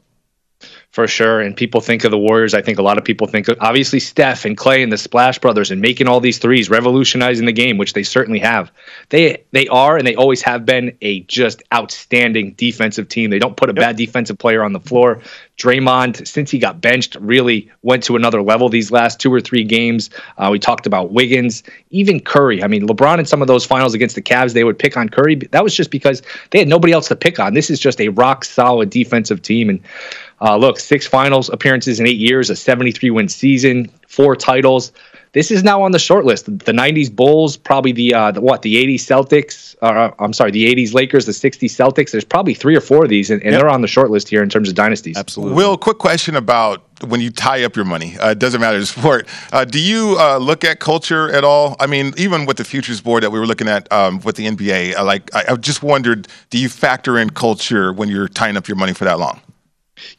For 0.93 1.07
sure. 1.07 1.41
And 1.41 1.57
people 1.57 1.81
think 1.81 2.03
of 2.03 2.11
the 2.11 2.19
Warriors. 2.19 2.53
I 2.53 2.63
think 2.63 2.77
a 2.77 2.83
lot 2.83 2.99
of 2.99 3.05
people 3.05 3.29
think 3.29 3.47
of 3.47 3.57
obviously 3.61 4.01
Steph 4.01 4.45
and 4.45 4.57
Klay 4.57 4.83
and 4.83 4.91
the 4.91 4.99
Splash 4.99 5.39
Brothers 5.39 5.71
and 5.71 5.81
making 5.81 6.09
all 6.09 6.19
these 6.19 6.39
threes, 6.39 6.69
revolutionizing 6.69 7.47
the 7.47 7.53
game, 7.53 7.79
which 7.79 7.93
they 7.93 8.03
certainly 8.03 8.41
have. 8.41 8.73
They 9.11 9.45
they 9.53 9.69
are 9.69 9.97
and 9.97 10.05
they 10.05 10.17
always 10.17 10.43
have 10.43 10.67
been 10.67 10.97
a 11.01 11.21
just 11.21 11.63
outstanding 11.73 12.55
defensive 12.55 13.09
team. 13.09 13.31
They 13.31 13.39
don't 13.39 13.57
put 13.57 13.71
a 13.71 13.73
bad 13.73 13.97
defensive 13.97 14.39
player 14.39 14.65
on 14.65 14.73
the 14.73 14.81
floor. 14.81 15.21
Draymond, 15.59 16.27
since 16.27 16.51
he 16.51 16.59
got 16.59 16.81
benched, 16.81 17.15
really 17.17 17.71
went 17.83 18.03
to 18.05 18.17
another 18.17 18.43
level 18.43 18.69
these 18.69 18.91
last 18.91 19.21
two 19.21 19.33
or 19.33 19.41
three 19.41 19.63
games. 19.63 20.11
Uh, 20.39 20.49
we 20.51 20.59
talked 20.59 20.87
about 20.87 21.13
Wiggins, 21.13 21.63
even 21.91 22.19
Curry. 22.19 22.65
I 22.65 22.67
mean, 22.67 22.89
LeBron 22.89 23.19
in 23.19 23.27
some 23.27 23.43
of 23.43 23.47
those 23.47 23.65
finals 23.65 23.95
against 23.95 24.15
the 24.15 24.23
Cavs, 24.23 24.55
they 24.55 24.65
would 24.65 24.79
pick 24.79 24.97
on 24.97 25.09
Curry. 25.09 25.35
but 25.35 25.53
That 25.53 25.63
was 25.63 25.75
just 25.75 25.91
because 25.91 26.23
they 26.51 26.59
had 26.59 26.67
nobody 26.67 26.95
else 26.95 27.09
to 27.09 27.17
pick 27.17 27.39
on. 27.39 27.55
This 27.55 27.69
is 27.69 27.79
just 27.79 28.01
a 28.01 28.09
rock 28.09 28.45
solid 28.45 28.89
defensive 28.91 29.43
team. 29.43 29.69
And 29.69 29.81
uh, 30.41 30.57
look, 30.57 30.79
six 30.79 31.07
finals 31.07 31.51
appearances 31.51 32.01
in 32.01 32.07
eight 32.07 32.19
years, 32.19 32.51
a 32.51 32.57
73 32.57 33.11
win 33.11 33.29
season, 33.29 33.91
four 34.09 34.37
titles. 34.37 34.93
This 35.33 35.53
is 35.53 35.63
now 35.63 35.83
on 35.83 35.93
the 35.93 35.99
short 35.99 36.25
list. 36.25 36.47
The 36.47 36.73
90s 36.73 37.15
Bulls, 37.15 37.57
probably 37.57 37.93
the, 37.93 38.15
uh, 38.15 38.33
the 38.33 38.41
what, 38.41 38.63
the 38.63 38.75
80s 38.75 38.95
Celtics, 38.95 39.77
uh, 39.81 40.11
I'm 40.19 40.33
sorry, 40.33 40.51
the 40.51 40.75
80s 40.75 40.93
Lakers, 40.93 41.27
the 41.27 41.33
60s 41.33 41.71
Celtics. 41.71 42.11
There's 42.11 42.25
probably 42.25 42.53
three 42.53 42.75
or 42.75 42.81
four 42.81 43.05
of 43.05 43.11
these, 43.11 43.31
and, 43.31 43.41
and 43.45 43.55
they're 43.55 43.69
on 43.69 43.81
the 43.81 43.87
short 43.87 44.11
list 44.11 44.29
here 44.29 44.43
in 44.43 44.49
terms 44.49 44.69
of 44.69 44.75
dynasties. 44.75 45.17
Absolutely. 45.17 45.55
Will, 45.55 45.79
quick 45.79 45.99
question 45.99 46.35
about 46.35 46.83
when 47.05 47.21
you 47.21 47.31
tie 47.31 47.63
up 47.63 47.77
your 47.77 47.85
money. 47.85 48.19
Uh, 48.19 48.31
it 48.31 48.41
doesn't 48.41 48.61
matter 48.61 48.81
the 48.81 48.87
sport. 48.87 49.29
Uh, 49.53 49.65
do 49.65 49.81
you 49.81 50.17
uh, 50.19 50.37
look 50.39 50.65
at 50.65 50.81
culture 50.81 51.31
at 51.31 51.45
all? 51.45 51.77
I 51.79 51.87
mean, 51.87 52.13
even 52.17 52.45
with 52.45 52.57
the 52.57 52.65
futures 52.65 53.01
board 53.01 53.23
that 53.23 53.31
we 53.31 53.39
were 53.39 53.47
looking 53.47 53.69
at 53.69 53.91
um, 53.93 54.21
with 54.21 54.35
the 54.35 54.47
NBA, 54.47 54.97
uh, 54.97 55.05
like 55.05 55.33
I, 55.33 55.45
I 55.51 55.57
just 55.57 55.85
wondered, 55.85 56.27
do 56.51 56.59
you 56.59 56.69
factor 56.69 57.19
in 57.19 57.31
culture 57.31 57.93
when 57.93 58.09
you're 58.09 58.29
tying 58.29 58.57
up 58.57 58.67
your 58.67 58.77
money 58.77 58.95
for 58.95 59.05
that 59.05 59.21
long? 59.21 59.41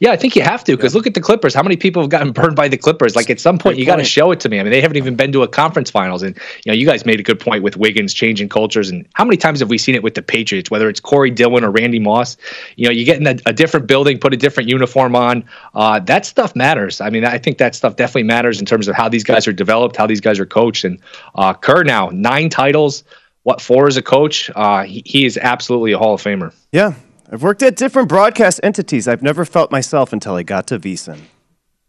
Yeah, 0.00 0.12
I 0.12 0.16
think 0.16 0.36
you 0.36 0.42
have 0.42 0.64
to 0.64 0.76
because 0.76 0.94
look 0.94 1.06
at 1.06 1.14
the 1.14 1.20
Clippers. 1.20 1.54
How 1.54 1.62
many 1.62 1.76
people 1.76 2.02
have 2.02 2.10
gotten 2.10 2.32
burned 2.32 2.56
by 2.56 2.68
the 2.68 2.76
Clippers? 2.76 3.16
Like 3.16 3.30
at 3.30 3.40
some 3.40 3.58
point, 3.58 3.76
Good 3.76 3.80
you 3.80 3.86
got 3.86 3.96
to 3.96 4.04
show 4.04 4.30
it 4.30 4.40
to 4.40 4.48
me. 4.48 4.58
I 4.58 4.62
mean, 4.62 4.72
they 4.72 4.80
haven't 4.80 4.96
even 4.96 5.16
been 5.16 5.32
to 5.32 5.42
a 5.42 5.48
conference 5.48 5.90
finals, 5.90 6.22
and 6.22 6.36
you 6.64 6.72
know, 6.72 6.74
you 6.74 6.86
guys 6.86 7.06
made 7.06 7.20
a 7.20 7.22
good 7.22 7.40
point 7.40 7.62
with 7.62 7.76
Wiggins 7.76 8.14
changing 8.14 8.48
cultures. 8.48 8.90
And 8.90 9.06
how 9.14 9.24
many 9.24 9.36
times 9.36 9.60
have 9.60 9.70
we 9.70 9.78
seen 9.78 9.94
it 9.94 10.02
with 10.02 10.14
the 10.14 10.22
Patriots? 10.22 10.70
Whether 10.70 10.88
it's 10.88 11.00
Corey 11.00 11.30
Dillon 11.30 11.64
or 11.64 11.70
Randy 11.70 11.98
Moss, 11.98 12.36
you 12.76 12.86
know, 12.86 12.92
you 12.92 13.04
get 13.04 13.18
in 13.20 13.26
a, 13.26 13.36
a 13.46 13.52
different 13.52 13.86
building, 13.86 14.18
put 14.18 14.34
a 14.34 14.36
different 14.36 14.68
uniform 14.68 15.14
on. 15.16 15.44
Uh, 15.74 16.00
that 16.00 16.26
stuff 16.26 16.54
matters. 16.56 17.00
I 17.00 17.10
mean, 17.10 17.24
I 17.24 17.38
think 17.38 17.58
that 17.58 17.74
stuff 17.74 17.96
definitely 17.96 18.24
matters 18.24 18.60
in 18.60 18.66
terms 18.66 18.88
of 18.88 18.94
how 18.94 19.08
these 19.08 19.24
guys 19.24 19.46
are 19.46 19.52
developed, 19.52 19.96
how 19.96 20.06
these 20.06 20.20
guys 20.20 20.38
are 20.38 20.46
coached. 20.46 20.84
And 20.84 20.98
uh, 21.34 21.54
Kerr 21.54 21.84
now 21.84 22.10
nine 22.12 22.48
titles. 22.48 23.04
What 23.44 23.60
four 23.60 23.88
as 23.88 23.96
a 23.96 24.02
coach? 24.02 24.50
Uh, 24.54 24.84
he, 24.84 25.02
he 25.04 25.24
is 25.24 25.36
absolutely 25.36 25.90
a 25.92 25.98
Hall 25.98 26.14
of 26.14 26.22
Famer. 26.22 26.54
Yeah, 26.70 26.94
I've 27.32 27.42
worked 27.42 27.62
at 27.62 27.76
different 27.76 28.08
broadcast 28.10 28.60
entities. 28.62 29.08
I've 29.08 29.22
never 29.22 29.44
felt 29.46 29.70
myself 29.72 30.12
until 30.12 30.34
I 30.36 30.42
got 30.42 30.66
to 30.66 30.78
VSiN. 30.78 31.18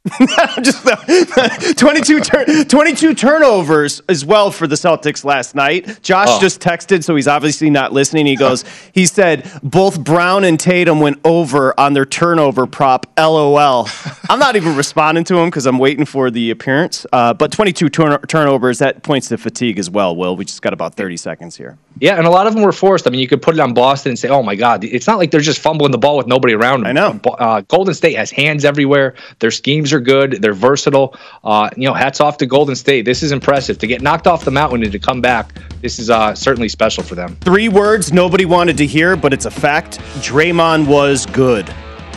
Just 0.62 0.86
22, 1.78 2.20
tur- 2.22 2.64
22 2.66 3.14
turnovers 3.14 4.02
as 4.10 4.26
well 4.26 4.52
for 4.52 4.68
the 4.68 4.76
Celtics 4.76 5.24
last 5.24 5.56
night. 5.56 6.02
Josh 6.02 6.28
Oh. 6.30 6.39
just 6.41 6.60
texted, 6.60 7.06
so 7.06 7.16
he's 7.16 7.28
obviously 7.28 7.70
not 7.70 7.94
listening. 7.94 8.26
He 8.26 8.36
goes, 8.36 8.66
he 8.94 9.06
said, 9.06 9.50
both 9.64 10.02
Brown 10.04 10.44
and 10.44 10.60
Tatum 10.60 11.00
went 11.00 11.20
over 11.24 11.78
on 11.80 11.94
their 11.94 12.06
turnover 12.06 12.66
prop. 12.66 13.06
LOL. 13.18 13.88
I'm 14.30 14.39
not 14.39 14.58
even 14.58 14.76
responding 14.76 15.24
to 15.26 15.38
him 15.38 15.50
because 15.50 15.66
I'm 15.66 15.80
waiting 15.80 16.06
for 16.06 16.30
the 16.30 16.52
appearance. 16.52 17.06
Uh, 17.14 17.34
but 17.34 17.52
22 17.54 17.89
turn- 17.89 18.22
turnovers, 18.28 18.80
that 18.80 19.04
points 19.04 19.30
to 19.30 19.38
fatigue 19.38 19.80
as 19.80 19.89
well, 19.89 20.16
Will. 20.18 20.36
We 20.36 20.44
just 20.44 20.62
got 20.62 20.74
about 20.74 20.96
30 20.96 21.16
seconds 21.16 21.56
here. 21.56 21.78
Yeah, 22.00 22.18
and 22.18 22.26
a 22.26 22.30
lot 22.30 22.48
of 22.48 22.54
them 22.54 22.64
were 22.64 22.72
forced. 22.72 23.06
I 23.08 23.12
mean, 23.12 23.20
you 23.20 23.28
could 23.28 23.41
put 23.41 23.54
it 23.54 23.60
on 23.60 23.74
Boston 23.74 24.10
and 24.12 24.20
say, 24.20 24.28
"Oh 24.28 24.41
my 24.41 24.56
God!" 24.56 24.84
It's 24.84 25.06
not 25.06 25.20
like 25.20 25.32
they're 25.32 25.41
just 25.41 25.60
fumbling 25.60 25.91
the 25.91 25.98
ball 25.98 26.18
with 26.18 26.28
nobody 26.28 26.54
around 26.54 26.82
them. 26.82 26.88
I 26.88 26.91
know. 26.91 27.20
Uh, 27.38 27.62
Golden 27.62 27.94
State 27.94 28.16
has 28.16 28.32
hands 28.32 28.66
everywhere. 28.66 29.14
Their 29.39 29.52
schemes 29.52 29.94
are 29.94 30.00
good. 30.00 30.41
They're 30.41 30.54
versatile. 30.54 31.16
Uh, 31.44 31.70
you 31.78 31.88
know, 31.88 31.94
hats 31.94 32.20
off 32.20 32.38
to 32.38 32.46
Golden 32.46 32.76
State. 32.76 33.06
This 33.06 33.22
is 33.22 33.32
impressive 33.32 33.78
to 33.78 33.88
get 33.88 34.02
knocked 34.02 34.28
off 34.28 34.44
the 34.44 34.52
mountain 34.52 34.82
and 34.84 34.91
to 34.91 35.00
come 35.00 35.22
back. 35.22 35.54
This 35.82 36.00
is 36.00 36.10
uh, 36.10 36.34
certainly 36.34 36.70
special 36.70 37.04
for 37.04 37.16
them. 37.16 37.38
Three 37.41 37.70
words 37.70 38.12
nobody 38.12 38.46
wanted 38.46 38.78
to 38.78 38.88
hear, 38.88 39.16
but 39.16 39.32
it's 39.32 39.46
a 39.46 39.52
fact. 39.52 40.00
Draymond 40.18 40.88
was 40.88 41.26
good. 41.28 41.68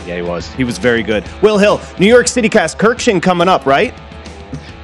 Yeah, 0.07 0.15
he 0.15 0.21
was. 0.21 0.51
He 0.53 0.63
was 0.63 0.77
very 0.77 1.03
good. 1.03 1.23
Will 1.41 1.57
Hill, 1.57 1.81
New 1.99 2.07
York 2.07 2.27
City 2.27 2.49
cast 2.49 2.77
Kirkshin 2.79 3.21
coming 3.21 3.47
up, 3.47 3.65
right? 3.65 3.93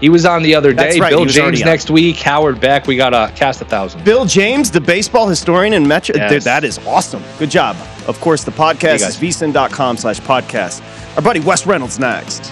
He 0.04 0.10
was 0.10 0.26
on 0.26 0.44
the 0.44 0.54
other 0.54 0.74
day. 0.74 1.00
right, 1.00 1.12
Bill 1.12 1.24
James 1.24 1.62
next 1.62 1.90
week. 1.90 2.18
Howard 2.18 2.60
Beck. 2.60 2.88
We 2.88 2.98
got 2.98 3.14
a 3.14 3.18
uh, 3.20 3.32
cast 3.36 3.62
a 3.62 3.66
thousand. 3.66 4.04
Bill 4.04 4.26
James, 4.26 4.70
the 4.70 4.82
baseball 4.82 5.30
historian 5.30 5.72
and 5.72 5.88
Metro. 5.88 6.14
Yes. 6.18 6.30
Dude, 6.30 6.42
that 6.42 6.66
is 6.66 6.78
awesome. 6.80 7.24
Good 7.40 7.50
job. 7.50 7.78
Of 8.06 8.20
course, 8.20 8.44
the 8.44 8.52
podcast 8.52 8.82
Hey, 8.82 8.96
is 8.96 9.16
vsin.com 9.18 9.96
slash 9.96 10.20
podcast. 10.20 10.82
Our 11.16 11.22
buddy 11.22 11.40
Wes 11.40 11.66
Reynolds 11.66 12.00
next. 12.00 12.52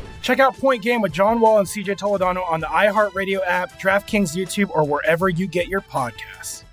Check 0.21 0.39
out 0.39 0.55
Point 0.55 0.83
Game 0.83 1.01
with 1.01 1.11
John 1.11 1.39
Wall 1.39 1.59
and 1.59 1.67
CJ 1.67 1.97
Toledano 1.97 2.47
on 2.49 2.59
the 2.59 2.67
iHeartRadio 2.67 3.39
app, 3.45 3.79
DraftKings 3.79 4.35
YouTube, 4.35 4.69
or 4.69 4.83
wherever 4.83 5.27
you 5.27 5.47
get 5.47 5.67
your 5.67 5.81
podcasts. 5.81 6.63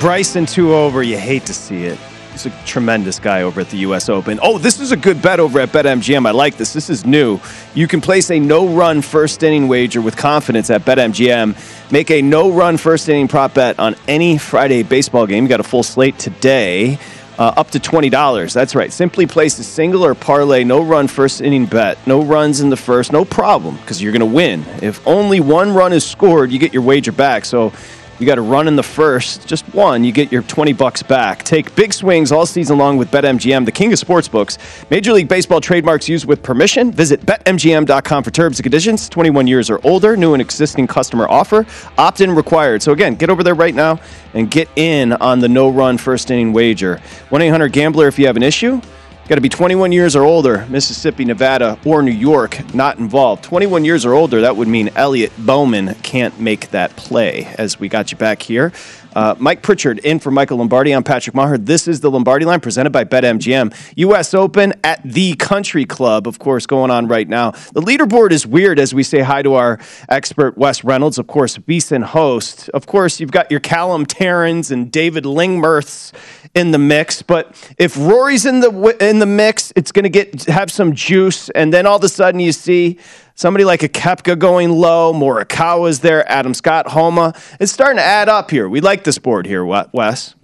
Bryson 0.00 0.46
two 0.46 0.72
over. 0.72 1.02
You 1.02 1.18
hate 1.18 1.46
to 1.46 1.54
see 1.54 1.84
it. 1.84 1.98
He's 2.36 2.44
a 2.44 2.64
tremendous 2.66 3.18
guy 3.18 3.40
over 3.40 3.62
at 3.62 3.70
the 3.70 3.78
U.S. 3.78 4.10
Open. 4.10 4.38
Oh, 4.42 4.58
this 4.58 4.78
is 4.78 4.92
a 4.92 4.96
good 4.96 5.22
bet 5.22 5.40
over 5.40 5.58
at 5.58 5.70
BetMGM. 5.70 6.26
I 6.26 6.32
like 6.32 6.58
this. 6.58 6.74
This 6.74 6.90
is 6.90 7.06
new. 7.06 7.40
You 7.74 7.88
can 7.88 8.02
place 8.02 8.30
a 8.30 8.38
no-run 8.38 9.00
first 9.00 9.42
inning 9.42 9.68
wager 9.68 10.02
with 10.02 10.18
confidence 10.18 10.68
at 10.68 10.82
BetMGM. 10.82 11.90
Make 11.90 12.10
a 12.10 12.20
no-run 12.20 12.76
first 12.76 13.08
inning 13.08 13.26
prop 13.26 13.54
bet 13.54 13.78
on 13.78 13.96
any 14.06 14.36
Friday 14.36 14.82
baseball 14.82 15.26
game. 15.26 15.44
You 15.44 15.48
got 15.48 15.60
a 15.60 15.62
full 15.62 15.82
slate 15.82 16.18
today. 16.18 16.98
Uh, 17.38 17.52
up 17.56 17.70
to 17.70 17.78
$20. 17.78 18.52
That's 18.52 18.74
right. 18.74 18.90
Simply 18.90 19.26
place 19.26 19.58
a 19.58 19.64
single 19.64 20.04
or 20.04 20.14
parlay 20.14 20.64
no 20.64 20.82
run 20.82 21.06
first 21.06 21.42
inning 21.42 21.66
bet. 21.66 21.98
No 22.06 22.22
runs 22.22 22.60
in 22.60 22.70
the 22.70 22.78
first, 22.78 23.12
no 23.12 23.26
problem, 23.26 23.76
because 23.76 24.02
you're 24.02 24.12
going 24.12 24.20
to 24.20 24.26
win. 24.26 24.64
If 24.80 25.06
only 25.06 25.40
one 25.40 25.74
run 25.74 25.92
is 25.92 26.02
scored, 26.02 26.50
you 26.50 26.58
get 26.58 26.72
your 26.72 26.82
wager 26.82 27.12
back. 27.12 27.44
So 27.44 27.74
you 28.18 28.26
got 28.26 28.36
to 28.36 28.42
run 28.42 28.68
in 28.68 28.76
the 28.76 28.82
first, 28.82 29.46
just 29.46 29.64
one, 29.74 30.04
you 30.04 30.12
get 30.12 30.32
your 30.32 30.42
20 30.42 30.72
bucks 30.72 31.02
back. 31.02 31.42
Take 31.42 31.74
big 31.74 31.92
swings 31.92 32.32
all 32.32 32.46
season 32.46 32.78
long 32.78 32.96
with 32.96 33.10
BetMGM, 33.10 33.64
the 33.64 33.72
king 33.72 33.92
of 33.92 33.98
sportsbooks. 33.98 34.58
Major 34.90 35.12
League 35.12 35.28
Baseball 35.28 35.60
trademarks 35.60 36.08
used 36.08 36.26
with 36.26 36.42
permission. 36.42 36.92
Visit 36.92 37.20
betmgm.com 37.22 38.22
for 38.22 38.30
terms 38.30 38.58
and 38.58 38.64
conditions. 38.64 39.08
21 39.08 39.46
years 39.46 39.68
or 39.68 39.80
older, 39.84 40.16
new 40.16 40.34
and 40.34 40.40
existing 40.40 40.86
customer 40.86 41.28
offer. 41.28 41.66
Opt-in 41.98 42.30
required. 42.30 42.82
So 42.82 42.92
again, 42.92 43.14
get 43.16 43.30
over 43.30 43.42
there 43.42 43.54
right 43.54 43.74
now 43.74 44.00
and 44.34 44.50
get 44.50 44.68
in 44.76 45.12
on 45.14 45.40
the 45.40 45.48
no-run 45.48 45.98
first 45.98 46.30
inning 46.30 46.52
wager. 46.52 47.00
1-800-GAMBLER 47.30 48.08
if 48.08 48.18
you 48.18 48.26
have 48.26 48.36
an 48.36 48.42
issue. 48.42 48.80
Got 49.28 49.34
to 49.34 49.40
be 49.40 49.48
21 49.48 49.90
years 49.90 50.14
or 50.14 50.22
older, 50.22 50.64
Mississippi, 50.68 51.24
Nevada, 51.24 51.76
or 51.84 52.00
New 52.00 52.12
York, 52.12 52.72
not 52.72 52.98
involved. 52.98 53.42
21 53.42 53.84
years 53.84 54.06
or 54.06 54.12
older, 54.12 54.42
that 54.42 54.56
would 54.56 54.68
mean 54.68 54.88
Elliot 54.94 55.32
Bowman 55.36 55.96
can't 55.96 56.38
make 56.38 56.70
that 56.70 56.94
play, 56.94 57.52
as 57.58 57.80
we 57.80 57.88
got 57.88 58.12
you 58.12 58.18
back 58.18 58.40
here. 58.40 58.72
Uh, 59.16 59.34
Mike 59.38 59.62
Pritchard 59.62 59.98
in 60.00 60.18
for 60.18 60.30
Michael 60.30 60.58
Lombardi. 60.58 60.92
I'm 60.92 61.02
Patrick 61.02 61.34
Maher. 61.34 61.56
This 61.56 61.88
is 61.88 62.00
the 62.00 62.10
Lombardi 62.10 62.44
line 62.44 62.60
presented 62.60 62.90
by 62.90 63.04
BetMGM. 63.04 63.74
U.S. 63.96 64.34
Open 64.34 64.74
at 64.84 65.00
the 65.04 65.34
Country 65.36 65.86
Club, 65.86 66.28
of 66.28 66.38
course, 66.38 66.66
going 66.66 66.90
on 66.90 67.08
right 67.08 67.26
now. 67.26 67.52
The 67.52 67.80
leaderboard 67.80 68.30
is 68.30 68.46
weird 68.46 68.78
as 68.78 68.92
we 68.92 69.02
say 69.02 69.20
hi 69.20 69.40
to 69.40 69.54
our 69.54 69.80
expert, 70.10 70.58
Wes 70.58 70.84
Reynolds, 70.84 71.16
of 71.16 71.28
course, 71.28 71.56
VSiN 71.56 72.04
host. 72.04 72.68
Of 72.74 72.84
course, 72.84 73.18
you've 73.18 73.32
got 73.32 73.50
your 73.50 73.60
Callum 73.60 74.04
Tarrens 74.04 74.70
and 74.70 74.92
David 74.92 75.24
Lingmerths 75.24 76.12
in 76.54 76.72
the 76.72 76.78
mix. 76.78 77.22
But 77.22 77.54
if 77.78 77.96
Rory's 77.96 78.44
in 78.44 78.60
the 78.60 78.98
in 79.00 79.18
the 79.18 79.24
mix, 79.24 79.72
it's 79.76 79.92
going 79.92 80.02
to 80.02 80.10
get 80.10 80.44
have 80.44 80.70
some 80.70 80.94
juice, 80.94 81.48
and 81.50 81.72
then 81.72 81.86
all 81.86 81.96
of 81.96 82.04
a 82.04 82.10
sudden 82.10 82.38
you 82.38 82.52
see 82.52 82.98
somebody 83.36 83.64
like 83.64 83.84
a 83.84 83.88
Koepka 83.88 84.36
going 84.36 84.70
low, 84.70 85.12
Morikawa's 85.12 86.00
there, 86.00 86.28
Adam 86.28 86.54
Scott, 86.54 86.88
Homa. 86.88 87.34
It's 87.60 87.70
starting 87.70 87.98
to 87.98 88.02
add 88.02 88.28
up 88.28 88.50
here. 88.50 88.68
We 88.68 88.80
like 88.80 89.04
this 89.04 89.18
board 89.18 89.46
here, 89.46 89.64
Wes. 89.64 90.34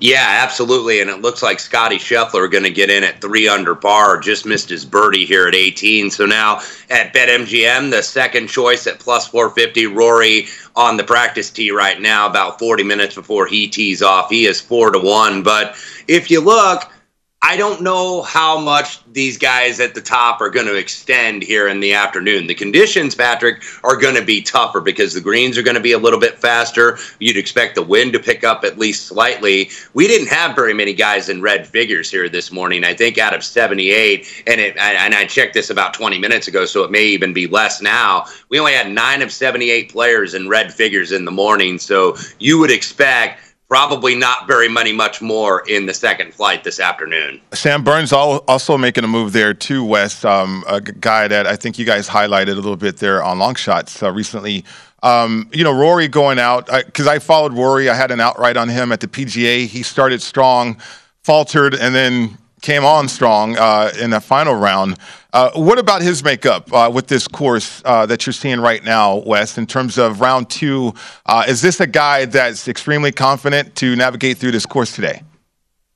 Yeah, 0.00 0.38
absolutely. 0.42 1.00
And 1.00 1.10
it 1.10 1.22
looks 1.22 1.42
like 1.42 1.58
Scotty 1.58 1.96
Scheffler 1.96 2.48
going 2.48 2.62
to 2.62 2.70
get 2.70 2.88
in 2.88 3.02
at 3.02 3.20
three 3.20 3.48
under 3.48 3.74
par. 3.74 4.20
Just 4.20 4.46
missed 4.46 4.68
his 4.68 4.84
birdie 4.84 5.24
here 5.24 5.48
at 5.48 5.56
18. 5.56 6.10
So 6.10 6.24
now 6.24 6.60
at 6.88 7.12
BetMGM, 7.12 7.90
the 7.90 8.02
second 8.02 8.46
choice 8.46 8.86
at 8.86 9.00
plus 9.00 9.26
450, 9.26 9.86
Rory 9.88 10.46
on 10.76 10.98
the 10.98 11.04
practice 11.04 11.50
tee 11.50 11.72
right 11.72 12.00
now, 12.00 12.28
about 12.28 12.60
40 12.60 12.84
minutes 12.84 13.16
before 13.16 13.46
he 13.46 13.66
tees 13.66 14.00
off. 14.00 14.30
He 14.30 14.46
is 14.46 14.60
four 14.60 14.92
to 14.92 15.00
one. 15.00 15.42
But 15.42 15.74
if 16.06 16.30
you 16.30 16.40
look, 16.40 16.92
I 17.40 17.56
don't 17.56 17.82
know 17.82 18.22
how 18.22 18.58
much 18.58 19.00
these 19.12 19.38
guys 19.38 19.78
at 19.78 19.94
the 19.94 20.00
top 20.00 20.40
are 20.40 20.50
going 20.50 20.66
to 20.66 20.74
extend 20.74 21.44
here 21.44 21.68
in 21.68 21.78
the 21.78 21.94
afternoon. 21.94 22.48
The 22.48 22.54
conditions, 22.54 23.14
Patrick, 23.14 23.62
are 23.84 23.96
going 23.96 24.16
to 24.16 24.24
be 24.24 24.42
tougher 24.42 24.80
because 24.80 25.14
the 25.14 25.20
greens 25.20 25.56
are 25.56 25.62
going 25.62 25.76
to 25.76 25.80
be 25.80 25.92
a 25.92 25.98
little 25.98 26.18
bit 26.18 26.36
faster. 26.36 26.98
You'd 27.20 27.36
expect 27.36 27.76
the 27.76 27.82
wind 27.82 28.12
to 28.14 28.18
pick 28.18 28.42
up 28.42 28.64
at 28.64 28.76
least 28.76 29.06
slightly. 29.06 29.70
We 29.94 30.08
didn't 30.08 30.28
have 30.28 30.56
very 30.56 30.74
many 30.74 30.92
guys 30.92 31.28
in 31.28 31.40
red 31.40 31.64
figures 31.64 32.10
here 32.10 32.28
this 32.28 32.50
morning. 32.50 32.82
I 32.82 32.92
think 32.92 33.18
out 33.18 33.34
of 33.34 33.44
78, 33.44 34.44
and 34.48 34.60
it, 34.60 34.76
and 34.76 35.14
I 35.14 35.24
checked 35.24 35.54
this 35.54 35.70
about 35.70 35.94
20 35.94 36.18
minutes 36.18 36.48
ago, 36.48 36.64
so 36.64 36.82
it 36.82 36.90
may 36.90 37.04
even 37.04 37.32
be 37.32 37.46
less 37.46 37.80
now. 37.80 38.26
We 38.48 38.58
only 38.58 38.72
had 38.72 38.90
nine 38.90 39.22
of 39.22 39.32
78 39.32 39.92
players 39.92 40.34
in 40.34 40.48
red 40.48 40.74
figures 40.74 41.12
in 41.12 41.24
the 41.24 41.30
morning, 41.30 41.78
so 41.78 42.16
you 42.40 42.58
would 42.58 42.72
expect 42.72 43.47
probably 43.68 44.14
not 44.14 44.46
very 44.46 44.68
many 44.68 44.92
much 44.92 45.20
more 45.20 45.62
in 45.68 45.86
the 45.86 45.92
second 45.92 46.32
flight 46.32 46.64
this 46.64 46.80
afternoon. 46.80 47.40
Sam 47.52 47.84
Burns 47.84 48.12
also 48.12 48.78
making 48.78 49.04
a 49.04 49.08
move 49.08 49.32
there 49.32 49.52
too, 49.52 49.84
Wes. 49.84 50.24
Um, 50.24 50.64
a 50.66 50.80
guy 50.80 51.28
that 51.28 51.46
I 51.46 51.54
think 51.54 51.78
you 51.78 51.84
guys 51.84 52.08
highlighted 52.08 52.52
a 52.52 52.54
little 52.54 52.76
bit 52.76 52.96
there 52.96 53.22
on 53.22 53.38
long 53.38 53.54
shots 53.54 54.02
uh, 54.02 54.10
recently. 54.10 54.64
Um, 55.02 55.48
you 55.52 55.62
know, 55.62 55.72
Rory 55.72 56.08
going 56.08 56.38
out 56.38 56.66
because 56.86 57.06
I, 57.06 57.18
followed 57.18 57.52
Rory. 57.52 57.88
I 57.88 57.94
had 57.94 58.10
an 58.10 58.20
outright 58.20 58.56
on 58.56 58.68
him 58.68 58.90
at 58.90 59.00
the 59.00 59.06
PGA. 59.06 59.66
He 59.66 59.82
started 59.82 60.22
strong, 60.22 60.78
faltered, 61.22 61.74
and 61.74 61.94
then 61.94 62.36
came 62.60 62.84
on 62.84 63.08
strong 63.08 63.56
uh, 63.56 63.92
in 64.00 64.10
the 64.10 64.20
final 64.20 64.54
round. 64.54 64.98
Uh, 65.32 65.50
what 65.54 65.78
about 65.78 66.00
his 66.00 66.24
makeup 66.24 66.72
uh, 66.72 66.90
with 66.92 67.06
this 67.06 67.28
course 67.28 67.82
uh, 67.84 68.06
that 68.06 68.26
you're 68.26 68.32
seeing 68.32 68.60
right 68.60 68.82
now, 68.82 69.16
Wes, 69.26 69.58
in 69.58 69.66
terms 69.66 69.98
of 69.98 70.20
round 70.20 70.48
two? 70.48 70.94
Uh, 71.26 71.44
is 71.46 71.60
this 71.60 71.80
a 71.80 71.86
guy 71.86 72.24
that's 72.24 72.66
extremely 72.66 73.12
confident 73.12 73.74
to 73.76 73.94
navigate 73.94 74.38
through 74.38 74.52
this 74.52 74.66
course 74.66 74.94
today? 74.94 75.22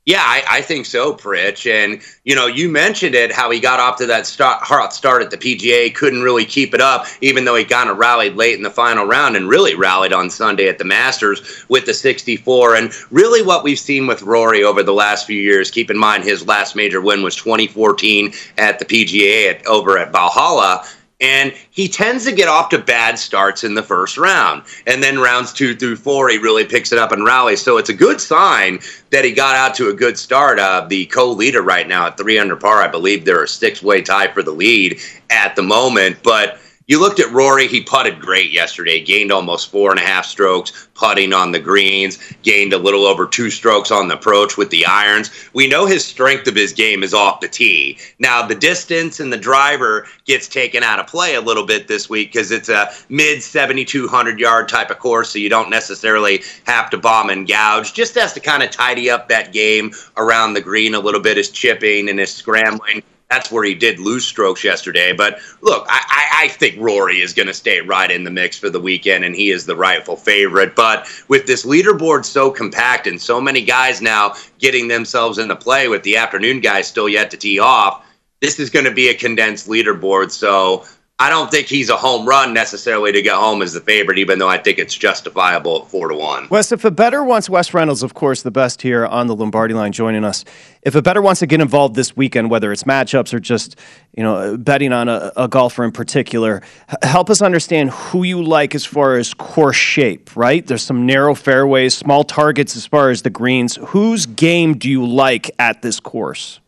Yeah, 0.05 0.23
I, 0.25 0.43
I, 0.51 0.63
think 0.63 0.87
so, 0.87 1.15
Pritch. 1.15 1.71
And, 1.71 2.03
you 2.25 2.35
know, 2.35 2.49
you 2.49 2.69
mentioned 2.69 3.15
it, 3.15 3.31
how 3.31 3.53
he 3.53 3.61
got 3.61 3.79
off 3.79 3.99
to 3.99 4.07
that 4.07 4.27
start, 4.27 4.61
hot 4.61 4.93
start 4.93 5.23
at 5.23 5.31
the 5.31 5.37
PGA, 5.37 5.95
couldn't 5.95 6.23
really 6.23 6.45
keep 6.45 6.75
it 6.75 6.81
up, 6.81 7.07
even 7.21 7.45
though 7.45 7.55
he 7.55 7.65
kind 7.65 7.89
of 7.89 7.99
rallied 7.99 8.35
late 8.35 8.57
in 8.57 8.65
the 8.65 8.71
final 8.71 9.07
round 9.07 9.37
and 9.37 9.49
really 9.49 9.77
rallied 9.77 10.13
on 10.13 10.29
Sunday 10.29 10.69
at 10.69 10.79
the 10.79 10.85
Masters 10.85 11.65
with 11.69 11.87
the 11.87 11.95
64. 11.95 12.75
And 12.75 12.93
really 13.13 13.43
what 13.43 13.63
we've 13.63 13.79
seen 13.79 14.09
with 14.09 14.23
Rory 14.23 14.65
over 14.65 14.83
the 14.83 14.93
last 14.93 15.25
few 15.25 15.41
years, 15.41 15.71
keep 15.71 15.89
in 15.89 15.99
mind 15.99 16.25
his 16.25 16.49
last 16.49 16.75
major 16.75 17.01
win 17.01 17.23
was 17.23 17.37
2014 17.37 18.33
at 18.59 18.81
the 18.81 18.85
PGA 18.85 19.51
at, 19.51 19.65
over 19.69 19.99
at 19.99 20.11
Valhalla 20.11 20.85
and 21.23 21.55
he 21.71 21.87
tends 21.89 22.25
to 22.25 22.33
get 22.33 22.49
off 22.49 22.69
to 22.71 22.79
bad 22.79 23.19
starts 23.19 23.63
in 23.63 23.75
the 23.75 23.83
first 23.83 24.19
round. 24.19 24.65
And 24.87 25.03
then 25.03 25.21
rounds 25.21 25.53
two 25.53 25.75
through 25.75 25.97
four, 25.97 26.29
he 26.29 26.39
really 26.39 26.65
picks 26.65 26.93
it 26.93 26.99
up 26.99 27.13
and 27.13 27.25
rallies. 27.25 27.63
So 27.63 27.79
it's 27.79 27.89
a 27.89 27.95
good 27.95 28.21
sign 28.21 28.81
that 29.11 29.25
he 29.25 29.33
got 29.33 29.55
out 29.55 29.75
to 29.77 29.89
a 29.89 29.95
good 29.95 30.19
start. 30.19 30.59
Uh, 30.59 30.85
the 30.89 31.07
co 31.07 31.31
leader 31.31 31.63
right 31.63 31.87
now 31.87 32.09
at 32.09 32.19
three 32.19 32.39
under 32.39 32.57
par, 32.57 32.83
I 32.83 32.89
believe 32.89 33.25
they're 33.25 33.45
a 33.45 33.49
six 33.49 33.83
way 33.83 34.03
tie 34.03 34.33
for 34.33 34.43
the 34.43 34.51
lead 34.51 35.01
at 35.31 35.55
the 35.55 35.63
moment. 35.63 36.19
But 36.25 36.59
you 36.87 37.01
looked 37.01 37.21
at 37.21 37.31
Rory, 37.31 37.69
he 37.69 37.81
putted 37.81 38.21
great 38.21 38.51
yesterday, 38.51 39.03
gained 39.03 39.31
almost 39.31 39.71
four 39.71 39.91
and 39.91 40.01
a 40.01 40.05
half 40.05 40.25
strokes 40.25 40.89
putting 40.95 41.33
on 41.33 41.53
the 41.53 41.61
greens, 41.61 42.19
gained 42.43 42.73
a 42.73 42.79
little 42.79 43.07
over 43.07 43.27
two 43.27 43.51
strokes 43.51 43.91
on 43.91 44.09
the 44.09 44.15
approach 44.15 44.57
with 44.57 44.71
the 44.71 44.85
irons. 44.87 45.31
We 45.53 45.69
know 45.69 45.87
his 45.87 46.05
strength 46.05 46.47
of 46.49 46.55
his 46.55 46.73
game 46.73 47.03
is 47.03 47.15
off 47.15 47.41
the 47.41 47.49
tee. 47.49 47.99
Now, 48.19 48.47
the 48.47 48.55
distance 48.55 49.21
and 49.21 49.33
the 49.33 49.39
driver 49.39 50.07
gets 50.25 50.49
taken 50.49 50.83
out 50.83 50.99
of 50.99 51.07
play 51.07 51.35
a 51.35 51.41
little 51.41 51.67
bit 51.67 51.89
this 51.89 52.09
week 52.09 52.33
because 52.33 52.51
it's 52.51 52.69
a 52.69 52.91
mid 53.09 53.43
7,200 53.43 54.39
yard 54.39 54.69
type 54.69 54.91
of 54.91 54.99
course, 54.99 55.31
so 55.31 55.39
you 55.39 55.49
don't 55.49 55.71
necessarily 55.71 56.43
have 56.65 56.91
to 56.91 56.99
bomb 56.99 57.31
and 57.31 57.49
gouge. 57.49 57.95
Just 57.95 58.15
has 58.17 58.33
to 58.33 58.41
kind 58.41 58.63
of 58.63 58.71
tidy 58.71 59.09
up 59.11 59.29
that 59.29 59.53
game 59.53 59.93
around 60.17 60.55
the 60.55 60.61
green 60.61 60.95
a 60.95 61.01
little 61.01 61.21
bit, 61.21 61.37
his 61.37 61.51
chipping 61.51 62.09
and 62.09 62.19
his 62.19 62.33
scrambling 62.33 63.03
that's 63.33 63.51
where 63.51 63.65
he 63.65 63.75
did 63.75 63.99
lose 63.99 64.27
strokes 64.27 64.63
yesterday. 64.63 65.15
But 65.15 65.39
look, 65.63 65.87
I, 65.89 66.43
I 66.43 66.49
think 66.49 66.79
Rory 66.79 67.23
is 67.23 67.33
going 67.33 67.47
to 67.47 67.55
stay 67.55 67.81
right 67.81 68.11
in 68.11 68.25
the 68.25 68.31
mix 68.31 68.59
for 68.59 68.69
the 68.69 68.81
weekend, 68.81 69.25
and 69.25 69.35
he 69.35 69.51
is 69.51 69.65
the 69.65 69.75
rightful 69.75 70.17
favorite. 70.17 70.77
But 70.77 71.09
with 71.29 71.47
this 71.47 71.65
leaderboard 71.65 72.27
so 72.27 72.51
compact 72.51 73.07
and 73.07 73.19
so 73.19 73.41
many 73.41 73.65
guys 73.65 74.03
now 74.03 74.35
getting 74.59 74.87
themselves 74.89 75.39
into 75.39 75.57
play, 75.57 75.89
with 75.89 76.03
the 76.03 76.19
afternoon 76.19 76.61
guys 76.61 76.87
still 76.87 77.09
yet 77.09 77.31
to 77.31 77.39
tee 77.39 77.59
off, 77.59 78.05
this 78.43 78.61
is 78.61 78.69
going 78.69 78.85
to 78.85 78.93
be 78.93 79.09
a 79.09 79.15
condensed 79.15 79.67
leaderboard. 79.67 80.31
So 80.31 80.85
I 81.23 81.31
don't 81.31 81.53
think 81.53 81.69
he's 81.69 81.89
a 81.89 81.97
home 81.97 82.27
run 82.27 82.53
necessarily 82.53 83.13
to 83.13 83.23
get 83.23 83.37
home 83.37 83.63
as 83.63 83.73
the 83.73 83.81
favorite, 83.81 84.19
even 84.19 84.41
though 84.41 84.49
I 84.49 84.59
think 84.59 84.81
it's 84.81 84.93
justifiable 84.93 85.83
at 85.83 85.89
four 85.89 86.09
to 86.09 86.17
one. 86.17 86.49
Wes, 86.49 86.73
if 86.73 86.85
a 86.85 86.91
bettor 86.91 87.23
wants 87.23 87.49
Wes 87.49 87.73
Reynolds, 87.73 88.03
of 88.03 88.15
course, 88.15 88.43
the 88.43 88.51
best 88.51 88.83
here 88.83 89.07
on 89.07 89.29
the 89.29 89.37
Lombardi 89.37 89.73
line, 89.73 89.93
joining 89.93 90.25
us. 90.25 90.45
If 90.83 90.97
a 90.97 91.01
bettor 91.01 91.23
wants 91.23 91.39
to 91.39 91.47
get 91.47 91.61
involved 91.61 91.95
this 91.95 92.17
weekend, 92.17 92.51
whether 92.51 92.73
it's 92.73 92.83
matchups 92.83 93.33
or 93.33 93.39
just 93.39 93.79
you 94.17 94.25
know 94.25 94.57
betting 94.57 94.93
on 94.93 95.09
a, 95.09 95.31
a 95.37 95.47
golfer 95.47 95.85
in 95.85 95.93
particular, 95.93 96.61
help 97.03 97.31
us 97.31 97.41
understand 97.41 97.91
who 97.91 98.25
you 98.25 98.43
like 98.43 98.75
as 98.75 98.85
far 98.85 99.17
as 99.17 99.33
course 99.33 99.77
shape. 99.77 100.35
Right? 100.35 100.67
There's 100.67 100.83
some 100.83 101.07
narrow 101.07 101.37
fairways, 101.37 101.95
small 101.95 102.25
targets 102.25 102.75
as 102.75 102.85
far 102.85 103.11
as 103.11 103.23
the 103.23 103.31
greens. 103.31 103.77
Whose 103.77 104.27
game 104.27 104.77
do 104.77 104.91
you 104.91 105.07
like 105.07 105.53
at 105.61 105.83
this 105.83 106.01
course? 106.01 106.59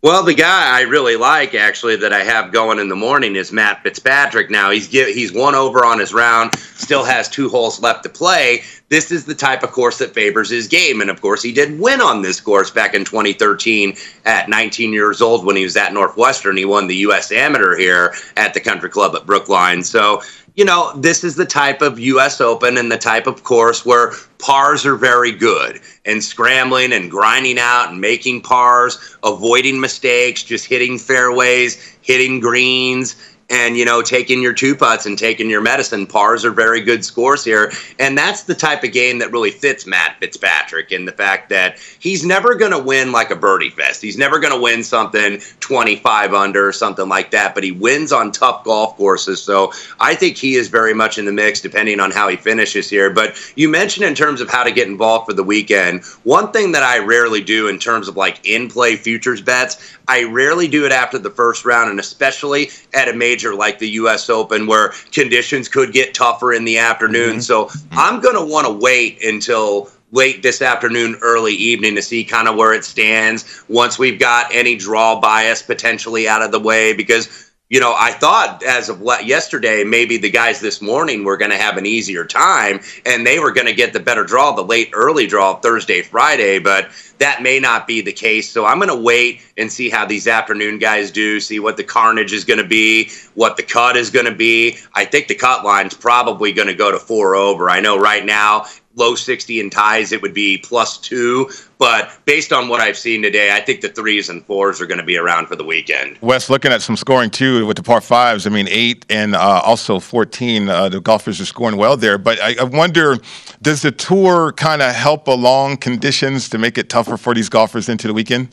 Well, 0.00 0.22
the 0.22 0.32
guy 0.32 0.78
I 0.78 0.82
really 0.82 1.16
like 1.16 1.56
actually 1.56 1.96
that 1.96 2.12
I 2.12 2.22
have 2.22 2.52
going 2.52 2.78
in 2.78 2.88
the 2.88 2.94
morning 2.94 3.34
is 3.34 3.50
Matt 3.50 3.82
Fitzpatrick. 3.82 4.48
Now 4.48 4.70
he's 4.70 4.86
he's 4.86 5.32
one 5.32 5.56
over 5.56 5.84
on 5.84 5.98
his 5.98 6.14
round, 6.14 6.56
still 6.76 7.02
has 7.02 7.28
two 7.28 7.48
holes 7.48 7.82
left 7.82 8.04
to 8.04 8.08
play. 8.08 8.62
This 8.90 9.10
is 9.10 9.24
the 9.24 9.34
type 9.34 9.64
of 9.64 9.72
course 9.72 9.98
that 9.98 10.14
favors 10.14 10.50
his 10.50 10.68
game, 10.68 11.00
and 11.00 11.10
of 11.10 11.20
course 11.20 11.42
he 11.42 11.50
did 11.50 11.80
win 11.80 12.00
on 12.00 12.22
this 12.22 12.40
course 12.40 12.70
back 12.70 12.94
in 12.94 13.04
2013 13.04 13.96
at 14.24 14.48
19 14.48 14.92
years 14.92 15.20
old 15.20 15.44
when 15.44 15.56
he 15.56 15.64
was 15.64 15.76
at 15.76 15.92
Northwestern. 15.92 16.56
He 16.56 16.64
won 16.64 16.86
the 16.86 16.96
U.S. 16.98 17.32
Amateur 17.32 17.76
here 17.76 18.14
at 18.36 18.54
the 18.54 18.60
Country 18.60 18.90
Club 18.90 19.16
at 19.16 19.26
Brookline. 19.26 19.82
So 19.82 20.22
you 20.58 20.64
know, 20.64 20.92
this 20.96 21.22
is 21.22 21.36
the 21.36 21.46
type 21.46 21.82
of 21.82 22.00
U.S. 22.00 22.40
Open 22.40 22.78
and 22.78 22.90
the 22.90 22.98
type 22.98 23.28
of 23.28 23.44
course 23.44 23.86
where 23.86 24.10
pars 24.40 24.84
are 24.84 24.96
very 24.96 25.30
good 25.30 25.80
and 26.04 26.22
scrambling 26.22 26.92
and 26.92 27.08
grinding 27.08 27.60
out 27.60 27.90
and 27.90 28.00
making 28.00 28.40
pars, 28.40 29.16
avoiding 29.22 29.80
mistakes, 29.80 30.42
just 30.42 30.66
hitting 30.66 30.98
fairways, 30.98 31.96
hitting 32.02 32.40
greens, 32.40 33.14
and 33.50 33.76
you 33.76 33.84
know 33.84 34.02
taking 34.02 34.42
your 34.42 34.52
two 34.52 34.74
putts 34.74 35.06
and 35.06 35.18
taking 35.18 35.48
your 35.48 35.60
medicine. 35.60 36.06
Pars 36.06 36.44
are 36.44 36.50
very 36.50 36.80
good 36.80 37.04
scores 37.04 37.44
here. 37.44 37.72
And 37.98 38.16
that's 38.16 38.42
the 38.42 38.54
type 38.54 38.84
of 38.84 38.92
game 38.92 39.18
that 39.18 39.32
really 39.32 39.50
fits 39.50 39.86
matt 39.86 40.16
fitzpatrick 40.20 40.92
in 40.92 41.04
the 41.04 41.12
fact 41.12 41.48
that 41.50 41.78
he's 41.98 42.24
never 42.24 42.54
going 42.54 42.72
to 42.72 42.78
win 42.78 43.12
like 43.12 43.30
a 43.30 43.36
birdie 43.36 43.70
fest. 43.70 44.02
He's 44.02 44.18
never 44.18 44.38
going 44.38 44.52
to 44.52 44.60
win 44.60 44.82
something 44.82 45.40
25 45.60 46.34
under 46.34 46.68
or 46.68 46.72
something 46.72 47.08
like 47.08 47.30
that 47.30 47.54
but 47.54 47.64
he 47.64 47.72
wins 47.72 48.12
on 48.12 48.32
tough 48.32 48.64
golf 48.64 48.96
courses. 48.96 49.42
So 49.42 49.72
i 50.00 50.14
think 50.14 50.36
he 50.36 50.54
is 50.54 50.68
very 50.68 50.94
much 50.94 51.18
in 51.18 51.24
the 51.24 51.32
mix 51.32 51.60
depending 51.60 52.00
on 52.00 52.10
how 52.10 52.28
he 52.28 52.36
finishes 52.36 52.90
here. 52.90 53.10
But 53.10 53.36
you 53.56 53.68
mentioned 53.68 54.06
in 54.06 54.14
terms 54.14 54.40
of 54.40 54.50
how 54.50 54.64
to 54.64 54.72
get 54.72 54.88
involved 54.88 55.26
for 55.26 55.32
the 55.32 55.44
weekend. 55.44 56.04
One 56.24 56.52
thing 56.52 56.72
that 56.72 56.82
i 56.82 56.98
rarely 56.98 57.42
do 57.42 57.68
in 57.68 57.78
terms 57.78 58.08
of 58.08 58.16
like 58.16 58.46
in 58.46 58.68
play 58.68 58.96
futures 58.96 59.40
bets 59.40 59.97
i 60.08 60.24
rarely 60.24 60.66
do 60.68 60.84
it 60.84 60.92
after 60.92 61.18
the 61.18 61.30
first 61.30 61.64
round 61.64 61.90
and 61.90 62.00
especially 62.00 62.70
at 62.94 63.08
a 63.08 63.12
major 63.12 63.54
like 63.54 63.78
the 63.78 63.88
U.S. 63.90 64.30
Open, 64.30 64.66
where 64.66 64.92
conditions 65.12 65.68
could 65.68 65.92
get 65.92 66.14
tougher 66.14 66.52
in 66.52 66.64
the 66.64 66.78
afternoon. 66.78 67.32
Mm-hmm. 67.32 67.40
So 67.40 67.66
mm-hmm. 67.66 67.98
I'm 67.98 68.20
going 68.20 68.36
to 68.36 68.44
want 68.44 68.66
to 68.66 68.72
wait 68.72 69.22
until 69.22 69.90
late 70.12 70.42
this 70.42 70.62
afternoon, 70.62 71.18
early 71.20 71.52
evening 71.52 71.94
to 71.94 72.02
see 72.02 72.24
kind 72.24 72.48
of 72.48 72.56
where 72.56 72.72
it 72.72 72.84
stands 72.84 73.62
once 73.68 73.98
we've 73.98 74.18
got 74.18 74.52
any 74.54 74.74
draw 74.74 75.20
bias 75.20 75.62
potentially 75.62 76.26
out 76.26 76.42
of 76.42 76.50
the 76.50 76.60
way 76.60 76.94
because 76.94 77.47
you 77.68 77.80
know, 77.80 77.94
I 77.98 78.12
thought 78.12 78.62
as 78.62 78.88
of 78.88 79.02
yesterday, 79.24 79.84
maybe 79.84 80.16
the 80.16 80.30
guys 80.30 80.58
this 80.60 80.80
morning 80.80 81.22
were 81.22 81.36
going 81.36 81.50
to 81.50 81.56
have 81.58 81.76
an 81.76 81.84
easier 81.84 82.24
time 82.24 82.80
and 83.04 83.26
they 83.26 83.38
were 83.38 83.52
going 83.52 83.66
to 83.66 83.74
get 83.74 83.92
the 83.92 84.00
better 84.00 84.24
draw, 84.24 84.52
the 84.52 84.62
late 84.62 84.90
early 84.94 85.26
draw 85.26 85.54
Thursday, 85.54 86.00
Friday, 86.00 86.58
but 86.58 86.88
that 87.18 87.42
may 87.42 87.60
not 87.60 87.86
be 87.86 88.00
the 88.00 88.12
case. 88.12 88.50
So 88.50 88.64
I'm 88.64 88.78
going 88.78 88.88
to 88.88 88.96
wait 88.96 89.42
and 89.58 89.70
see 89.70 89.90
how 89.90 90.06
these 90.06 90.26
afternoon 90.26 90.78
guys 90.78 91.10
do, 91.10 91.40
see 91.40 91.60
what 91.60 91.76
the 91.76 91.84
carnage 91.84 92.32
is 92.32 92.44
going 92.44 92.60
to 92.60 92.66
be, 92.66 93.10
what 93.34 93.58
the 93.58 93.62
cut 93.62 93.96
is 93.96 94.08
going 94.08 94.26
to 94.26 94.34
be. 94.34 94.78
I 94.94 95.04
think 95.04 95.28
the 95.28 95.34
cut 95.34 95.62
line's 95.62 95.94
probably 95.94 96.52
going 96.52 96.68
to 96.68 96.74
go 96.74 96.90
to 96.90 96.98
four 96.98 97.34
over. 97.34 97.68
I 97.68 97.80
know 97.80 97.98
right 97.98 98.24
now 98.24 98.64
low 98.98 99.14
60 99.14 99.60
in 99.60 99.70
ties, 99.70 100.12
it 100.12 100.20
would 100.20 100.34
be 100.34 100.58
plus 100.58 100.98
two. 100.98 101.48
But 101.78 102.10
based 102.24 102.52
on 102.52 102.68
what 102.68 102.80
I've 102.80 102.98
seen 102.98 103.22
today, 103.22 103.54
I 103.54 103.60
think 103.60 103.80
the 103.80 103.88
threes 103.88 104.28
and 104.28 104.44
fours 104.44 104.80
are 104.80 104.86
going 104.86 104.98
to 104.98 105.04
be 105.04 105.16
around 105.16 105.46
for 105.46 105.56
the 105.56 105.64
weekend. 105.64 106.18
Wes, 106.20 106.50
looking 106.50 106.72
at 106.72 106.82
some 106.82 106.96
scoring 106.96 107.30
too 107.30 107.64
with 107.66 107.76
the 107.76 107.82
par 107.82 108.00
fives, 108.00 108.46
I 108.46 108.50
mean, 108.50 108.66
eight 108.68 109.06
and 109.08 109.34
uh, 109.34 109.62
also 109.64 110.00
14, 110.00 110.68
uh, 110.68 110.88
the 110.88 111.00
golfers 111.00 111.40
are 111.40 111.46
scoring 111.46 111.76
well 111.76 111.96
there. 111.96 112.18
But 112.18 112.40
I, 112.42 112.56
I 112.60 112.64
wonder, 112.64 113.16
does 113.62 113.82
the 113.82 113.92
tour 113.92 114.52
kind 114.52 114.82
of 114.82 114.94
help 114.94 115.28
along 115.28 115.78
conditions 115.78 116.48
to 116.50 116.58
make 116.58 116.76
it 116.76 116.90
tougher 116.90 117.16
for 117.16 117.34
these 117.34 117.48
golfers 117.48 117.88
into 117.88 118.08
the 118.08 118.14
weekend? 118.14 118.48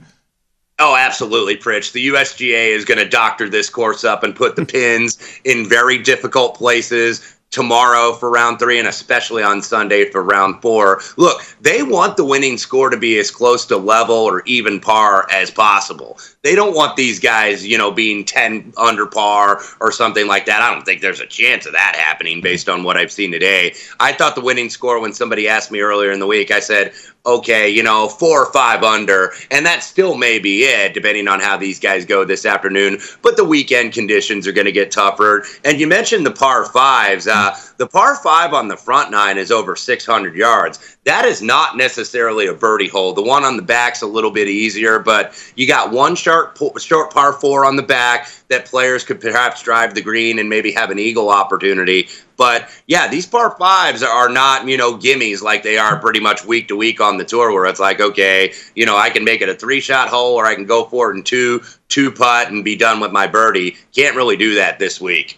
Oh, 0.78 0.96
absolutely, 0.98 1.56
Pritch. 1.56 1.94
The 1.94 2.08
USGA 2.10 2.76
is 2.76 2.84
going 2.84 2.98
to 2.98 3.08
doctor 3.08 3.48
this 3.48 3.70
course 3.70 4.04
up 4.04 4.24
and 4.24 4.36
put 4.36 4.58
the 4.58 4.66
pins 4.66 5.18
in 5.46 5.70
very 5.70 5.98
difficult 5.98 6.56
places 6.56 7.35
tomorrow 7.52 8.12
for 8.12 8.30
round 8.30 8.60
three 8.60 8.80
and 8.80 8.88
especially 8.88 9.42
on 9.42 9.62
Sunday 9.62 10.10
for 10.10 10.22
round 10.22 10.62
four. 10.62 11.02
Look, 11.16 11.42
they 11.62 11.84
want 11.84 12.18
the 12.18 12.26
winning 12.26 12.58
score 12.58 12.90
to 12.90 12.98
be 12.98 13.18
as 13.18 13.32
close 13.32 13.66
to 13.68 13.78
level 13.78 14.16
or 14.16 14.44
even 14.46 14.80
par 14.80 15.26
as 15.32 15.52
possible. 15.52 16.18
They 16.42 16.54
don't 16.54 16.76
want 16.76 16.98
these 16.98 17.18
guys, 17.20 17.66
you 17.66 17.78
know, 17.78 17.92
being 17.92 18.26
10 18.26 18.74
under 18.78 19.06
par 19.06 19.62
or 19.80 19.92
something 19.92 20.28
like 20.28 20.46
that. 20.48 20.62
I 20.62 20.74
don't 20.74 20.84
think 20.84 21.02
there's 21.02 21.22
a 21.22 21.26
chance 21.26 21.66
of 21.66 21.72
that 21.72 21.96
happening 21.96 22.42
based 22.42 22.68
on 22.68 22.84
what 22.84 22.98
I've 22.98 23.12
seen 23.12 23.32
today. 23.32 23.74
I 24.02 24.12
thought 24.12 24.36
the 24.36 24.42
winning 24.42 24.70
score 24.70 25.00
when 25.00 25.14
somebody 25.14 25.48
asked 25.48 25.72
me 25.72 25.80
earlier 25.80 26.12
in 26.12 26.20
the 26.20 26.28
week, 26.28 26.52
I 26.52 26.60
said, 26.60 26.94
okay, 27.26 27.70
you 27.70 27.84
know, 27.84 28.08
four 28.08 28.44
or 28.46 28.52
five 28.52 28.84
under, 28.84 29.34
and 29.52 29.66
that 29.66 29.84
still 29.84 30.16
may 30.16 30.40
be 30.40 30.64
it, 30.64 30.94
depending 30.94 31.28
on 31.28 31.40
how 31.40 31.58
these 31.58 31.80
guys 31.80 32.06
go 32.06 32.24
this 32.24 32.46
afternoon. 32.46 33.00
But 33.22 33.38
the 33.38 33.46
weekend 33.46 33.94
conditions 33.94 34.48
are 34.48 34.52
going 34.52 34.66
to 34.66 34.72
get 34.72 34.92
tougher. 34.92 35.46
And 35.64 35.80
you 35.80 35.88
mentioned 35.88 36.26
the 36.26 36.32
par 36.32 36.66
fives. 36.66 37.28
Uh, 37.28 37.56
the 37.78 37.88
par 37.88 38.16
five 38.16 38.54
on 38.54 38.68
the 38.68 38.78
front 38.78 39.12
nine 39.12 39.38
is 39.38 39.52
over 39.52 39.76
600 39.76 40.36
yards. 40.36 40.95
That 41.06 41.26
is 41.26 41.40
not 41.40 41.78
necessarily 41.78 42.48
a 42.48 42.54
birdie 42.54 42.88
hole. 42.88 43.14
The 43.14 43.22
one 43.22 43.44
on 43.44 43.58
the 43.58 43.62
back's 43.62 44.02
a 44.02 44.08
little 44.08 44.32
bit 44.32 44.48
easier, 44.48 44.98
but 44.98 45.36
you 45.56 45.68
got 45.68 45.92
one 45.92 46.16
short, 46.16 46.58
short 46.80 47.14
par 47.14 47.34
four 47.34 47.64
on 47.64 47.76
the 47.76 47.84
back 47.84 48.32
that 48.48 48.66
players 48.66 49.04
could 49.04 49.22
perhaps 49.22 49.62
drive 49.62 49.94
the 49.94 50.02
green 50.02 50.40
and 50.40 50.50
maybe 50.50 50.72
have 50.72 50.90
an 50.90 50.98
eagle 50.98 51.30
opportunity. 51.30 52.08
But 52.38 52.70
yeah, 52.88 53.08
these 53.08 53.28
par 53.28 53.56
fives 53.56 54.02
are 54.02 54.30
not, 54.30 54.68
you 54.68 54.78
know, 54.78 54.98
gimmies 54.98 55.44
like 55.44 55.62
they 55.62 55.78
are 55.78 56.00
pretty 56.00 56.20
much 56.20 56.44
week 56.44 56.68
to 56.70 56.76
week 56.76 57.00
on 57.00 57.18
the 57.18 57.26
tour 57.26 57.54
where 57.54 57.68
it's 57.68 57.80
like, 57.80 58.02
okay, 58.02 58.54
you 58.74 58.88
know, 58.88 58.98
I 58.98 59.12
can 59.12 59.24
make 59.24 59.42
it 59.42 59.50
a 59.50 59.56
three 59.56 59.82
shot 59.82 60.10
hole 60.10 60.34
or 60.34 60.48
I 60.48 60.56
can 60.56 60.66
go 60.66 60.86
for 60.86 61.12
it 61.12 61.18
in 61.18 61.24
two, 61.24 61.62
two 61.88 62.12
putt 62.12 62.50
and 62.50 62.66
be 62.66 62.76
done 62.76 63.00
with 63.00 63.12
my 63.12 63.28
birdie. 63.28 63.78
Can't 63.96 64.16
really 64.16 64.38
do 64.38 64.56
that 64.56 64.80
this 64.80 65.00
week. 65.00 65.38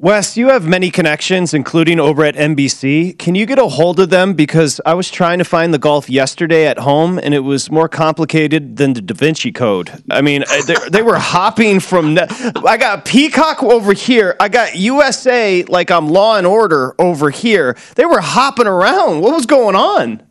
Wes, 0.00 0.36
you 0.36 0.48
have 0.50 0.64
many 0.64 0.92
connections, 0.92 1.52
including 1.52 1.98
over 1.98 2.24
at 2.24 2.36
NBC. 2.36 3.18
Can 3.18 3.34
you 3.34 3.46
get 3.46 3.58
a 3.58 3.66
hold 3.66 3.98
of 3.98 4.10
them? 4.10 4.34
Because 4.34 4.80
I 4.86 4.94
was 4.94 5.10
trying 5.10 5.38
to 5.38 5.44
find 5.44 5.74
the 5.74 5.78
golf 5.78 6.08
yesterday 6.08 6.68
at 6.68 6.78
home, 6.78 7.18
and 7.18 7.34
it 7.34 7.40
was 7.40 7.68
more 7.68 7.88
complicated 7.88 8.76
than 8.76 8.92
the 8.92 9.02
Da 9.02 9.14
Vinci 9.14 9.50
Code. 9.50 10.04
I 10.08 10.22
mean, 10.22 10.44
they, 10.68 10.76
they 10.88 11.02
were 11.02 11.18
hopping 11.18 11.80
from. 11.80 12.14
Ne- 12.14 12.28
I 12.64 12.76
got 12.76 13.06
Peacock 13.06 13.60
over 13.64 13.92
here. 13.92 14.36
I 14.38 14.48
got 14.48 14.76
USA, 14.76 15.64
like 15.64 15.90
I'm 15.90 16.06
Law 16.06 16.36
and 16.36 16.46
Order 16.46 16.94
over 17.00 17.30
here. 17.30 17.76
They 17.96 18.06
were 18.06 18.20
hopping 18.20 18.68
around. 18.68 19.20
What 19.22 19.34
was 19.34 19.46
going 19.46 19.74
on? 19.74 20.22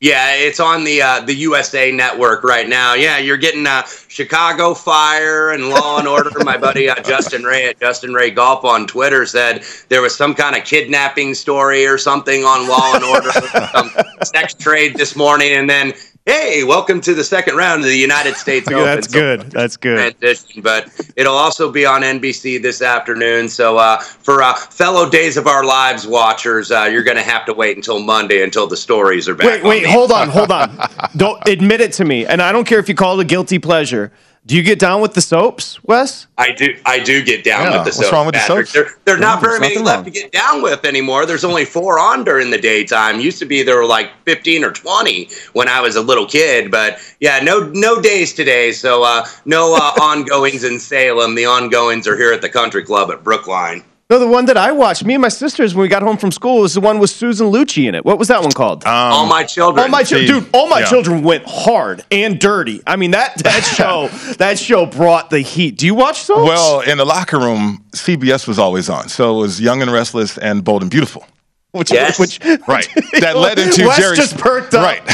Yeah, 0.00 0.34
it's 0.34 0.60
on 0.60 0.84
the 0.84 1.02
uh, 1.02 1.20
the 1.22 1.34
USA 1.34 1.90
Network 1.90 2.44
right 2.44 2.68
now. 2.68 2.94
Yeah, 2.94 3.18
you're 3.18 3.36
getting 3.36 3.66
uh, 3.66 3.82
Chicago 4.06 4.72
Fire 4.72 5.50
and 5.50 5.70
Law 5.70 5.98
and 5.98 6.06
Order. 6.06 6.30
My 6.44 6.56
buddy 6.56 6.88
uh, 6.88 7.02
Justin 7.02 7.42
Ray 7.42 7.68
at 7.68 7.80
Justin 7.80 8.14
Ray 8.14 8.30
Golf 8.30 8.64
on 8.64 8.86
Twitter 8.86 9.26
said 9.26 9.64
there 9.88 10.00
was 10.00 10.14
some 10.14 10.36
kind 10.36 10.54
of 10.54 10.62
kidnapping 10.62 11.34
story 11.34 11.84
or 11.84 11.98
something 11.98 12.44
on 12.44 12.68
Law 12.68 12.94
and 12.94 13.04
Order, 13.04 13.30
some 13.72 13.90
sex 14.22 14.54
trade 14.54 14.94
this 14.94 15.16
morning, 15.16 15.54
and 15.54 15.68
then 15.68 15.92
hey, 16.26 16.62
welcome 16.62 17.00
to 17.00 17.14
the 17.14 17.24
second 17.24 17.56
round 17.56 17.80
of 17.80 17.86
the 17.88 17.96
United 17.96 18.36
States 18.36 18.68
Open. 18.70 18.84
That's 18.84 19.06
good. 19.08 19.40
That's 19.50 19.76
good. 19.76 20.14
Transition, 20.18 20.62
but 20.62 20.88
it'll 21.16 21.34
also 21.34 21.70
be 21.72 21.86
on 21.86 22.02
NBC 22.02 22.60
this 22.60 22.82
afternoon. 22.82 23.48
So 23.48 23.78
uh, 23.78 23.98
for 23.98 24.42
uh, 24.42 24.54
fellow 24.54 25.08
Days 25.08 25.36
of 25.36 25.46
Our 25.46 25.64
Lives 25.64 26.06
watchers, 26.06 26.70
uh, 26.70 26.84
you're 26.90 27.02
going 27.02 27.16
to 27.16 27.22
have 27.22 27.46
to 27.46 27.54
wait 27.54 27.76
until 27.76 27.98
Monday 28.00 28.42
until 28.42 28.66
the 28.66 28.76
stories 28.76 29.28
are 29.28 29.34
back. 29.34 29.46
Wait, 29.46 29.64
wait, 29.64 29.82
the- 29.84 29.90
hold 29.90 30.12
on, 30.12 30.28
hold 30.28 30.50
on. 30.52 30.78
Don't 31.16 31.46
admit 31.48 31.80
it 31.80 31.92
to 31.94 32.04
me. 32.04 32.26
And 32.26 32.42
I 32.42 32.52
don't 32.52 32.66
care 32.66 32.78
if 32.78 32.88
you 32.88 32.94
call 32.94 33.18
it 33.18 33.22
a 33.22 33.26
guilty 33.26 33.58
pleasure. 33.58 34.12
Do 34.48 34.56
you 34.56 34.62
get 34.62 34.78
down 34.78 35.02
with 35.02 35.12
the 35.12 35.20
soaps, 35.20 35.78
Wes? 35.84 36.26
I 36.38 36.52
do. 36.52 36.74
I 36.86 37.00
do 37.00 37.22
get 37.22 37.44
down 37.44 37.64
Yeah, 37.70 37.76
with 37.76 37.84
the 37.84 37.92
soaps. 37.92 37.98
what's 37.98 38.12
wrong 38.14 38.24
with 38.24 38.34
the 38.34 38.40
soaps? 38.40 38.72
There, 38.72 38.88
there 39.04 39.14
are 39.14 39.18
not 39.18 39.42
very 39.42 39.60
many 39.60 39.76
left 39.76 39.96
wrong. 39.96 40.04
to 40.06 40.10
get 40.10 40.32
down 40.32 40.62
with 40.62 40.86
anymore. 40.86 41.26
There's 41.26 41.44
only 41.44 41.66
four 41.66 41.98
on 41.98 42.24
during 42.24 42.50
the 42.50 42.56
daytime. 42.56 43.20
Used 43.20 43.38
to 43.40 43.44
be 43.44 43.62
there 43.62 43.76
were 43.76 43.84
like 43.84 44.10
15 44.24 44.64
or 44.64 44.72
20 44.72 45.28
when 45.52 45.68
I 45.68 45.82
was 45.82 45.96
a 45.96 46.00
little 46.00 46.24
kid. 46.24 46.70
But 46.70 46.98
yeah, 47.20 47.40
no 47.40 47.70
no 47.74 48.00
days 48.00 48.32
today. 48.32 48.72
So 48.72 49.02
uh, 49.02 49.26
no 49.44 49.74
uh, 49.76 49.92
ongoings 50.00 50.64
in 50.64 50.78
Salem. 50.80 51.34
The 51.34 51.44
ongoings 51.44 52.08
are 52.08 52.16
here 52.16 52.32
at 52.32 52.40
the 52.40 52.48
Country 52.48 52.82
Club 52.82 53.10
at 53.10 53.22
Brookline. 53.22 53.84
No, 54.10 54.18
the 54.18 54.26
one 54.26 54.46
that 54.46 54.56
I 54.56 54.72
watched, 54.72 55.04
me 55.04 55.12
and 55.12 55.20
my 55.20 55.28
sisters, 55.28 55.74
when 55.74 55.82
we 55.82 55.88
got 55.88 56.00
home 56.00 56.16
from 56.16 56.32
school, 56.32 56.62
was 56.62 56.72
the 56.72 56.80
one 56.80 56.98
with 56.98 57.10
Susan 57.10 57.48
Lucci 57.48 57.86
in 57.86 57.94
it. 57.94 58.06
What 58.06 58.18
was 58.18 58.28
that 58.28 58.40
one 58.40 58.52
called? 58.52 58.86
Um, 58.86 58.90
All 58.94 59.26
my 59.26 59.44
children. 59.44 59.84
All 59.84 59.90
my 59.90 60.02
children, 60.02 60.44
dude. 60.44 60.50
All 60.54 60.66
my 60.66 60.78
yeah. 60.78 60.86
children 60.86 61.22
went 61.22 61.44
hard 61.46 62.02
and 62.10 62.40
dirty. 62.40 62.80
I 62.86 62.96
mean 62.96 63.10
that 63.10 63.36
that 63.42 63.60
show 63.76 64.08
that 64.38 64.58
show 64.58 64.86
brought 64.86 65.28
the 65.28 65.40
heat. 65.40 65.76
Do 65.76 65.84
you 65.84 65.94
watch 65.94 66.22
soaps? 66.22 66.48
Well, 66.48 66.80
in 66.80 66.96
the 66.96 67.04
locker 67.04 67.38
room, 67.38 67.84
CBS 67.90 68.48
was 68.48 68.58
always 68.58 68.88
on. 68.88 69.10
So 69.10 69.36
it 69.36 69.40
was 69.42 69.60
Young 69.60 69.82
and 69.82 69.92
Restless 69.92 70.38
and 70.38 70.64
Bold 70.64 70.80
and 70.80 70.90
Beautiful. 70.90 71.26
Which 71.72 71.92
Yes. 71.92 72.18
which 72.18 72.40
Right. 72.68 72.88
That 73.20 73.36
led 73.36 73.58
into 73.58 73.86
Wes 73.86 73.98
Jerry's. 73.98 74.18
just 74.18 74.38
perked 74.38 74.74
up. 74.74 74.84
Right. 74.84 75.02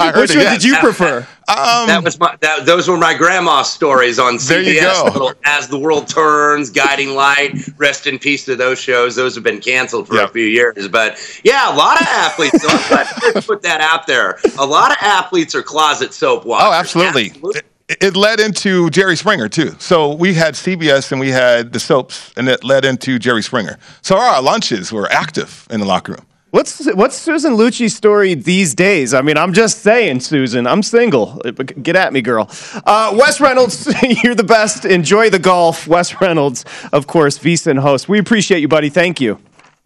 I 0.00 0.10
heard 0.12 0.20
Which 0.22 0.30
it, 0.32 0.36
one 0.36 0.44
yes. 0.44 0.62
did 0.62 0.64
you 0.64 0.76
prefer? 0.76 1.18
Um, 1.46 1.86
that 1.88 2.02
was 2.02 2.18
my. 2.18 2.36
That, 2.40 2.64
those 2.64 2.88
were 2.88 2.96
my 2.96 3.12
grandma's 3.14 3.70
stories 3.70 4.18
on 4.18 4.34
CBS. 4.36 4.48
There 4.48 4.62
you 4.62 4.80
go. 4.80 5.10
Little 5.12 5.32
As 5.44 5.68
the 5.68 5.78
World 5.78 6.08
Turns, 6.08 6.70
Guiding 6.70 7.10
Light. 7.14 7.52
Rest 7.76 8.06
in 8.06 8.18
peace 8.18 8.44
to 8.46 8.56
those 8.56 8.78
shows. 8.78 9.14
Those 9.14 9.34
have 9.34 9.44
been 9.44 9.60
canceled 9.60 10.08
for 10.08 10.18
a 10.20 10.28
few 10.28 10.46
years. 10.46 10.88
But 10.88 11.18
yeah, 11.44 11.72
a 11.72 11.76
lot 11.76 12.00
of 12.00 12.06
athletes. 12.08 12.62
so 12.62 12.68
I'm 12.70 12.88
glad 12.88 13.34
you 13.34 13.42
put 13.42 13.60
that 13.62 13.80
out 13.82 14.06
there. 14.06 14.38
A 14.58 14.64
lot 14.66 14.90
of 14.90 14.96
athletes 15.02 15.54
are 15.54 15.62
closet 15.62 16.14
soap 16.14 16.46
watchers. 16.46 16.66
Oh, 16.68 16.72
absolutely. 16.72 17.32
It, 17.58 17.66
it 17.88 18.16
led 18.16 18.40
into 18.40 18.88
Jerry 18.90 19.16
Springer 19.16 19.48
too. 19.48 19.74
So 19.78 20.14
we 20.14 20.34
had 20.34 20.54
CBS 20.54 21.12
and 21.12 21.20
we 21.20 21.30
had 21.30 21.72
the 21.72 21.80
soaps, 21.80 22.32
and 22.36 22.48
it 22.48 22.64
led 22.64 22.84
into 22.84 23.18
Jerry 23.18 23.42
Springer. 23.42 23.78
So 24.02 24.16
our 24.16 24.40
lunches 24.40 24.92
were 24.92 25.10
active 25.10 25.66
in 25.70 25.80
the 25.80 25.86
locker 25.86 26.12
room. 26.12 26.26
What's 26.50 26.86
what's 26.94 27.16
Susan 27.16 27.54
Lucci's 27.54 27.96
story 27.96 28.34
these 28.34 28.76
days? 28.76 29.12
I 29.12 29.22
mean, 29.22 29.36
I'm 29.36 29.52
just 29.52 29.80
saying, 29.80 30.20
Susan, 30.20 30.68
I'm 30.68 30.84
single. 30.84 31.42
Get 31.82 31.96
at 31.96 32.12
me, 32.12 32.22
girl. 32.22 32.48
Uh, 32.86 33.12
Wes 33.18 33.40
Reynolds, 33.40 33.92
you're 34.22 34.36
the 34.36 34.44
best. 34.44 34.84
Enjoy 34.84 35.30
the 35.30 35.40
golf. 35.40 35.88
Wes 35.88 36.20
Reynolds, 36.20 36.64
of 36.92 37.08
course, 37.08 37.40
VSiN 37.40 37.80
host. 37.80 38.08
We 38.08 38.20
appreciate 38.20 38.60
you, 38.60 38.68
buddy. 38.68 38.88
Thank 38.88 39.20
you. 39.20 39.40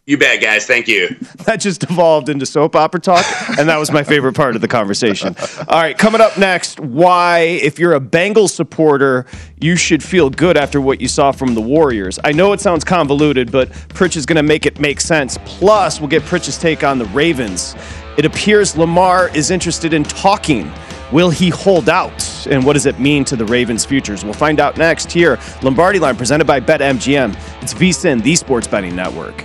You 0.08 0.16
bet, 0.16 0.40
guys. 0.40 0.64
Thank 0.64 0.88
you. 0.88 1.14
That 1.44 1.60
just 1.60 1.82
evolved 1.84 2.28
into 2.28 2.44
soap 2.44 2.76
opera 2.76 3.00
talk, 3.00 3.24
and 3.58 3.70
that 3.70 3.78
was 3.78 3.90
my 3.90 4.02
favorite 4.02 4.34
part 4.34 4.54
of 4.54 4.60
the 4.60 4.68
conversation. 4.68 5.34
All 5.66 5.80
right, 5.80 5.96
coming 5.96 6.20
up 6.20 6.36
next, 6.36 6.78
why, 6.78 7.38
if 7.38 7.78
you're 7.78 7.94
a 7.94 8.00
Bengals 8.00 8.50
supporter, 8.50 9.24
you 9.58 9.74
should 9.76 10.02
feel 10.02 10.28
good 10.28 10.58
after 10.58 10.78
what 10.78 11.00
you 11.00 11.08
saw 11.08 11.32
from 11.32 11.54
the 11.54 11.62
Warriors. 11.62 12.18
I 12.22 12.32
know 12.32 12.52
it 12.52 12.60
sounds 12.60 12.84
convoluted, 12.84 13.50
but 13.50 13.70
Pritch 13.70 14.14
is 14.14 14.26
going 14.26 14.36
to 14.36 14.42
make 14.42 14.66
it 14.66 14.78
make 14.78 15.00
sense. 15.00 15.38
Plus, 15.46 16.00
we'll 16.00 16.10
get 16.10 16.22
Pritch's 16.24 16.58
take 16.58 16.84
on 16.84 16.98
the 16.98 17.06
Ravens. 17.06 17.74
It 18.18 18.26
appears 18.26 18.76
Lamar 18.76 19.34
is 19.34 19.50
interested 19.50 19.94
in 19.94 20.04
talking. 20.04 20.70
Will 21.12 21.30
he 21.30 21.48
hold 21.48 21.88
out? 21.88 22.46
And 22.46 22.62
what 22.62 22.74
does 22.74 22.84
it 22.84 23.00
mean 23.00 23.24
to 23.24 23.36
the 23.36 23.46
Ravens' 23.46 23.86
futures? 23.86 24.22
We'll 24.22 24.34
find 24.34 24.60
out 24.60 24.76
next 24.76 25.10
here. 25.10 25.38
Lombardi 25.62 25.98
Line 25.98 26.16
presented 26.16 26.46
by 26.46 26.60
BetMGM. 26.60 27.62
It's 27.62 27.72
VSIN, 27.72 28.22
the 28.22 28.36
Sports 28.36 28.66
Betting 28.66 28.94
Network. 28.94 29.44